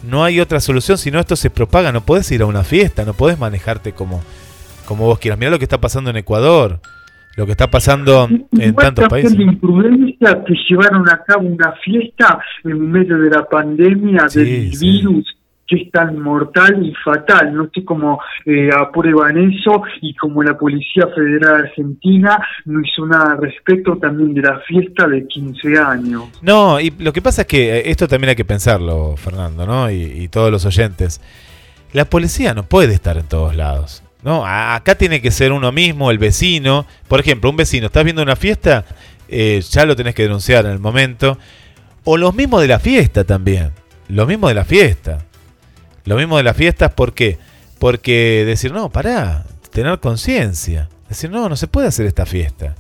no 0.04 0.24
hay 0.24 0.40
otra 0.40 0.60
solución, 0.60 0.98
si 0.98 1.12
no 1.12 1.20
esto 1.20 1.36
se 1.36 1.50
propaga. 1.50 1.92
No 1.92 2.06
podés 2.06 2.32
ir 2.32 2.42
a 2.42 2.46
una 2.46 2.64
fiesta, 2.64 3.04
no 3.04 3.14
podés 3.14 3.40
manejarte 3.40 3.94
como, 3.94 4.22
como 4.86 5.06
vos 5.06 5.20
quieras. 5.20 5.40
Mirá 5.40 5.52
lo 5.52 5.60
que 5.60 5.66
está 5.66 5.82
pasando 5.82 6.10
en 6.10 6.18
Ecuador. 6.18 6.80
Lo 7.40 7.46
que 7.46 7.54
está 7.54 7.70
pasando 7.72 8.28
en 8.52 8.76
tantos 8.76 9.08
países. 9.08 9.36
de 9.38 9.44
imprudencia 9.44 10.44
que 10.46 10.54
llevaron 10.70 11.08
a 11.10 11.24
cabo 11.24 11.48
una 11.48 11.72
fiesta 11.84 12.40
en 12.66 12.92
medio 12.92 13.18
de 13.18 13.30
la 13.30 13.46
pandemia 13.46 14.28
Sí, 14.30 14.40
del 14.40 14.74
sí. 14.76 14.86
virus 15.02 15.36
que 15.66 15.76
es 15.84 15.92
tan 15.92 16.20
mortal 16.20 16.84
y 16.84 16.94
fatal. 16.96 17.54
No 17.54 17.70
sé 17.74 17.86
cómo 17.86 18.20
eh, 18.46 18.70
aprueban 18.76 19.38
eso 19.38 19.84
y 20.02 20.16
como 20.16 20.42
la 20.42 20.58
Policía 20.58 21.06
Federal 21.16 21.66
Argentina 21.66 22.44
no 22.66 22.82
hizo 22.82 23.06
nada 23.06 23.34
al 23.34 23.38
respecto 23.42 23.96
también 23.98 24.34
de 24.34 24.42
la 24.42 24.60
fiesta 24.62 25.08
de 25.08 25.28
15 25.28 25.78
años. 25.78 26.24
No, 26.42 26.80
y 26.80 26.92
lo 26.98 27.14
que 27.14 27.22
pasa 27.22 27.42
es 27.44 27.48
que 27.48 27.78
eh, 27.78 27.84
esto 27.86 28.08
también 28.08 28.30
hay 28.32 28.36
que 28.36 28.46
pensarlo, 28.46 29.16
Fernando, 29.16 29.66
¿no? 29.68 29.92
Y, 29.92 30.02
y 30.02 30.28
todos 30.28 30.52
los 30.52 30.66
oyentes. 30.66 31.22
La 31.94 32.06
policía 32.06 32.54
no 32.56 32.64
puede 32.64 32.94
estar 32.96 33.18
en 33.18 33.28
todos 33.28 33.56
lados. 33.56 34.04
¿No? 34.24 34.46
Acá 34.46 34.96
tiene 34.96 35.22
que 35.22 35.32
ser 35.32 35.52
uno 35.52 35.72
mismo, 35.72 36.12
el 36.12 36.18
vecino. 36.18 36.86
Por 37.08 37.20
ejemplo, 37.20 37.50
un 37.50 37.58
vecino, 37.58 37.88
estás 37.88 38.04
viendo 38.04 38.22
una 38.22 38.36
fiesta, 38.36 38.86
eh, 39.28 39.64
ya 39.70 39.86
lo 39.86 39.96
tenés 39.96 40.16
que 40.16 40.24
denunciar 40.24 40.66
en 40.66 40.72
el 40.72 40.80
momento. 40.80 41.38
O 42.04 42.18
los 42.18 42.34
mismos 42.34 42.62
de 42.62 42.68
la 42.68 42.80
fiesta 42.80 43.24
también. 43.24 43.72
Lo 44.08 44.26
mismo 44.26 44.48
de 44.48 44.56
la 44.56 44.66
fiesta. 44.66 45.26
Lo 46.06 46.16
mismo 46.16 46.38
de 46.38 46.44
las 46.44 46.58
fiestas, 46.58 46.92
¿por 46.94 47.14
qué? 47.14 47.38
Porque 47.78 48.44
decir, 48.46 48.72
no, 48.72 48.90
pará, 48.90 49.46
tener 49.72 50.00
conciencia. 50.00 50.90
Decir, 51.08 51.30
no, 51.30 51.50
no 51.50 51.56
se 51.56 51.68
puede 51.68 51.88
hacer 51.88 52.06
esta 52.06 52.26
fiesta. 52.26 52.76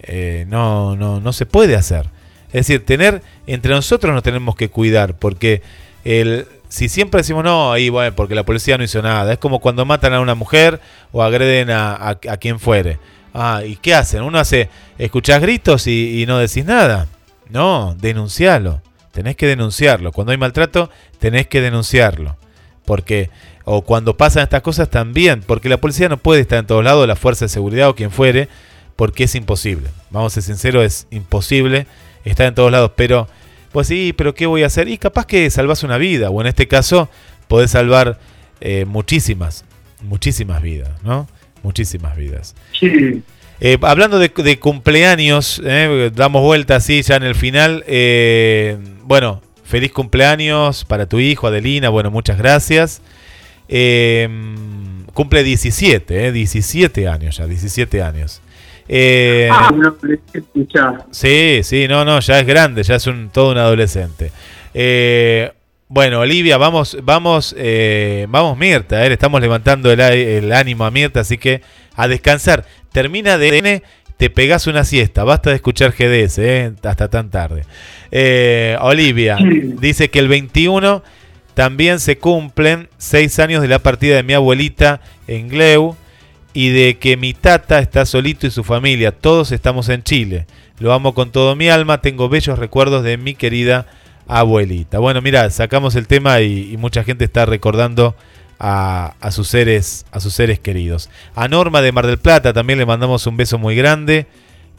Eh, 0.00 0.44
no, 0.48 0.96
no, 0.96 1.20
no 1.20 1.32
se 1.32 1.46
puede 1.46 1.76
hacer. 1.76 2.06
Es 2.48 2.66
decir, 2.66 2.84
tener, 2.84 3.22
entre 3.46 3.72
nosotros 3.72 4.12
nos 4.14 4.22
tenemos 4.22 4.56
que 4.56 4.70
cuidar, 4.70 5.16
porque 5.16 5.62
el, 6.04 6.46
si 6.68 6.88
siempre 6.88 7.20
decimos 7.20 7.44
no, 7.44 7.72
ahí 7.72 7.88
bueno, 7.88 8.14
porque 8.14 8.34
la 8.34 8.44
policía 8.44 8.78
no 8.78 8.84
hizo 8.84 9.02
nada, 9.02 9.32
es 9.32 9.38
como 9.38 9.60
cuando 9.60 9.84
matan 9.84 10.14
a 10.14 10.20
una 10.20 10.34
mujer 10.34 10.80
o 11.12 11.22
agreden 11.22 11.70
a, 11.70 12.10
a, 12.10 12.36
quien 12.36 12.60
fuere. 12.60 12.98
Ah, 13.34 13.62
¿y 13.64 13.76
qué 13.76 13.94
hacen? 13.94 14.22
Uno 14.22 14.38
hace, 14.38 14.68
escuchás 14.98 15.40
gritos 15.40 15.86
y, 15.86 16.22
y 16.22 16.26
no 16.26 16.38
decís 16.38 16.64
nada. 16.64 17.06
No, 17.48 17.94
denuncialo. 17.98 18.82
Tenés 19.12 19.36
que 19.36 19.46
denunciarlo. 19.46 20.12
Cuando 20.12 20.32
hay 20.32 20.38
maltrato, 20.38 20.90
tenés 21.18 21.46
que 21.46 21.60
denunciarlo. 21.60 22.36
Porque, 22.84 23.30
o 23.64 23.82
cuando 23.82 24.16
pasan 24.16 24.44
estas 24.44 24.62
cosas 24.62 24.88
también, 24.90 25.42
porque 25.46 25.68
la 25.68 25.78
policía 25.78 26.08
no 26.08 26.16
puede 26.18 26.40
estar 26.40 26.58
en 26.58 26.66
todos 26.66 26.84
lados, 26.84 27.06
la 27.06 27.16
fuerza 27.16 27.44
de 27.44 27.48
seguridad 27.50 27.88
o 27.88 27.94
quien 27.94 28.10
fuere, 28.10 28.48
porque 28.96 29.24
es 29.24 29.34
imposible. 29.34 29.90
Vamos 30.10 30.32
a 30.32 30.34
ser 30.34 30.42
sinceros, 30.42 30.84
es 30.84 31.06
imposible 31.10 31.86
estar 32.24 32.46
en 32.46 32.54
todos 32.54 32.70
lados. 32.70 32.92
Pero, 32.96 33.28
pues 33.72 33.86
sí, 33.88 34.14
pero 34.16 34.34
¿qué 34.34 34.46
voy 34.46 34.62
a 34.62 34.66
hacer? 34.66 34.88
Y 34.88 34.98
capaz 34.98 35.26
que 35.26 35.48
salvas 35.50 35.82
una 35.82 35.98
vida, 35.98 36.30
o 36.30 36.40
en 36.40 36.46
este 36.46 36.68
caso, 36.68 37.08
podés 37.48 37.70
salvar 37.70 38.18
eh, 38.60 38.84
muchísimas, 38.84 39.64
muchísimas 40.02 40.62
vidas, 40.62 40.90
¿no? 41.02 41.28
Muchísimas 41.62 42.16
vidas. 42.16 42.54
Sí. 42.78 43.22
Eh, 43.60 43.76
hablando 43.82 44.18
de, 44.18 44.28
de 44.28 44.58
cumpleaños, 44.58 45.60
eh, 45.64 46.10
damos 46.14 46.42
vuelta 46.42 46.76
así 46.76 47.02
ya 47.02 47.16
en 47.16 47.24
el 47.24 47.34
final. 47.34 47.84
bueno, 49.02 49.42
feliz 49.64 49.92
cumpleaños 49.92 50.84
para 50.84 51.06
tu 51.06 51.18
hijo, 51.18 51.48
Adelina. 51.48 51.88
Bueno, 51.88 52.10
muchas 52.10 52.38
gracias. 52.38 53.02
Cumple 55.18 55.42
17, 55.42 56.28
eh, 56.28 56.30
17 56.30 57.08
años 57.08 57.38
ya, 57.38 57.48
17 57.48 58.02
años. 58.02 58.40
Eh, 58.88 59.48
Ah, 59.52 59.68
adolescente 59.68 60.66
ya. 60.74 61.04
Sí, 61.10 61.60
sí, 61.62 61.86
no, 61.86 62.04
no, 62.04 62.20
ya 62.20 62.40
es 62.40 62.46
grande, 62.46 62.82
ya 62.82 62.94
es 62.94 63.06
un 63.06 63.28
todo 63.30 63.52
un 63.52 63.58
adolescente. 63.58 64.32
Eh, 64.72 65.52
bueno, 65.90 66.20
Olivia, 66.20 66.58
vamos, 66.58 66.98
vamos, 67.02 67.54
eh, 67.56 68.26
vamos 68.28 68.58
Mirta, 68.58 69.04
eh, 69.06 69.08
le 69.08 69.14
estamos 69.14 69.40
levantando 69.40 69.90
el, 69.90 70.52
ánimo 70.52 70.84
a 70.84 70.90
Mirta, 70.90 71.20
así 71.20 71.38
que 71.38 71.62
a 71.96 72.06
descansar. 72.08 72.66
Termina 72.92 73.38
de 73.38 73.58
N, 73.58 73.82
te 74.18 74.28
pegás 74.28 74.66
una 74.66 74.84
siesta, 74.84 75.24
basta 75.24 75.48
de 75.48 75.56
escuchar 75.56 75.92
GDS, 75.92 76.38
eh, 76.38 76.72
hasta 76.82 77.08
tan 77.08 77.30
tarde. 77.30 77.64
Olivia 78.80 79.38
dice 79.80 80.10
que 80.10 80.18
el 80.18 80.28
21 80.28 81.02
también 81.54 82.00
se 82.00 82.18
cumplen 82.18 82.90
seis 82.98 83.38
años 83.38 83.62
de 83.62 83.68
la 83.68 83.78
partida 83.78 84.16
de 84.16 84.22
mi 84.22 84.34
abuelita 84.34 85.00
en 85.26 85.48
Gleu 85.48 85.96
y 86.58 86.70
de 86.70 86.98
que 86.98 87.16
mi 87.16 87.34
tata 87.34 87.78
está 87.78 88.04
solito 88.04 88.44
y 88.44 88.50
su 88.50 88.64
familia. 88.64 89.12
Todos 89.12 89.52
estamos 89.52 89.88
en 89.90 90.02
Chile. 90.02 90.48
Lo 90.80 90.92
amo 90.92 91.14
con 91.14 91.30
todo 91.30 91.54
mi 91.54 91.68
alma. 91.68 92.00
Tengo 92.00 92.28
bellos 92.28 92.58
recuerdos 92.58 93.04
de 93.04 93.16
mi 93.16 93.36
querida 93.36 93.86
abuelita. 94.26 94.98
Bueno, 94.98 95.22
mira, 95.22 95.48
sacamos 95.50 95.94
el 95.94 96.08
tema 96.08 96.40
y, 96.40 96.76
mucha 96.76 97.04
gente 97.04 97.24
está 97.24 97.46
recordando 97.46 98.16
a, 98.58 99.14
a 99.20 99.30
sus 99.30 99.46
seres, 99.46 100.04
a 100.10 100.18
sus 100.18 100.34
seres 100.34 100.58
queridos. 100.58 101.10
A 101.36 101.46
Norma 101.46 101.80
de 101.80 101.92
Mar 101.92 102.08
del 102.08 102.18
Plata 102.18 102.52
también 102.52 102.80
le 102.80 102.86
mandamos 102.86 103.24
un 103.28 103.36
beso 103.36 103.56
muy 103.56 103.76
grande. 103.76 104.26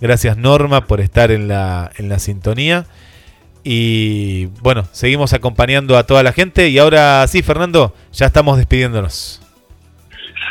Gracias 0.01 0.35
Norma 0.35 0.85
por 0.85 0.99
estar 0.99 1.31
en 1.31 1.47
la, 1.47 1.91
en 1.95 2.09
la 2.09 2.19
sintonía. 2.19 2.87
Y 3.63 4.47
bueno, 4.61 4.85
seguimos 4.91 5.31
acompañando 5.31 5.97
a 5.97 6.03
toda 6.03 6.23
la 6.23 6.33
gente. 6.33 6.67
Y 6.67 6.77
ahora 6.77 7.25
sí, 7.29 7.41
Fernando, 7.41 7.95
ya 8.11 8.25
estamos 8.25 8.57
despidiéndonos. 8.57 9.39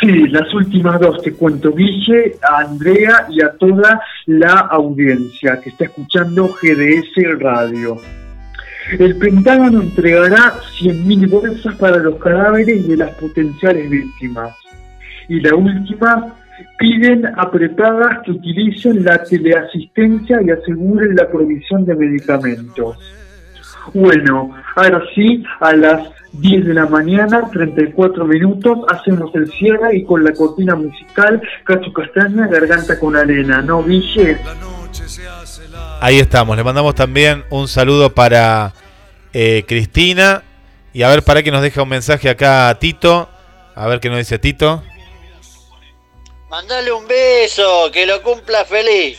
Sí, 0.01 0.29
las 0.29 0.53
últimas 0.55 1.01
dos 1.01 1.23
te 1.23 1.33
cuento, 1.33 1.73
Guille, 1.73 2.37
a 2.43 2.61
Andrea 2.61 3.27
y 3.31 3.43
a 3.43 3.51
toda 3.53 4.01
la 4.27 4.53
audiencia 4.71 5.61
que 5.61 5.71
está 5.71 5.87
escuchando 5.87 6.49
GDS 6.49 7.41
Radio. 7.41 7.97
El 8.99 9.17
Pentágono 9.19 9.83
entregará 9.83 10.55
100.000 10.81 11.29
bolsas 11.29 11.75
para 11.77 11.99
los 11.99 12.17
cadáveres 12.17 12.87
de 12.87 12.97
las 12.97 13.11
potenciales 13.17 13.91
víctimas. 13.91 14.55
Y 15.29 15.41
la 15.41 15.55
última, 15.55 16.35
piden 16.79 17.27
a 17.27 17.51
prepagas 17.51 18.21
que 18.25 18.33
utilicen 18.33 19.05
la 19.05 19.23
teleasistencia 19.23 20.41
y 20.43 20.51
aseguren 20.51 21.17
la 21.17 21.29
provisión 21.29 21.85
de 21.85 21.95
medicamentos. 21.95 22.97
Bueno, 23.95 24.55
ahora 24.77 25.03
sí, 25.15 25.43
a 25.61 25.73
las 25.73 26.09
10 26.33 26.67
de 26.67 26.75
la 26.75 26.87
mañana, 26.87 27.49
34 27.53 28.25
minutos, 28.25 28.79
hacemos 28.89 29.35
el 29.35 29.51
cierre 29.53 29.97
y 29.97 30.05
con 30.05 30.25
la 30.25 30.33
cortina 30.33 30.75
musical, 30.75 31.41
Cacho 31.65 31.93
Castaña, 31.93 32.47
Garganta 32.47 32.99
con 32.99 33.17
Arena, 33.17 33.63
¿no, 33.63 33.83
Guille? 33.83 34.39
Ahí 36.01 36.19
estamos. 36.19 36.57
Le 36.57 36.65
mandamos 36.65 36.95
también 36.95 37.45
un 37.51 37.69
saludo 37.69 38.15
para 38.15 38.73
eh, 39.33 39.65
Cristina. 39.67 40.43
Y 40.93 41.03
a 41.03 41.09
ver, 41.09 41.23
para 41.23 41.43
que 41.43 41.51
nos 41.51 41.63
deje 41.63 41.81
un 41.81 41.89
mensaje 41.89 42.29
acá 42.29 42.69
a 42.69 42.79
Tito. 42.79 43.29
A 43.75 43.87
ver 43.87 44.01
qué 44.01 44.09
nos 44.09 44.19
dice 44.19 44.39
Tito. 44.39 44.83
Mandale 46.51 46.93
un 46.93 47.07
beso, 47.07 47.91
que 47.93 48.07
lo 48.07 48.23
cumpla 48.23 48.65
feliz. 48.65 49.19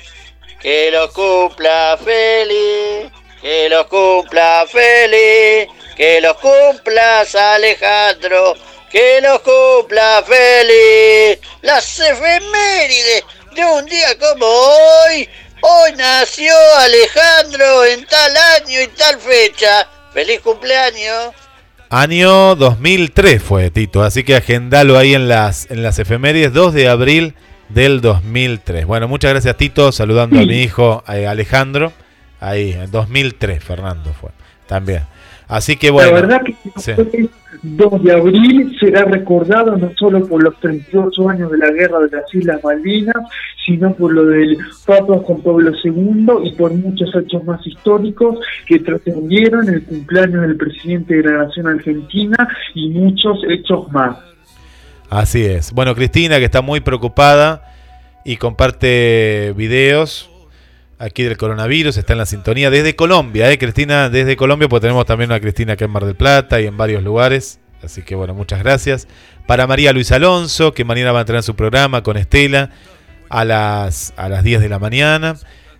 Que 0.62 0.90
lo 0.92 1.12
cumpla 1.12 1.98
feliz. 2.04 3.12
Que 3.42 3.70
lo 3.70 3.88
cumpla 3.88 4.66
feliz. 4.68 5.70
Que 5.96 6.22
lo 6.22 6.36
cumplas 6.38 7.36
Alejandro. 7.36 8.56
Que 8.92 9.22
lo 9.22 9.42
cumpla 9.42 10.24
feliz. 10.26 11.40
Las 11.62 12.00
efemérides 12.00 13.24
de 13.56 13.66
un 13.66 13.86
día 13.86 14.18
como 14.18 14.46
hoy. 14.46 15.30
Hoy 15.62 15.92
nació 15.98 16.54
Alejandro 16.78 17.86
en 17.86 18.06
tal 18.06 18.36
año 18.56 18.82
y 18.82 18.88
tal 18.88 19.20
fecha. 19.20 19.88
Feliz 20.14 20.40
cumpleaños. 20.42 21.34
Año 21.90 22.56
2003 22.56 23.42
fue 23.42 23.72
Tito. 23.72 24.04
Así 24.04 24.24
que 24.24 24.36
agendalo 24.36 24.98
ahí 24.98 25.16
en 25.16 25.28
las, 25.28 25.70
en 25.72 25.84
las 25.84 25.98
efemérides. 26.00 26.54
2 26.54 26.74
de 26.74 26.88
abril 26.88 27.36
del 27.70 28.02
2003. 28.02 28.86
Bueno, 28.86 29.08
muchas 29.08 29.32
gracias 29.32 29.58
Tito. 29.58 29.92
Saludando 29.92 30.40
a 30.40 30.44
mi 30.44 30.62
hijo 30.62 31.04
eh, 31.08 31.28
Alejandro. 31.28 31.94
Ahí, 32.40 32.72
en 32.72 32.90
2003, 32.92 33.64
Fernando 33.64 34.14
fue. 34.14 34.30
También. 34.68 35.04
Así 35.48 35.78
que 35.78 35.90
bueno. 35.90 36.12
la 36.12 36.22
verdad 36.22 36.42
que 36.44 36.56
sí. 36.78 36.92
el 36.92 37.30
2 37.64 38.04
de 38.04 38.12
abril 38.14 38.78
será 38.80 39.04
recordado 39.06 39.76
no 39.78 39.92
solo 39.98 40.26
por 40.28 40.44
los 40.44 40.56
38 40.60 41.28
años 41.28 41.52
de 41.52 41.58
la 41.58 41.72
guerra 41.72 42.00
de 42.02 42.16
las 42.16 42.34
Islas 42.34 42.64
Malvinas, 42.64 43.16
sino 43.66 43.92
por 43.96 44.14
lo 44.14 44.26
del 44.26 44.60
Papa 44.86 45.18
Juan 45.24 45.42
Pablo 45.42 45.72
II 45.84 46.28
y 46.44 46.52
por 46.52 46.72
muchos 46.72 47.10
hechos 47.16 47.44
más 47.46 47.66
históricos 47.66 48.38
que 48.68 48.78
trascendieron 48.78 49.68
el 49.70 49.84
cumpleaños 49.84 50.44
del 50.44 50.56
presidente 50.56 51.16
de 51.16 51.24
la 51.24 51.46
Nación 51.46 51.66
Argentina 51.66 52.48
y 52.76 52.90
muchos 52.90 53.40
hechos 53.50 53.92
más. 53.92 54.18
Así 55.10 55.44
es. 55.44 55.74
Bueno, 55.74 55.96
Cristina, 55.96 56.38
que 56.38 56.46
está 56.46 56.62
muy 56.62 56.80
preocupada 56.80 57.64
y 58.24 58.38
comparte 58.38 59.56
videos 59.58 60.30
aquí 61.00 61.24
del 61.24 61.38
coronavirus, 61.38 61.98
está 61.98 62.14
en 62.14 62.20
la 62.20 62.26
sintonía 62.26 62.70
desde 62.70 62.96
Colombia, 62.96 63.50
¿eh? 63.52 63.58
Cristina, 63.58 64.10
desde 64.10 64.36
Colombia, 64.36 64.68
pues 64.68 64.82
tenemos 64.82 65.06
también 65.06 65.32
una 65.32 65.40
Cristina 65.40 65.74
acá 65.74 65.86
en 65.86 65.92
Mar 65.92 66.06
del 66.06 66.16
Plata 66.16 66.62
y 66.62 66.68
en 66.68 66.78
varios 66.78 67.02
lugares. 67.02 67.60
Así 67.82 68.02
que 68.02 68.14
bueno, 68.16 68.34
muchas 68.34 68.60
gracias. 68.60 69.08
Para 69.48 69.66
María 69.66 69.94
Luis 69.94 70.12
Alonso, 70.12 70.74
que 70.74 70.84
mañana 70.84 71.12
va 71.14 71.20
a 71.20 71.22
entrar 71.22 71.38
en 71.38 71.44
su 71.44 71.56
programa 71.56 72.04
con 72.04 72.18
Estela 72.18 72.70
a 73.30 73.46
las, 73.46 74.14
a 74.18 74.28
las 74.28 74.44
10 74.44 74.60
de 74.60 74.70
la 74.70 74.80
mañana. 74.80 75.38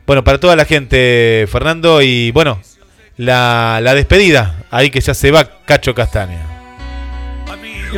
Bueno, 0.08 0.24
para 0.24 0.40
toda 0.40 0.56
la 0.56 0.66
gente, 0.66 1.46
Fernando, 1.52 2.02
y 2.02 2.32
bueno, 2.32 2.60
la, 3.18 3.80
la 3.84 3.94
despedida, 3.94 4.64
ahí 4.72 4.90
que 4.90 5.02
ya 5.02 5.14
se 5.14 5.30
va 5.30 5.60
Cacho 5.66 5.94
Castaña. 5.94 6.49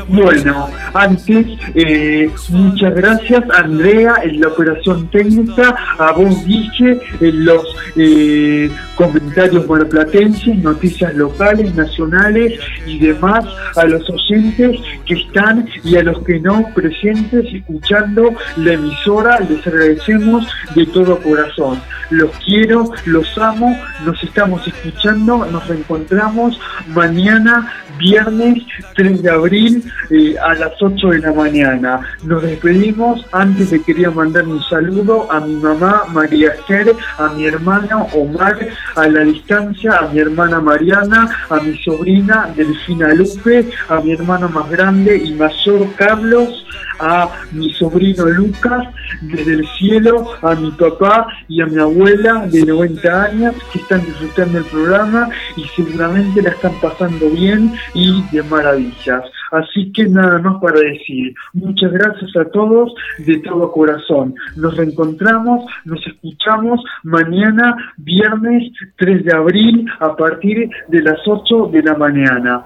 Bueno, 0.07 0.69
antes, 0.93 1.45
eh, 1.75 2.29
muchas 2.49 2.95
gracias 2.95 3.43
Andrea 3.53 4.15
en 4.23 4.41
la 4.41 4.47
operación 4.47 5.09
técnica, 5.09 5.75
a 5.97 6.11
vos 6.13 6.45
Guille 6.45 6.99
en 7.19 7.45
los 7.45 7.65
eh, 7.95 8.71
comentarios 8.95 9.65
monoplatenses, 9.67 10.57
noticias 10.57 11.13
locales, 11.15 11.73
nacionales 11.75 12.59
y 12.85 12.99
demás, 12.99 13.45
a 13.75 13.85
los 13.85 14.09
oyentes 14.09 14.79
que 15.05 15.15
están 15.15 15.67
y 15.83 15.95
a 15.97 16.03
los 16.03 16.19
que 16.23 16.39
no 16.39 16.67
presentes 16.73 17.45
escuchando 17.53 18.33
la 18.57 18.73
emisora, 18.73 19.39
les 19.39 19.65
agradecemos 19.65 20.47
de 20.75 20.85
todo 20.87 21.19
corazón. 21.19 21.81
Los 22.09 22.31
quiero, 22.45 22.91
los 23.05 23.37
amo, 23.37 23.73
nos 24.05 24.21
estamos 24.21 24.67
escuchando, 24.67 25.45
nos 25.45 25.65
reencontramos 25.67 26.59
mañana, 26.87 27.71
viernes 28.01 28.63
3 28.95 29.21
de 29.21 29.29
abril 29.29 29.83
eh, 30.09 30.35
a 30.41 30.53
las 30.55 30.73
8 30.81 31.09
de 31.09 31.19
la 31.19 31.33
mañana. 31.33 32.01
Nos 32.23 32.41
despedimos. 32.41 33.25
Antes 33.31 33.71
le 33.71 33.81
quería 33.83 34.11
mandar 34.11 34.47
un 34.47 34.61
saludo 34.63 35.31
a 35.31 35.39
mi 35.39 35.55
mamá 35.55 36.03
María 36.11 36.51
Esther, 36.53 36.93
a 37.17 37.29
mi 37.29 37.45
hermano 37.45 38.07
Omar 38.13 38.57
a 38.95 39.07
la 39.07 39.21
distancia, 39.21 39.97
a 39.97 40.07
mi 40.07 40.19
hermana 40.19 40.59
Mariana, 40.59 41.29
a 41.49 41.59
mi 41.59 41.77
sobrina 41.77 42.51
Delfina 42.55 43.13
Lupe, 43.13 43.69
a 43.89 44.01
mi 44.01 44.11
hermano 44.13 44.49
más 44.49 44.69
grande 44.69 45.17
y 45.17 45.33
mayor 45.33 45.87
Carlos, 45.95 46.65
a 46.99 47.29
mi 47.51 47.73
sobrino 47.73 48.25
Lucas 48.25 48.87
desde 49.21 49.53
el 49.53 49.67
cielo, 49.77 50.33
a 50.41 50.55
mi 50.55 50.71
papá 50.71 51.27
y 51.47 51.61
a 51.61 51.65
mi 51.65 51.79
abuela 51.79 52.47
de 52.47 52.65
90 52.65 53.23
años 53.23 53.55
que 53.71 53.79
están 53.79 54.05
disfrutando 54.05 54.59
el 54.59 54.65
programa 54.65 55.29
y 55.55 55.63
seguramente 55.75 56.41
la 56.41 56.49
están 56.49 56.73
pasando 56.81 57.29
bien 57.29 57.73
y 57.93 58.23
de 58.31 58.43
maravillas. 58.43 59.23
Así 59.51 59.91
que 59.91 60.07
nada 60.07 60.39
más 60.39 60.61
para 60.61 60.79
decir, 60.79 61.33
muchas 61.53 61.91
gracias 61.91 62.35
a 62.37 62.45
todos 62.45 62.93
de 63.19 63.37
todo 63.39 63.71
corazón. 63.71 64.33
Nos 64.55 64.77
reencontramos, 64.77 65.65
nos 65.85 66.05
escuchamos 66.07 66.81
mañana, 67.03 67.75
viernes 67.97 68.71
3 68.97 69.25
de 69.25 69.33
abril, 69.33 69.85
a 69.99 70.15
partir 70.15 70.69
de 70.87 71.01
las 71.01 71.19
8 71.25 71.69
de 71.73 71.83
la 71.83 71.95
mañana. 71.95 72.63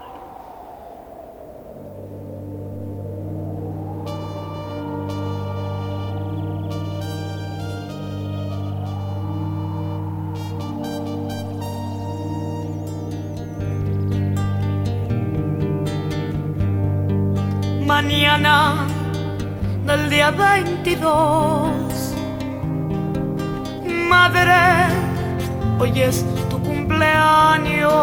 Del 18.36 20.10
día 20.10 20.30
22. 20.30 21.70
Madre, 24.10 24.92
hoy 25.78 26.02
es 26.02 26.22
tu 26.50 26.60
cumpleaños. 26.60 27.94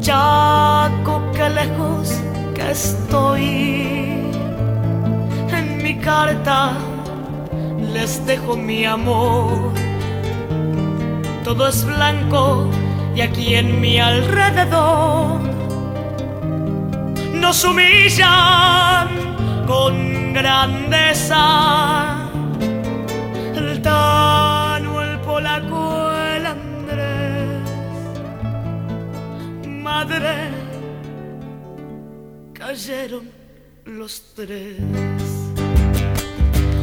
Chaco, 0.00 1.20
qué 1.34 1.50
lejos 1.50 2.22
que 2.54 2.70
estoy. 2.70 4.24
En 5.52 5.82
mi 5.82 5.96
carta 5.96 6.72
les 7.92 8.24
dejo 8.24 8.56
mi 8.56 8.86
amor. 8.86 9.74
Todo 11.44 11.68
es 11.68 11.84
blanco 11.84 12.66
y 13.14 13.20
aquí 13.20 13.56
en 13.56 13.78
mi 13.78 13.98
alrededor 13.98 15.51
nos 17.42 17.64
humillan 17.64 19.08
con 19.66 20.32
grandeza. 20.32 21.44
El 23.56 23.82
Tano, 23.82 25.02
el 25.02 25.18
polaco, 25.20 26.12
el 26.36 26.46
Andrés. 26.46 27.68
Madre, 29.66 30.50
cayeron 32.54 33.28
los 33.86 34.22
tres. 34.36 34.76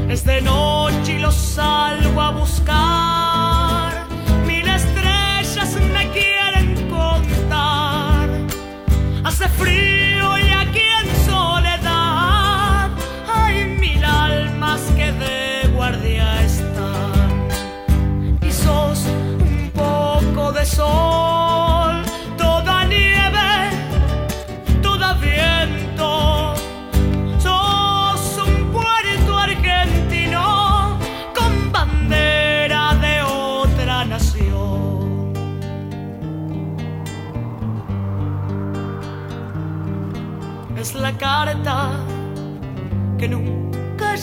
Es 0.10 0.26
de 0.26 0.42
noche 0.42 1.14
y 1.14 1.20
los 1.20 1.36
salgo 1.36 2.22
a 2.22 2.32
buscar. 2.32 3.92
Mil 4.46 4.68
estrellas 4.68 5.72
me 5.94 6.04
quieren 6.12 6.90
contar. 6.90 8.28
Hace 9.24 9.48
frío 9.48 9.99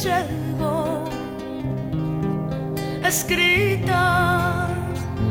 llegó, 0.06 1.04
escrita 3.04 4.68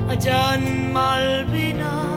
allá 0.09 0.55
en 0.55 0.91
Malvinas. 0.93 2.15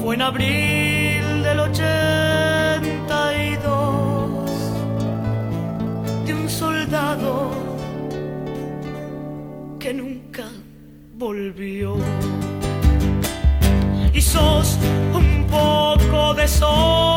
Fue 0.00 0.14
en 0.14 0.22
abril 0.22 1.42
del 1.42 1.60
82 1.60 4.50
de 6.26 6.34
un 6.34 6.48
soldado 6.48 7.50
que 9.78 9.92
nunca 9.94 10.44
volvió. 11.16 11.96
Y 14.12 14.20
sos 14.20 14.76
un 15.14 15.46
poco 15.46 16.34
de 16.34 16.48
sol, 16.48 17.09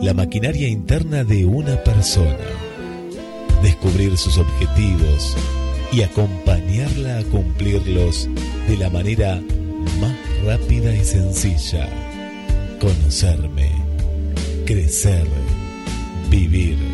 la 0.00 0.14
maquinaria 0.14 0.68
interna 0.68 1.24
de 1.24 1.46
una 1.46 1.82
persona. 1.82 2.46
Descubrir 3.60 4.16
sus 4.16 4.38
objetivos 4.38 5.36
y 5.90 6.02
acompañarla 6.02 7.18
a 7.18 7.24
cumplirlos 7.24 8.28
de 8.68 8.76
la 8.76 8.88
manera 8.88 9.42
más 10.00 10.14
rápida 10.44 10.94
y 10.94 11.04
sencilla. 11.04 11.88
Conocerme, 12.78 13.72
crecer, 14.64 15.26
vivir. 16.30 16.89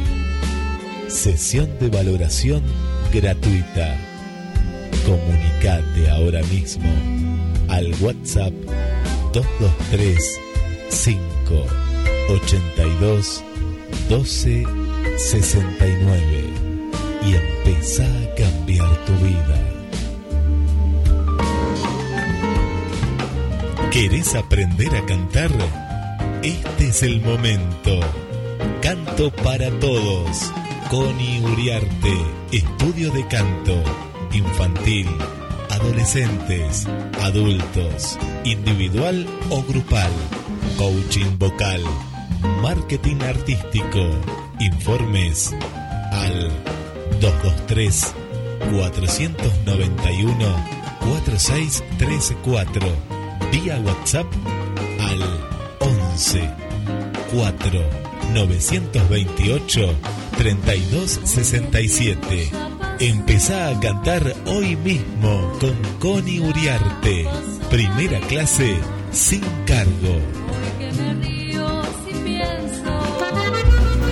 Sesión 1.08 1.78
de 1.78 1.88
valoración 1.88 2.62
gratuita. 3.12 3.96
Comunicate 5.04 6.10
ahora 6.10 6.42
mismo 6.44 6.88
al 7.68 7.92
WhatsApp 8.00 8.52
223 9.32 10.40
582 10.90 13.44
12 14.08 14.64
69 15.16 16.44
y 17.24 17.34
empezá 17.34 18.04
a 18.04 18.34
cambiar 18.34 19.04
tu 19.04 19.12
vida. 19.24 19.62
¿Querés 23.92 24.34
aprender 24.34 24.92
a 24.94 25.06
cantar? 25.06 25.50
Este 26.42 26.88
es 26.88 27.02
el 27.02 27.22
momento. 27.22 28.00
Canto 28.82 29.30
para 29.30 29.70
todos. 29.78 30.52
Connie 30.90 31.40
Uriarte, 31.40 32.14
estudio 32.52 33.10
de 33.10 33.26
canto, 33.26 33.82
infantil, 34.32 35.08
adolescentes, 35.68 36.86
adultos, 37.22 38.16
individual 38.44 39.26
o 39.50 39.64
grupal, 39.64 40.12
coaching 40.78 41.38
vocal, 41.38 41.82
marketing 42.62 43.20
artístico, 43.22 44.08
informes 44.60 45.52
al 46.12 46.52
223 47.20 48.14
491 48.72 50.56
4634 51.00 52.88
vía 53.50 53.80
WhatsApp 53.80 54.26
al 55.00 55.20
11 55.80 56.48
4 57.34 58.05
928 58.32 59.94
3267. 60.36 62.50
Empezá 63.00 63.68
a 63.68 63.80
cantar 63.80 64.34
hoy 64.46 64.76
mismo 64.76 65.52
con 65.60 65.76
Connie 65.98 66.40
Uriarte. 66.40 67.26
Primera 67.70 68.20
clase 68.20 68.76
sin 69.10 69.42
cargo. 69.66 70.20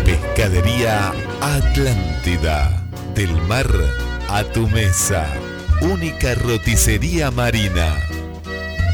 Pescadería 0.04 1.12
Atlántida. 1.40 2.80
Del 3.14 3.32
mar 3.42 3.70
a 4.28 4.42
tu 4.44 4.68
mesa. 4.68 5.32
Única 5.80 6.34
roticería 6.34 7.30
marina. 7.30 7.96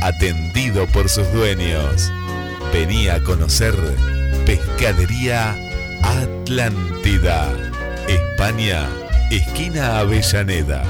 Atendido 0.02 0.86
por 0.88 1.08
sus 1.08 1.32
dueños. 1.32 2.12
Venía 2.72 3.16
a 3.16 3.22
conocer 3.22 3.74
Pescadería 4.46 5.56
Atlántida. 6.02 7.52
España, 8.08 8.88
esquina 9.30 9.98
Avellaneda. 9.98 10.84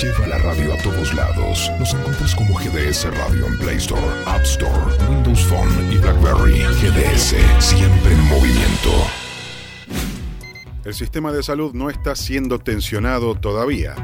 Lleva 0.00 0.26
la 0.26 0.38
radio 0.38 0.72
a 0.72 0.76
todos 0.82 1.14
lados. 1.14 1.70
Nos 1.78 1.94
encuentras 1.94 2.34
como 2.34 2.54
GDS 2.58 3.04
Radio 3.16 3.46
en 3.46 3.58
Play 3.58 3.76
Store, 3.76 4.02
App 4.26 4.42
Store, 4.42 4.70
Windows 5.08 5.44
Phone 5.46 5.92
y 5.92 5.98
BlackBerry. 5.98 6.60
GDS, 6.60 7.34
siempre 7.58 8.12
en 8.12 8.20
movimiento. 8.28 8.90
El 10.84 10.94
sistema 10.94 11.32
de 11.32 11.42
salud 11.42 11.72
no 11.74 11.90
está 11.90 12.14
siendo 12.14 12.60
tensionado 12.60 13.34
todavía. 13.34 13.96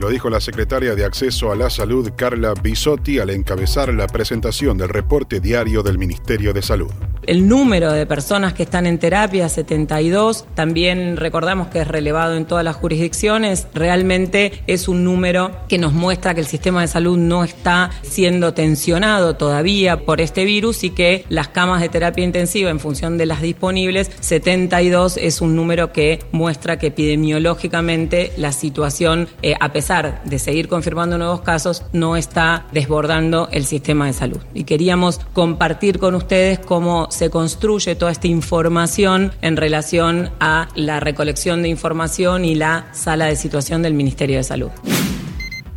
Lo 0.00 0.08
dijo 0.08 0.30
la 0.30 0.40
secretaria 0.40 0.94
de 0.94 1.04
Acceso 1.04 1.52
a 1.52 1.56
la 1.56 1.68
Salud, 1.68 2.10
Carla 2.16 2.54
Bisotti, 2.54 3.18
al 3.18 3.28
encabezar 3.28 3.92
la 3.92 4.06
presentación 4.06 4.78
del 4.78 4.88
reporte 4.88 5.40
diario 5.40 5.82
del 5.82 5.98
Ministerio 5.98 6.54
de 6.54 6.62
Salud. 6.62 6.90
El 7.26 7.46
número 7.46 7.92
de 7.92 8.06
personas 8.06 8.54
que 8.54 8.62
están 8.62 8.86
en 8.86 8.98
terapia, 8.98 9.46
72, 9.50 10.46
también 10.54 11.18
recordamos 11.18 11.68
que 11.68 11.80
es 11.80 11.86
relevado 11.86 12.34
en 12.34 12.46
todas 12.46 12.64
las 12.64 12.76
jurisdicciones, 12.76 13.66
realmente 13.74 14.62
es 14.66 14.88
un 14.88 15.04
número 15.04 15.50
que 15.68 15.76
nos 15.76 15.92
muestra 15.92 16.32
que 16.32 16.40
el 16.40 16.46
sistema 16.46 16.80
de 16.80 16.88
salud 16.88 17.18
no 17.18 17.44
está 17.44 17.90
siendo 18.00 18.54
tensionado 18.54 19.36
todavía 19.36 20.06
por 20.06 20.22
este 20.22 20.46
virus 20.46 20.82
y 20.82 20.90
que 20.90 21.26
las 21.28 21.48
camas 21.48 21.82
de 21.82 21.90
terapia 21.90 22.24
intensiva 22.24 22.70
en 22.70 22.80
función 22.80 23.18
de 23.18 23.26
las 23.26 23.42
disponibles, 23.42 24.10
72 24.20 25.18
es 25.18 25.42
un 25.42 25.54
número 25.54 25.92
que 25.92 26.20
muestra 26.32 26.78
que 26.78 26.86
epidemiológicamente 26.86 28.32
la 28.38 28.52
situación, 28.52 29.28
eh, 29.42 29.54
a 29.60 29.72
pesar 29.74 29.89
de 29.90 30.38
seguir 30.38 30.68
confirmando 30.68 31.18
nuevos 31.18 31.40
casos, 31.40 31.82
no 31.92 32.14
está 32.14 32.66
desbordando 32.70 33.48
el 33.50 33.64
sistema 33.66 34.06
de 34.06 34.12
salud. 34.12 34.38
Y 34.54 34.62
queríamos 34.62 35.18
compartir 35.32 35.98
con 35.98 36.14
ustedes 36.14 36.60
cómo 36.60 37.08
se 37.10 37.28
construye 37.28 37.96
toda 37.96 38.12
esta 38.12 38.28
información 38.28 39.32
en 39.42 39.56
relación 39.56 40.30
a 40.38 40.68
la 40.76 41.00
recolección 41.00 41.62
de 41.62 41.70
información 41.70 42.44
y 42.44 42.54
la 42.54 42.86
sala 42.92 43.26
de 43.26 43.34
situación 43.34 43.82
del 43.82 43.94
Ministerio 43.94 44.36
de 44.36 44.44
Salud. 44.44 44.70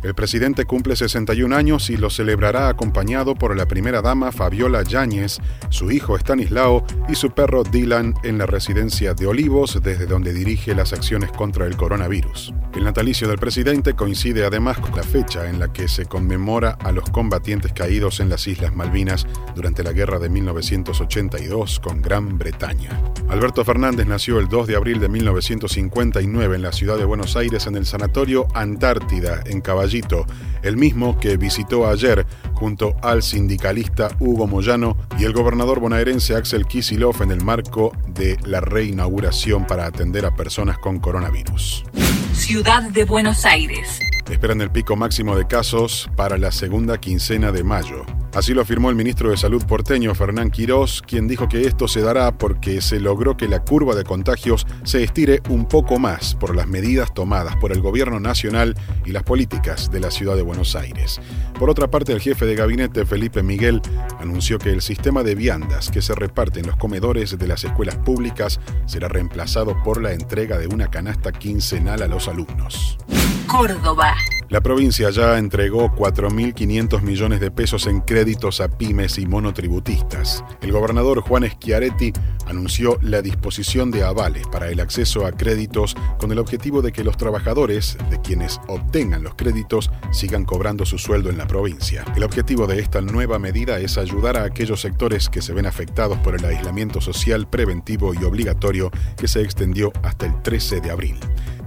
El 0.04 0.14
presidente 0.14 0.66
cumple 0.66 0.96
61 0.96 1.56
años 1.56 1.88
y 1.88 1.96
lo 1.96 2.10
celebrará 2.10 2.68
acompañado 2.68 3.34
por 3.34 3.56
la 3.56 3.66
primera 3.66 4.02
dama 4.02 4.32
Fabiola 4.32 4.82
Yáñez, 4.82 5.38
su 5.70 5.90
hijo 5.90 6.14
Stanislao 6.18 6.84
y 7.08 7.14
su 7.14 7.30
perro 7.30 7.64
Dylan 7.64 8.12
en 8.22 8.36
la 8.36 8.44
residencia 8.44 9.14
de 9.14 9.26
Olivos, 9.26 9.80
desde 9.82 10.04
donde 10.04 10.34
dirige 10.34 10.74
las 10.74 10.92
acciones 10.92 11.32
contra 11.32 11.64
el 11.64 11.78
coronavirus. 11.78 12.52
El 12.74 12.84
natalicio 12.84 13.28
del 13.28 13.38
presidente 13.38 13.94
coincide 13.94 14.44
además 14.44 14.78
con 14.78 14.94
la 14.94 15.02
fecha 15.02 15.48
en 15.48 15.58
la 15.58 15.72
que 15.72 15.88
se 15.88 16.04
conmemora 16.04 16.72
a 16.72 16.92
los 16.92 17.08
combatientes 17.08 17.72
caídos 17.72 18.20
en 18.20 18.28
las 18.28 18.46
Islas 18.46 18.74
Malvinas 18.74 19.26
durante 19.54 19.82
la 19.82 19.92
guerra 19.92 20.18
de 20.18 20.28
1982 20.28 21.80
con 21.80 22.02
Gran 22.02 22.36
Bretaña. 22.36 23.00
Alberto 23.30 23.64
Fernández 23.64 24.06
nació 24.06 24.38
el 24.38 24.48
2 24.48 24.66
de 24.66 24.76
abril 24.76 25.00
de 25.00 25.08
1959 25.08 26.56
en 26.56 26.62
la 26.62 26.72
ciudad 26.72 26.98
de 26.98 27.06
Buenos 27.06 27.36
Aires 27.36 27.66
en 27.66 27.76
el 27.76 27.86
Sanatorio 27.86 28.48
Antártida, 28.52 29.42
en 29.46 29.62
Caballito, 29.94 30.26
el 30.62 30.76
mismo 30.76 31.20
que 31.20 31.36
visitó 31.36 31.86
ayer 31.86 32.26
junto 32.54 32.96
al 33.02 33.22
sindicalista 33.22 34.08
Hugo 34.18 34.46
Moyano 34.48 34.96
y 35.18 35.24
el 35.24 35.32
gobernador 35.32 35.78
bonaerense 35.78 36.34
Axel 36.34 36.66
Kisilov 36.66 37.22
en 37.22 37.30
el 37.30 37.44
marco 37.44 37.92
de 38.08 38.36
la 38.44 38.60
reinauguración 38.60 39.66
para 39.66 39.86
atender 39.86 40.26
a 40.26 40.34
personas 40.34 40.78
con 40.78 40.98
coronavirus. 40.98 41.84
Ciudad 42.32 42.90
de 42.90 43.04
Buenos 43.04 43.44
Aires. 43.44 44.00
Esperan 44.28 44.60
el 44.62 44.70
pico 44.70 44.96
máximo 44.96 45.36
de 45.36 45.46
casos 45.46 46.10
para 46.16 46.38
la 46.38 46.50
segunda 46.50 46.98
quincena 46.98 47.52
de 47.52 47.62
mayo. 47.62 48.04
Así 48.34 48.52
lo 48.52 48.62
afirmó 48.62 48.90
el 48.90 48.96
ministro 48.96 49.30
de 49.30 49.36
Salud 49.36 49.64
porteño 49.64 50.12
Fernán 50.12 50.50
Quirós, 50.50 51.02
quien 51.06 51.28
dijo 51.28 51.48
que 51.48 51.68
esto 51.68 51.86
se 51.86 52.00
dará 52.00 52.36
porque 52.36 52.80
se 52.80 52.98
logró 52.98 53.36
que 53.36 53.46
la 53.46 53.62
curva 53.62 53.94
de 53.94 54.02
contagios 54.02 54.66
se 54.82 55.04
estire 55.04 55.40
un 55.48 55.66
poco 55.66 56.00
más 56.00 56.34
por 56.34 56.56
las 56.56 56.66
medidas 56.66 57.14
tomadas 57.14 57.54
por 57.56 57.70
el 57.70 57.80
gobierno 57.80 58.18
nacional 58.18 58.74
y 59.04 59.12
las 59.12 59.22
políticas 59.22 59.88
de 59.92 60.00
la 60.00 60.10
ciudad 60.10 60.34
de 60.34 60.42
Buenos 60.42 60.74
Aires. 60.74 61.20
Por 61.56 61.70
otra 61.70 61.88
parte, 61.88 62.12
el 62.12 62.20
jefe 62.20 62.44
de 62.44 62.56
gabinete 62.56 63.06
Felipe 63.06 63.44
Miguel 63.44 63.80
anunció 64.18 64.58
que 64.58 64.70
el 64.70 64.82
sistema 64.82 65.22
de 65.22 65.36
viandas 65.36 65.92
que 65.92 66.02
se 66.02 66.16
reparte 66.16 66.58
en 66.58 66.66
los 66.66 66.76
comedores 66.76 67.38
de 67.38 67.46
las 67.46 67.62
escuelas 67.62 67.98
públicas 67.98 68.58
será 68.86 69.06
reemplazado 69.06 69.80
por 69.84 70.02
la 70.02 70.12
entrega 70.12 70.58
de 70.58 70.66
una 70.66 70.88
canasta 70.88 71.30
quincenal 71.30 72.02
a 72.02 72.08
los 72.08 72.26
alumnos. 72.26 72.98
Córdoba. 73.46 74.16
La 74.50 74.60
provincia 74.60 75.10
ya 75.10 75.38
entregó 75.38 75.90
4.500 75.94 77.00
millones 77.02 77.40
de 77.40 77.50
pesos 77.50 77.86
en 77.86 78.00
créditos 78.00 78.60
a 78.60 78.68
pymes 78.68 79.18
y 79.18 79.26
monotributistas. 79.26 80.44
El 80.60 80.72
gobernador 80.72 81.20
Juan 81.22 81.48
Schiaretti 81.48 82.12
anunció 82.46 82.98
la 83.00 83.22
disposición 83.22 83.90
de 83.90 84.04
avales 84.04 84.46
para 84.46 84.68
el 84.68 84.80
acceso 84.80 85.24
a 85.24 85.32
créditos 85.32 85.96
con 86.18 86.30
el 86.30 86.38
objetivo 86.38 86.82
de 86.82 86.92
que 86.92 87.04
los 87.04 87.16
trabajadores 87.16 87.96
de 88.10 88.20
quienes 88.20 88.60
obtengan 88.68 89.22
los 89.22 89.34
créditos 89.34 89.90
sigan 90.12 90.44
cobrando 90.44 90.84
su 90.84 90.98
sueldo 90.98 91.30
en 91.30 91.38
la 91.38 91.46
provincia. 91.46 92.04
El 92.14 92.22
objetivo 92.22 92.66
de 92.66 92.80
esta 92.80 93.00
nueva 93.00 93.38
medida 93.38 93.78
es 93.78 93.96
ayudar 93.96 94.36
a 94.36 94.44
aquellos 94.44 94.80
sectores 94.80 95.30
que 95.30 95.42
se 95.42 95.54
ven 95.54 95.66
afectados 95.66 96.18
por 96.18 96.34
el 96.34 96.44
aislamiento 96.44 97.00
social 97.00 97.48
preventivo 97.48 98.12
y 98.12 98.22
obligatorio 98.24 98.90
que 99.16 99.26
se 99.26 99.40
extendió 99.40 99.90
hasta 100.02 100.26
el 100.26 100.42
13 100.42 100.80
de 100.80 100.90
abril. 100.90 101.16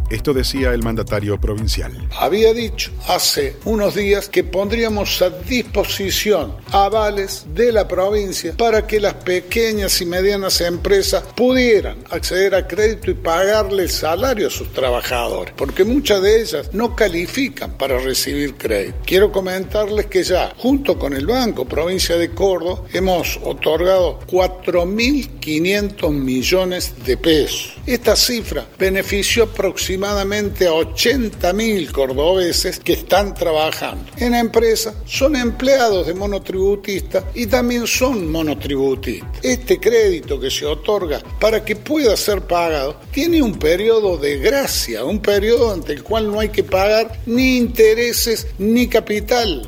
Esto 0.10 0.34
decía 0.34 0.74
el 0.74 0.84
mandatario 0.84 1.40
provincial. 1.40 1.92
Había 2.18 2.54
dicho 2.54 2.92
hace 3.08 3.58
unos 3.66 3.96
días 3.96 4.30
que 4.30 4.44
pondríamos 4.44 5.22
a 5.22 5.30
disposición 5.30 6.56
avales 6.72 7.46
de 7.54 7.74
la 7.74 7.88
provincia 7.88 8.54
para 8.58 8.88
que 8.88 9.02
las 9.02 9.16
pequeñas 9.16 10.00
y 10.02 10.06
medianas 10.06 10.62
empresas 10.62 11.24
pudieran 11.36 11.98
acceder 12.10 12.56
a 12.56 12.68
crédito 12.68 13.12
y 13.12 13.16
pagarle 13.16 13.84
el 13.84 13.90
salario 13.90 14.48
a 14.48 14.50
sus 14.52 14.72
trabajadores, 14.72 15.54
porque 15.58 15.84
muchas 15.84 16.22
de 16.22 16.42
ellas 16.42 16.70
no 16.74 16.96
califican 16.96 17.78
para 17.78 18.00
recibir 18.00 18.56
crédito. 18.56 18.98
Quiero 19.06 19.32
comentarles 19.32 20.06
que 20.06 20.24
ya, 20.24 20.54
junto 20.58 20.98
con 20.98 21.14
el 21.14 21.28
Banco 21.28 21.66
Provincia 21.66 22.16
de 22.18 22.30
Córdoba, 22.32 22.84
hemos 22.94 23.38
otorgado 23.44 24.20
4.500 24.28 26.12
millones 26.12 26.94
de 27.06 27.18
pesos. 27.18 27.74
Esta 27.86 28.16
cifra 28.16 28.66
benefició 28.78 29.44
aproximadamente 29.44 29.97
aproximadamente 29.98 30.68
a 30.68 30.72
80.000 30.72 31.92
cordobeses 31.92 32.80
que 32.80 32.94
están 32.94 33.34
trabajando. 33.34 34.06
En 34.18 34.34
la 34.34 34.40
empresa 34.40 34.94
son 35.06 35.36
empleados 35.36 36.06
de 36.06 36.14
monotributistas 36.14 37.24
y 37.34 37.48
también 37.48 37.88
son 37.88 38.32
monotributistas. 38.32 39.30
Este 39.42 39.80
crédito 39.80 40.40
que 40.40 40.52
se 40.52 40.66
otorga 40.66 41.22
para 41.40 41.66
que 41.66 41.76
pueda 41.76 42.16
ser 42.16 42.42
pagado 42.42 43.00
tiene 43.12 43.42
un 43.42 43.56
periodo 43.56 44.18
de 44.18 44.38
gracia, 44.38 45.04
un 45.04 45.20
periodo 45.20 45.74
ante 45.74 45.94
el 45.94 46.04
cual 46.04 46.32
no 46.32 46.40
hay 46.40 46.50
que 46.50 46.64
pagar 46.64 47.20
ni 47.26 47.58
intereses 47.58 48.48
ni 48.60 48.88
capital. 48.88 49.68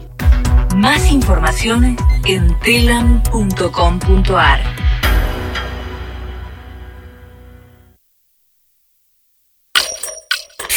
Más 0.75 1.11
información 1.11 1.97
en 2.25 2.59
telam.com.ar. 2.59 4.59